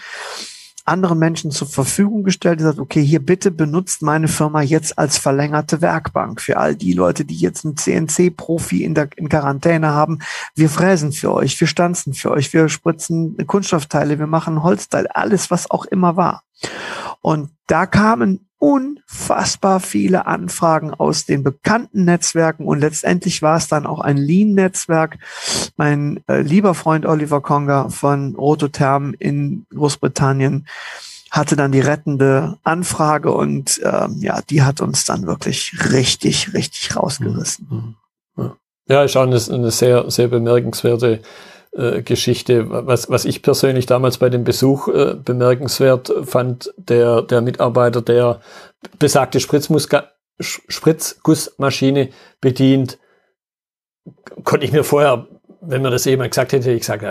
anderen 0.88 1.20
Menschen 1.20 1.52
zur 1.52 1.68
Verfügung 1.68 2.24
gestellt, 2.24 2.60
gesagt, 2.60 2.80
okay, 2.80 3.04
hier 3.04 3.24
bitte 3.24 3.52
benutzt 3.52 4.02
meine 4.02 4.28
Firma 4.28 4.62
jetzt 4.62 4.98
als 4.98 5.18
verlängerte 5.18 5.82
Werkbank 5.82 6.42
für 6.42 6.58
all 6.58 6.76
die 6.76 6.94
Leute, 6.94 7.26
die 7.26 7.36
jetzt 7.36 7.66
einen 7.66 7.78
CNC-Profi 7.78 8.84
in 8.84 8.94
der 8.94 9.10
in 9.16 9.30
Quarantäne 9.30 9.90
haben. 9.90 10.20
Wir 10.56 10.70
fräsen 10.70 11.12
für 11.12 11.34
euch, 11.34 11.60
wir 11.60 11.68
stanzen 11.68 12.14
für 12.14 12.32
euch, 12.32 12.54
wir 12.54 12.70
spritzen 12.70 13.38
Kunststoffteile, 13.46 14.20
wir 14.20 14.28
machen 14.28 14.64
Holzteile, 14.64 15.16
alles, 15.16 15.52
was 15.52 15.70
auch 15.70 15.86
immer 15.86 16.16
war. 16.16 16.44
Und 17.22 17.52
da 17.68 17.86
kamen 17.86 18.48
unfassbar 18.60 19.80
viele 19.80 20.26
Anfragen 20.26 20.94
aus 20.94 21.26
den 21.26 21.44
bekannten 21.44 22.06
Netzwerken 22.06 22.66
und 22.66 22.80
letztendlich 22.80 23.42
war 23.42 23.58
es 23.58 23.68
dann 23.68 23.86
auch 23.86 24.00
ein 24.00 24.18
Lean-Netzwerk. 24.18 25.20
Mein 25.76 26.24
äh, 26.28 26.42
lieber 26.42 26.74
Freund 26.74 27.06
Oliver 27.06 27.42
Conger 27.42 27.92
von 27.92 28.36
Rototherm 28.36 29.14
in 29.20 29.68
Großbritannien 29.74 30.68
hatte 31.30 31.56
dann 31.56 31.72
die 31.72 31.82
rettende 31.82 32.58
Anfrage 32.64 33.32
und 33.32 33.80
ähm, 33.84 34.18
ja, 34.22 34.42
die 34.50 34.64
hat 34.64 34.82
uns 34.82 35.06
dann 35.06 35.28
wirklich 35.28 35.74
richtig, 35.92 36.54
richtig 36.54 36.96
rausgerissen. 36.96 37.68
Mhm. 37.70 37.96
Mhm. 38.44 38.52
Ja, 38.90 39.04
ist 39.04 39.18
auch 39.18 39.24
eine, 39.24 39.40
eine 39.50 39.72
sehr, 39.72 40.10
sehr 40.10 40.30
bemerkenswerte 40.30 41.22
äh, 41.74 42.02
Geschichte. 42.02 42.66
Was, 42.70 43.10
was 43.10 43.26
ich 43.26 43.42
persönlich 43.42 43.86
damals 43.86 44.18
bei 44.18 44.30
dem 44.30 44.44
Besuch 44.44 44.88
äh, 44.88 45.16
bemerkenswert 45.16 46.12
fand, 46.24 46.74
der, 46.78 47.22
der 47.22 47.42
Mitarbeiter, 47.42 48.02
der 48.02 48.42
besagte 49.00 49.40
Spritzmuska 49.40 50.12
Spritzgussmaschine 50.40 52.10
bedient, 52.42 53.00
konnte 54.44 54.66
ich 54.66 54.72
mir 54.72 54.84
vorher, 54.84 55.28
wenn 55.62 55.82
mir 55.82 55.90
das 55.90 56.06
jemand 56.06 56.32
gesagt 56.32 56.54
hätte, 56.54 56.72
ich 56.72 56.82
gesagt, 56.82 57.04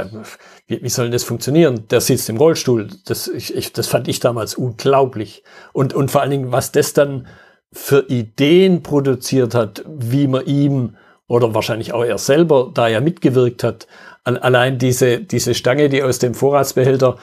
wie, 0.67 0.83
wie 0.83 0.89
soll 0.89 1.11
das 1.11 1.25
funktionieren? 1.25 1.89
Der 1.89 2.01
sitzt 2.01 2.29
im 2.29 2.37
Rollstuhl. 2.37 2.89
Das, 3.05 3.27
ich, 3.29 3.55
ich, 3.55 3.73
das 3.73 3.89
fand 3.89 4.07
ich 4.09 4.21
damals 4.21 4.55
unglaublich. 4.55 5.43
Und, 5.73 5.93
und 5.93 6.11
vor 6.11 6.21
allen 6.21 6.31
Dingen, 6.31 6.53
was 6.53 6.71
das 6.73 6.93
dann 6.93 7.27
für 7.73 8.09
Ideen 8.09 8.83
produziert 8.83 9.55
hat, 9.55 9.85
wie 9.87 10.29
man 10.29 10.47
ihm 10.47 10.97
oder 11.29 11.55
wahrscheinlich 11.55 11.93
auch 11.93 12.05
er 12.05 12.19
selber 12.19 12.71
da 12.73 12.87
ja 12.89 13.01
mitgewirkt 13.01 13.65
hat, 13.65 13.87
allein 14.27 14.79
diese, 14.79 15.21
diese 15.21 15.55
Stange, 15.55 15.89
die 15.89 16.03
aus 16.03 16.19
dem 16.19 16.35
Vorratsbehälter 16.35 17.17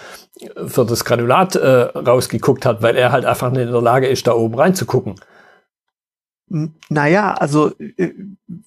für 0.67 0.85
das 0.85 1.05
Granulat 1.05 1.55
äh, 1.55 1.67
rausgeguckt 1.67 2.65
hat, 2.65 2.81
weil 2.81 2.95
er 2.95 3.11
halt 3.11 3.25
einfach 3.25 3.51
nicht 3.51 3.63
in 3.63 3.71
der 3.71 3.81
Lage 3.81 4.07
ist, 4.07 4.25
da 4.27 4.33
oben 4.33 4.55
reinzugucken. 4.55 5.15
Naja, 6.89 7.33
also 7.33 7.71
äh, 7.79 8.11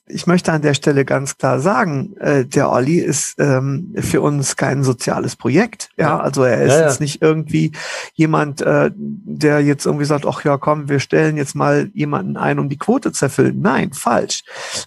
ich 0.07 0.27
möchte 0.27 0.53
an 0.53 0.62
der 0.62 0.75
Stelle 0.75 1.05
ganz 1.05 1.38
klar 1.38 1.61
sagen, 1.61 2.16
äh, 2.16 2.44
der 2.44 2.72
Olli 2.72 2.99
ist 2.99 3.37
ähm, 3.38 3.94
für 3.99 4.22
uns 4.22 4.57
kein 4.57 4.83
soziales 4.83 5.37
Projekt. 5.37 5.90
Ja, 5.96 6.18
also 6.18 6.42
er 6.42 6.62
ist 6.62 6.72
ja, 6.72 6.81
ja. 6.81 6.87
jetzt 6.87 7.01
nicht 7.01 7.22
irgendwie 7.22 7.70
jemand, 8.14 8.61
äh, 8.61 8.90
der 8.96 9.61
jetzt 9.61 9.87
irgendwie 9.87 10.05
sagt, 10.05 10.27
ach 10.27 10.42
ja, 10.42 10.57
komm, 10.57 10.88
wir 10.88 10.99
stellen 10.99 11.37
jetzt 11.37 11.55
mal 11.55 11.88
jemanden 11.94 12.37
ein, 12.37 12.59
um 12.59 12.68
die 12.68 12.79
Quote 12.79 13.12
zu 13.12 13.27
erfüllen. 13.27 13.61
Nein, 13.61 13.92
falsch. 13.92 14.42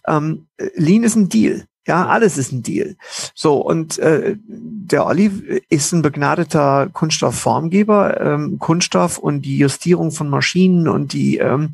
Ähm, 0.05 0.47
Lean 0.75 1.03
ist 1.03 1.15
ein 1.15 1.29
Deal. 1.29 1.68
Ja, 1.89 2.06
alles 2.06 2.38
ist 2.38 2.52
ein 2.52 2.62
Deal. 2.62 2.97
So, 3.34 3.56
und 3.56 3.97
äh, 3.97 4.36
der 4.45 5.08
Olli 5.08 5.63
ist 5.69 5.91
ein 5.91 6.04
begnadeter 6.04 6.88
Kunststoffformgeber. 6.93 8.21
Ähm, 8.21 8.60
Kunststoff 8.60 9.17
und 9.17 9.41
die 9.41 9.58
Justierung 9.58 10.12
von 10.12 10.30
Maschinen 10.30 10.88
und 10.88 11.13
die, 11.13 11.39
ähm, 11.39 11.73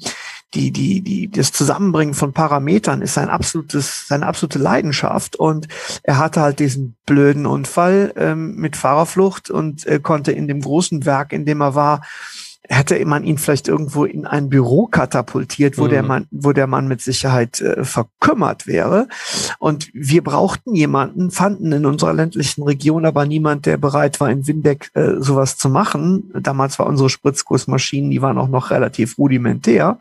die, 0.54 0.72
die, 0.72 1.02
die, 1.02 1.30
das 1.30 1.52
Zusammenbringen 1.52 2.14
von 2.14 2.32
Parametern 2.32 3.02
ist 3.02 3.16
sein 3.16 3.28
absolutes, 3.28 4.08
seine 4.08 4.26
absolute 4.26 4.58
Leidenschaft. 4.58 5.36
Und 5.36 5.68
er 6.04 6.18
hatte 6.18 6.40
halt 6.40 6.60
diesen 6.60 6.96
blöden 7.06 7.46
Unfall 7.46 8.14
ähm, 8.16 8.56
mit 8.56 8.78
Fahrerflucht 8.78 9.50
und 9.50 9.86
äh, 9.86 10.00
konnte 10.00 10.32
in 10.32 10.48
dem 10.48 10.62
großen 10.62 11.06
Werk, 11.06 11.34
in 11.34 11.46
dem 11.46 11.60
er 11.60 11.76
war, 11.76 12.04
hätte 12.70 13.04
man 13.06 13.24
ihn 13.24 13.38
vielleicht 13.38 13.68
irgendwo 13.68 14.06
in 14.06 14.26
ein 14.26 14.50
Büro 14.50 14.88
katapultiert, 14.88 15.78
wo 15.78 15.86
mhm. 15.86 15.90
der 15.90 16.04
Mann, 16.04 16.28
wo 16.32 16.52
der 16.52 16.68
Mann 16.68 16.88
mit 16.88 17.02
Sicherheit 17.02 17.62
äh, 17.62 17.84
verkümmert 17.84 18.68
wäre. 18.68 19.08
Und 19.60 19.90
wir 19.94 20.24
brauchten 20.24 20.74
jemanden, 20.76 21.32
fanden 21.32 21.72
in 21.72 21.86
unserer 21.86 22.14
ländlichen 22.14 22.64
Region 22.64 23.06
aber 23.06 23.26
niemand, 23.26 23.66
der 23.66 23.78
bereit 23.78 24.20
war, 24.20 24.30
in 24.30 24.48
Windeck 24.48 24.90
äh, 24.94 25.16
sowas 25.20 25.58
zu 25.58 25.70
machen. 25.70 26.32
Damals 26.40 26.80
war 26.80 26.88
unsere 26.88 27.10
Spritzgussmaschinen, 27.10 28.12
die 28.12 28.22
waren 28.22 28.38
auch 28.38 28.50
noch 28.50 28.72
relativ 28.72 29.18
rudimentär. 29.18 30.00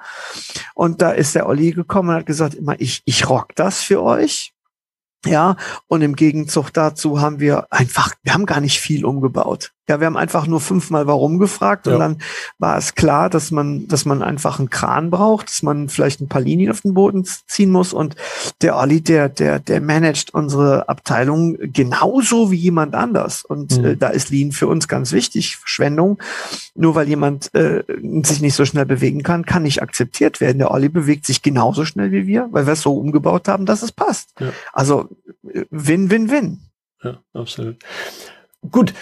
Und 0.74 1.02
da 1.02 1.10
ist 1.10 1.34
der 1.34 1.46
Olli 1.48 1.72
gekommen 1.72 2.10
und 2.10 2.16
hat 2.16 2.26
gesagt, 2.26 2.54
immer, 2.54 2.80
ich, 2.80 3.02
ich 3.04 3.28
rock 3.28 3.54
das 3.54 3.82
für 3.82 4.02
euch. 4.02 4.54
Ja, 5.26 5.56
und 5.86 6.02
im 6.02 6.16
Gegenzug 6.16 6.70
dazu 6.70 7.20
haben 7.20 7.40
wir 7.40 7.66
einfach, 7.70 8.12
wir 8.22 8.34
haben 8.34 8.46
gar 8.46 8.60
nicht 8.60 8.78
viel 8.78 9.04
umgebaut. 9.06 9.72
Ja, 9.88 10.00
wir 10.00 10.06
haben 10.06 10.16
einfach 10.16 10.46
nur 10.46 10.60
fünfmal 10.60 11.06
warum 11.06 11.38
gefragt 11.38 11.86
ja. 11.86 11.94
und 11.94 12.00
dann 12.00 12.18
war 12.58 12.78
es 12.78 12.94
klar, 12.94 13.28
dass 13.28 13.50
man, 13.50 13.86
dass 13.88 14.04
man 14.04 14.22
einfach 14.22 14.58
einen 14.58 14.70
Kran 14.70 15.10
braucht, 15.10 15.48
dass 15.48 15.62
man 15.62 15.88
vielleicht 15.88 16.20
ein 16.20 16.28
paar 16.28 16.40
Linien 16.40 16.70
auf 16.70 16.80
den 16.80 16.94
Boden 16.94 17.24
ziehen 17.24 17.70
muss 17.70 17.92
und 17.92 18.16
der 18.62 18.76
Olli, 18.76 19.02
der, 19.02 19.28
der, 19.28 19.58
der 19.58 19.80
managt 19.80 20.32
unsere 20.32 20.88
Abteilung 20.88 21.56
genauso 21.60 22.50
wie 22.50 22.56
jemand 22.56 22.94
anders 22.94 23.44
und 23.44 23.78
mhm. 23.78 23.84
äh, 23.84 23.96
da 23.96 24.08
ist 24.08 24.30
Lean 24.30 24.52
für 24.52 24.68
uns 24.68 24.88
ganz 24.88 25.12
wichtig. 25.12 25.56
Verschwendung, 25.56 26.18
nur 26.74 26.94
weil 26.94 27.08
jemand 27.08 27.54
äh, 27.54 27.84
sich 28.22 28.40
nicht 28.40 28.54
so 28.54 28.64
schnell 28.64 28.86
bewegen 28.86 29.22
kann, 29.22 29.44
kann 29.44 29.64
nicht 29.64 29.82
akzeptiert 29.82 30.40
werden. 30.40 30.58
Der 30.58 30.70
Olli 30.70 30.88
bewegt 30.88 31.26
sich 31.26 31.42
genauso 31.42 31.84
schnell 31.84 32.10
wie 32.12 32.26
wir, 32.26 32.48
weil 32.50 32.66
wir 32.66 32.72
es 32.72 32.82
so 32.82 32.96
umgebaut 32.96 33.48
haben, 33.48 33.66
dass 33.66 33.82
es 33.82 33.92
passt. 33.92 34.32
Ja. 34.40 34.52
Also 34.72 35.08
äh, 35.52 35.64
win, 35.70 36.10
win, 36.10 36.30
win. 36.30 36.60
Ja, 37.02 37.18
absolut. 37.34 37.76
Gut, 38.70 38.94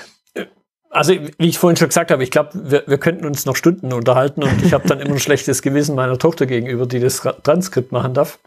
also, 0.93 1.15
wie 1.39 1.49
ich 1.49 1.59
vorhin 1.59 1.77
schon 1.77 1.89
gesagt 1.89 2.11
habe, 2.11 2.23
ich 2.23 2.31
glaube, 2.31 2.51
wir, 2.55 2.85
wir 2.87 2.99
könnten 2.99 3.25
uns 3.25 3.47
noch 3.47 3.57
Stunden 3.57 3.93
unterhalten 3.93 4.43
und 4.43 4.63
ich 4.63 4.75
habe 4.75 4.87
dann 4.87 5.01
immer 5.01 5.15
ein 5.15 5.21
schlechtes 5.21 5.63
Gewissen 5.63 5.95
meiner 5.95 6.19
Tochter 6.19 6.47
gegenüber, 6.47 6.87
die 6.87 7.01
das 7.01 7.23
Transkript 7.43 7.93
machen 7.93 8.15
darf. 8.15 8.39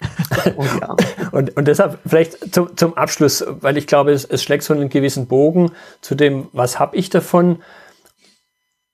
Oh 0.56 0.64
ja. 0.64 0.96
und, 1.30 1.56
und 1.56 1.68
deshalb 1.68 1.98
vielleicht 2.04 2.52
zum, 2.52 2.76
zum 2.76 2.96
Abschluss, 2.96 3.44
weil 3.46 3.76
ich 3.76 3.86
glaube, 3.86 4.10
es, 4.10 4.24
es 4.24 4.42
schlägt 4.42 4.64
so 4.64 4.74
einen 4.74 4.88
gewissen 4.88 5.28
Bogen 5.28 5.70
zu 6.00 6.16
dem, 6.16 6.48
was 6.52 6.80
habe 6.80 6.96
ich 6.96 7.10
davon? 7.10 7.62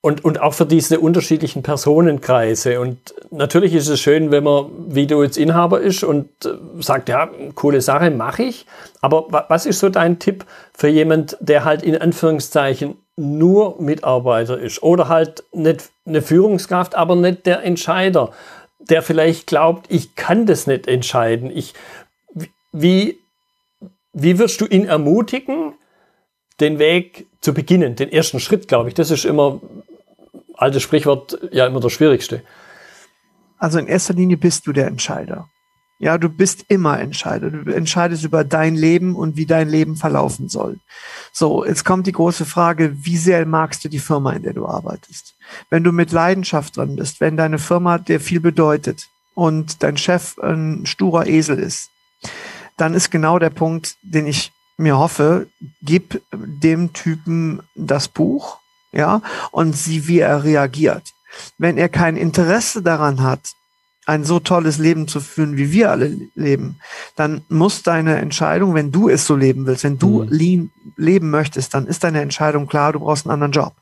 Und, 0.01 0.23
und 0.23 0.39
auch 0.39 0.53
für 0.53 0.65
diese 0.65 1.01
unterschiedlichen 1.01 1.61
Personenkreise. 1.61 2.79
Und 2.79 3.13
natürlich 3.31 3.73
ist 3.73 3.89
es 3.89 3.99
schön, 3.99 4.31
wenn 4.31 4.45
man, 4.45 4.69
wie 4.87 5.07
du 5.07 5.21
jetzt 5.21 5.37
Inhaber 5.37 5.81
ist 5.81 6.05
und 6.05 6.29
äh, 6.45 6.51
sagt, 6.81 7.09
ja, 7.09 7.29
coole 7.53 7.81
Sache, 7.81 8.09
mache 8.09 8.43
ich. 8.43 8.65
Aber 9.01 9.25
was 9.49 9.65
ist 9.65 9.79
so 9.79 9.89
dein 9.89 10.17
Tipp 10.19 10.45
für 10.73 10.87
jemand, 10.87 11.35
der 11.41 11.65
halt 11.65 11.83
in 11.83 11.97
Anführungszeichen 11.97 12.95
nur 13.17 13.81
Mitarbeiter 13.81 14.57
ist 14.57 14.81
oder 14.81 15.09
halt 15.09 15.43
nicht 15.51 15.89
eine 16.05 16.21
Führungskraft, 16.21 16.95
aber 16.95 17.17
nicht 17.17 17.45
der 17.45 17.63
Entscheider, 17.63 18.31
der 18.79 19.01
vielleicht 19.01 19.47
glaubt, 19.47 19.87
ich 19.89 20.15
kann 20.15 20.45
das 20.45 20.65
nicht 20.65 20.87
entscheiden. 20.87 21.51
Ich, 21.53 21.73
wie, 22.71 23.19
wie 24.13 24.39
wirst 24.39 24.61
du 24.61 24.65
ihn 24.65 24.85
ermutigen, 24.85 25.73
den 26.59 26.79
Weg 26.79 27.27
zu 27.41 27.53
beginnen, 27.53 27.95
den 27.95 28.11
ersten 28.11 28.39
Schritt, 28.39 28.67
glaube 28.67 28.89
ich. 28.89 28.95
Das 28.95 29.11
ist 29.11 29.25
immer, 29.25 29.61
altes 30.59 30.83
Sprichwort, 30.83 31.39
ja 31.51 31.65
immer 31.65 31.79
der 31.79 31.89
schwierigste. 31.89 32.43
Also 33.57 33.79
in 33.79 33.87
erster 33.87 34.13
Linie 34.13 34.37
bist 34.37 34.67
du 34.67 34.73
der 34.73 34.87
Entscheider. 34.87 35.49
Ja, 36.01 36.17
du 36.17 36.29
bist 36.29 36.65
immer 36.69 36.97
Entscheider. 36.99 37.49
Du 37.49 37.73
entscheidest 37.73 38.23
über 38.23 38.45
dein 38.45 38.75
Leben 38.75 39.15
und 39.15 39.35
wie 39.35 39.45
dein 39.45 39.67
Leben 39.67 39.97
verlaufen 39.97 40.47
soll. 40.47 40.79
So, 41.33 41.65
jetzt 41.65 41.83
kommt 41.83 42.07
die 42.07 42.13
große 42.13 42.45
Frage, 42.45 42.95
wie 43.03 43.17
sehr 43.17 43.45
magst 43.45 43.83
du 43.83 43.89
die 43.89 43.99
Firma, 43.99 44.31
in 44.31 44.43
der 44.43 44.53
du 44.53 44.65
arbeitest? 44.65 45.35
Wenn 45.69 45.83
du 45.83 45.91
mit 45.91 46.13
Leidenschaft 46.13 46.77
drin 46.77 46.95
bist, 46.95 47.19
wenn 47.19 47.35
deine 47.35 47.59
Firma 47.59 47.97
dir 47.97 48.21
viel 48.21 48.39
bedeutet 48.39 49.09
und 49.35 49.83
dein 49.83 49.97
Chef 49.97 50.39
ein 50.39 50.85
sturer 50.85 51.27
Esel 51.27 51.59
ist, 51.59 51.89
dann 52.77 52.93
ist 52.93 53.11
genau 53.11 53.37
der 53.37 53.49
Punkt, 53.49 53.97
den 54.01 54.25
ich 54.25 54.53
mir 54.77 54.97
hoffe, 54.97 55.47
gib 55.81 56.21
dem 56.31 56.93
Typen 56.93 57.61
das 57.75 58.07
Buch, 58.07 58.58
ja, 58.91 59.21
und 59.51 59.75
sieh, 59.75 60.07
wie 60.07 60.19
er 60.19 60.43
reagiert. 60.43 61.13
Wenn 61.57 61.77
er 61.77 61.89
kein 61.89 62.17
Interesse 62.17 62.81
daran 62.81 63.21
hat, 63.21 63.39
ein 64.05 64.23
so 64.23 64.39
tolles 64.39 64.79
Leben 64.79 65.07
zu 65.07 65.19
führen, 65.19 65.57
wie 65.57 65.71
wir 65.71 65.91
alle 65.91 66.17
leben, 66.33 66.79
dann 67.15 67.41
muss 67.49 67.83
deine 67.83 68.17
Entscheidung, 68.17 68.73
wenn 68.73 68.91
du 68.91 69.07
es 69.07 69.27
so 69.27 69.35
leben 69.35 69.67
willst, 69.67 69.83
wenn 69.83 69.99
du 69.99 70.23
mhm. 70.23 70.71
leben 70.97 71.29
möchtest, 71.29 71.75
dann 71.75 71.85
ist 71.85 72.03
deine 72.03 72.21
Entscheidung 72.21 72.67
klar, 72.67 72.93
du 72.93 72.99
brauchst 72.99 73.27
einen 73.27 73.33
anderen 73.33 73.51
Job 73.51 73.73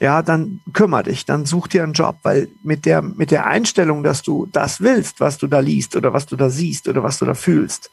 ja, 0.00 0.22
dann 0.22 0.60
kümmere 0.72 1.04
dich, 1.04 1.24
dann 1.24 1.46
such 1.46 1.68
dir 1.68 1.82
einen 1.82 1.92
Job, 1.92 2.16
weil 2.22 2.48
mit 2.62 2.84
der, 2.84 3.02
mit 3.02 3.30
der 3.30 3.46
Einstellung, 3.46 4.02
dass 4.02 4.22
du 4.22 4.46
das 4.46 4.80
willst, 4.80 5.20
was 5.20 5.38
du 5.38 5.46
da 5.46 5.60
liest 5.60 5.96
oder 5.96 6.12
was 6.12 6.26
du 6.26 6.36
da 6.36 6.50
siehst 6.50 6.88
oder 6.88 7.02
was 7.02 7.18
du 7.18 7.24
da 7.24 7.34
fühlst, 7.34 7.90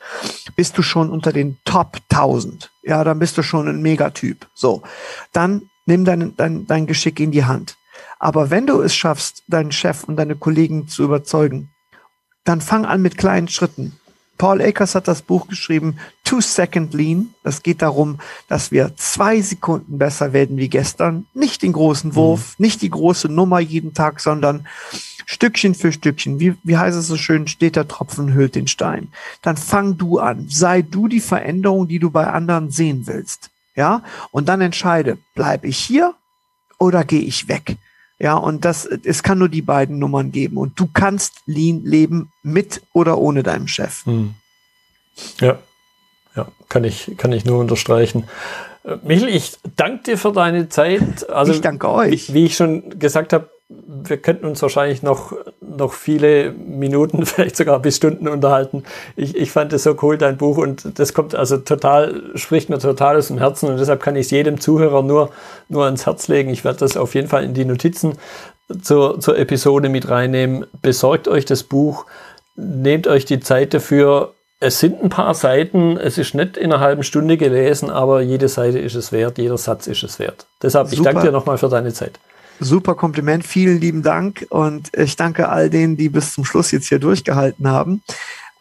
bist 0.56 0.78
du 0.78 0.82
schon 0.82 1.10
unter 1.10 1.32
den 1.32 1.58
Top 1.66 1.98
1000. 2.10 2.72
Ja, 2.84 3.04
dann 3.04 3.20
bist 3.20 3.38
du 3.38 3.44
schon 3.44 3.68
ein 3.68 3.82
Megatyp. 3.82 4.48
So. 4.54 4.82
Dann 5.32 5.70
nimm 5.86 6.06
dein, 6.06 6.36
dein, 6.38 6.68
dein 6.68 6.88
Geschick 6.88 7.20
in 7.20 7.32
die 7.32 7.46
Hand. 7.46 7.78
Aber 8.20 8.50
wenn 8.50 8.68
du 8.68 8.82
es 8.82 8.96
schaffst, 8.96 9.44
deinen 9.48 9.72
Chef 9.72 10.04
und 10.04 10.16
deine 10.16 10.36
Kollegen 10.36 10.88
zu 10.88 11.04
überzeugen, 11.04 11.70
dann 12.44 12.62
fang 12.62 12.86
an 12.86 13.02
mit 13.02 13.18
kleinen 13.18 13.48
Schritten. 13.48 13.98
Paul 14.38 14.60
Akers 14.60 14.96
hat 14.96 15.08
das 15.08 15.22
Buch 15.22 15.48
geschrieben, 15.48 15.98
Two 16.24 16.42
Second 16.42 16.96
Lean. 16.96 17.36
Das 17.44 17.62
geht 17.62 17.84
darum, 17.84 18.20
dass 18.48 18.72
wir 18.72 18.96
zwei 18.96 19.40
Sekunden 19.40 20.00
besser 20.00 20.34
werden 20.34 20.58
wie 20.58 20.70
gestern. 20.70 21.28
Nicht 21.36 21.62
den 21.62 21.74
großen 21.74 22.16
Wurf, 22.16 22.56
mhm. 22.58 22.66
nicht 22.66 22.82
die 22.82 22.90
große 22.90 23.30
Nummer 23.30 23.60
jeden 23.60 23.94
Tag, 23.94 24.20
sondern 24.20 24.66
Stückchen 25.28 25.76
für 25.76 25.92
Stückchen. 25.92 26.40
Wie, 26.40 26.56
wie 26.64 26.78
heißt 26.78 26.98
es 26.98 27.06
so 27.06 27.18
schön? 27.18 27.48
Steht 27.48 27.76
der 27.76 27.88
Tropfen 27.88 28.34
hüllt 28.34 28.56
den 28.56 28.68
Stein. 28.68 29.10
Dann 29.44 29.58
fang 29.58 29.98
du 29.98 30.18
an. 30.18 30.48
Sei 30.50 30.82
du 30.82 31.08
die 31.08 31.20
Veränderung, 31.20 31.88
die 31.88 32.00
du 32.00 32.10
bei 32.10 32.26
anderen 32.26 32.72
sehen 32.72 33.06
willst. 33.06 33.52
Ja? 33.82 34.04
Und 34.30 34.48
dann 34.48 34.62
entscheide, 34.62 35.18
bleib 35.34 35.66
ich 35.66 35.78
hier 35.80 36.14
oder 36.78 37.04
gehe 37.04 37.24
ich 37.24 37.48
weg? 37.48 37.78
Ja, 38.20 38.36
und 38.36 38.64
das, 38.64 38.86
es 38.86 39.24
kann 39.24 39.40
nur 39.40 39.50
die 39.50 39.64
beiden 39.64 39.98
Nummern 39.98 40.32
geben. 40.32 40.58
Und 40.58 40.80
du 40.80 40.88
kannst 40.94 41.42
Lean 41.48 41.82
leben 41.84 42.32
mit 42.44 42.84
oder 42.94 43.18
ohne 43.18 43.42
deinem 43.42 43.68
Chef. 43.68 44.06
Hm. 44.06 44.36
Ja, 45.40 45.58
ja, 46.36 46.48
kann 46.70 46.84
ich, 46.84 47.14
kann 47.18 47.32
ich 47.32 47.44
nur 47.44 47.58
unterstreichen. 47.58 48.26
Äh, 48.84 48.98
Michel, 49.02 49.30
ich 49.30 49.58
danke 49.76 50.04
dir 50.04 50.18
für 50.20 50.32
deine 50.32 50.70
Zeit. 50.70 51.28
Also, 51.28 51.54
ich 51.54 51.62
danke 51.62 51.90
euch. 51.90 52.30
Wie, 52.30 52.34
wie 52.36 52.46
ich 52.46 52.56
schon 52.56 53.00
gesagt 53.00 53.34
habe, 53.34 53.50
wir 53.70 54.18
könnten 54.18 54.46
uns 54.46 54.62
wahrscheinlich 54.62 55.02
noch, 55.02 55.34
noch 55.78 55.94
viele 55.94 56.52
Minuten, 56.52 57.26
vielleicht 57.26 57.56
sogar 57.56 57.80
bis 57.80 57.98
Stunden 57.98 58.28
unterhalten. 58.28 58.84
Ich, 59.16 59.36
ich 59.36 59.52
fand 59.52 59.74
es 59.74 59.84
so 59.84 59.96
cool, 60.02 60.18
dein 60.18 60.38
Buch, 60.38 60.58
und 60.58 61.00
das 61.00 61.14
kommt 61.14 61.36
also 61.36 61.58
total, 61.58 62.22
spricht 62.36 62.70
mir 62.70 62.80
total 62.80 63.18
aus 63.18 63.28
dem 63.28 63.38
Herzen 63.38 63.70
und 63.70 63.80
deshalb 63.80 64.02
kann 64.02 64.16
ich 64.16 64.28
es 64.28 64.32
jedem 64.32 64.60
Zuhörer 64.60 65.02
nur, 65.02 65.30
nur 65.70 65.86
ans 65.86 66.06
Herz 66.06 66.28
legen. 66.28 66.50
Ich 66.50 66.64
werde 66.64 66.80
das 66.80 66.98
auf 66.98 67.16
jeden 67.16 67.28
Fall 67.28 67.44
in 67.44 67.54
die 67.54 67.66
Notizen 67.66 68.18
zur, 68.82 69.20
zur 69.20 69.38
Episode 69.38 69.90
mit 69.90 70.10
reinnehmen. 70.10 70.66
Besorgt 70.82 71.28
euch 71.28 71.46
das 71.46 71.64
Buch, 71.64 72.06
nehmt 72.56 73.08
euch 73.08 73.26
die 73.26 73.40
Zeit 73.40 73.74
dafür. 73.74 74.34
Es 74.60 74.80
sind 74.80 75.02
ein 75.04 75.10
paar 75.10 75.34
Seiten, 75.34 75.98
es 75.98 76.20
ist 76.20 76.36
nicht 76.36 76.56
in 76.56 76.72
einer 76.72 76.82
halben 76.82 77.02
Stunde 77.02 77.36
gelesen, 77.36 77.90
aber 77.90 78.22
jede 78.22 78.48
Seite 78.48 78.78
ist 78.78 78.94
es 78.94 79.12
wert, 79.12 79.40
jeder 79.40 79.58
Satz 79.58 79.88
ist 79.88 80.04
es 80.04 80.20
wert. 80.20 80.46
Deshalb, 80.62 80.88
Super. 80.88 81.00
ich 81.00 81.04
danke 81.04 81.28
dir 81.28 81.32
nochmal 81.32 81.58
für 81.58 81.68
deine 81.68 81.92
Zeit. 81.94 82.20
Super 82.64 82.94
Kompliment, 82.94 83.46
vielen 83.46 83.82
lieben 83.82 84.04
Dank 84.04 84.46
und 84.50 84.96
ich 84.96 85.16
danke 85.16 85.50
all 85.50 85.70
denen, 85.72 85.98
die 85.98 86.10
bis 86.10 86.34
zum 86.34 86.46
Schluss 86.46 86.72
jetzt 86.72 86.90
hier 86.90 87.00
durchgehalten 87.00 87.68
haben. 87.68 88.04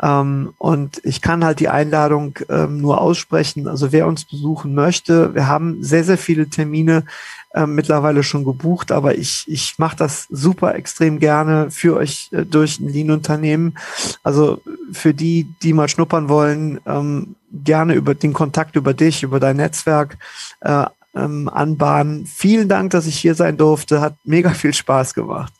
Ähm, 0.03 0.55
und 0.57 1.01
ich 1.05 1.21
kann 1.21 1.45
halt 1.45 1.61
die 1.61 1.69
Einladung 1.69 2.39
ähm, 2.49 2.81
nur 2.81 3.01
aussprechen. 3.01 3.69
Also 3.69 3.93
wer 3.93 4.07
uns 4.07 4.25
besuchen 4.25 4.75
möchte, 4.75 5.35
wir 5.35 5.47
haben 5.47 5.83
sehr, 5.85 6.05
sehr 6.05 6.17
viele 6.17 6.49
Termine 6.49 7.05
äh, 7.53 7.67
mittlerweile 7.67 8.23
schon 8.23 8.45
gebucht, 8.45 8.91
aber 8.91 9.17
ich, 9.17 9.45
ich 9.47 9.79
mache 9.79 9.97
das 9.97 10.27
super 10.31 10.75
extrem 10.75 11.19
gerne 11.19 11.71
für 11.71 11.97
euch 11.97 12.31
äh, 12.33 12.47
durch 12.47 12.81
ein 12.81 12.89
Lean-Unternehmen. 12.89 13.77
Also 14.23 14.63
für 14.93 15.13
die, 15.13 15.47
die 15.63 15.75
mal 15.75 15.89
schnuppern 15.89 16.31
wollen, 16.31 16.81
ähm, 16.87 17.35
gerne 17.53 17.95
über 17.95 18.15
den 18.15 18.33
Kontakt 18.33 18.77
über 18.77 18.95
dich, 18.95 19.23
über 19.23 19.41
dein 19.41 19.57
Netzwerk. 19.57 20.17
Äh, 20.61 20.87
ähm, 21.15 21.49
anbahnen. 21.49 22.27
Vielen 22.27 22.69
Dank, 22.69 22.91
dass 22.91 23.07
ich 23.07 23.19
hier 23.19 23.35
sein 23.35 23.57
durfte. 23.57 24.01
Hat 24.01 24.15
mega 24.25 24.51
viel 24.51 24.75
Spaß 24.75 25.15
gemacht. 25.15 25.53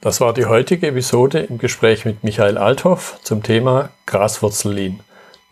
Das 0.00 0.20
war 0.20 0.34
die 0.34 0.44
heutige 0.44 0.88
Episode 0.88 1.40
im 1.40 1.58
Gespräch 1.58 2.04
mit 2.04 2.22
Michael 2.22 2.58
Althoff 2.58 3.18
zum 3.22 3.42
Thema 3.42 3.90
Graswurzellin. 4.06 5.00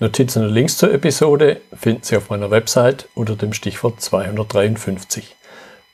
Notizen 0.00 0.44
und 0.44 0.52
Links 0.52 0.76
zur 0.76 0.92
Episode 0.92 1.60
finden 1.72 2.02
Sie 2.02 2.16
auf 2.16 2.28
meiner 2.28 2.50
Website 2.50 3.08
unter 3.14 3.36
dem 3.36 3.52
Stichwort 3.52 4.00
253. 4.00 5.34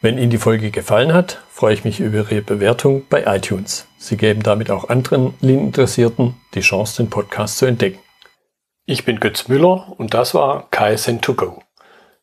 Wenn 0.02 0.18
Ihnen 0.18 0.30
die 0.30 0.38
Folge 0.38 0.70
gefallen 0.70 1.12
hat, 1.12 1.42
freue 1.50 1.74
ich 1.74 1.84
mich 1.84 2.00
über 2.00 2.18
Ihre 2.18 2.40
Bewertung 2.40 3.04
bei 3.08 3.24
iTunes. 3.24 3.86
Sie 3.98 4.16
geben 4.16 4.42
damit 4.42 4.70
auch 4.70 4.88
anderen 4.88 5.34
Lean-Interessierten 5.40 6.34
die 6.54 6.60
Chance, 6.60 7.02
den 7.02 7.10
Podcast 7.10 7.58
zu 7.58 7.66
entdecken. 7.66 8.00
Ich 8.86 9.04
bin 9.04 9.20
Götz 9.20 9.48
Müller 9.48 9.92
und 9.98 10.14
das 10.14 10.34
war 10.34 10.68
KSN2Go. 10.70 11.60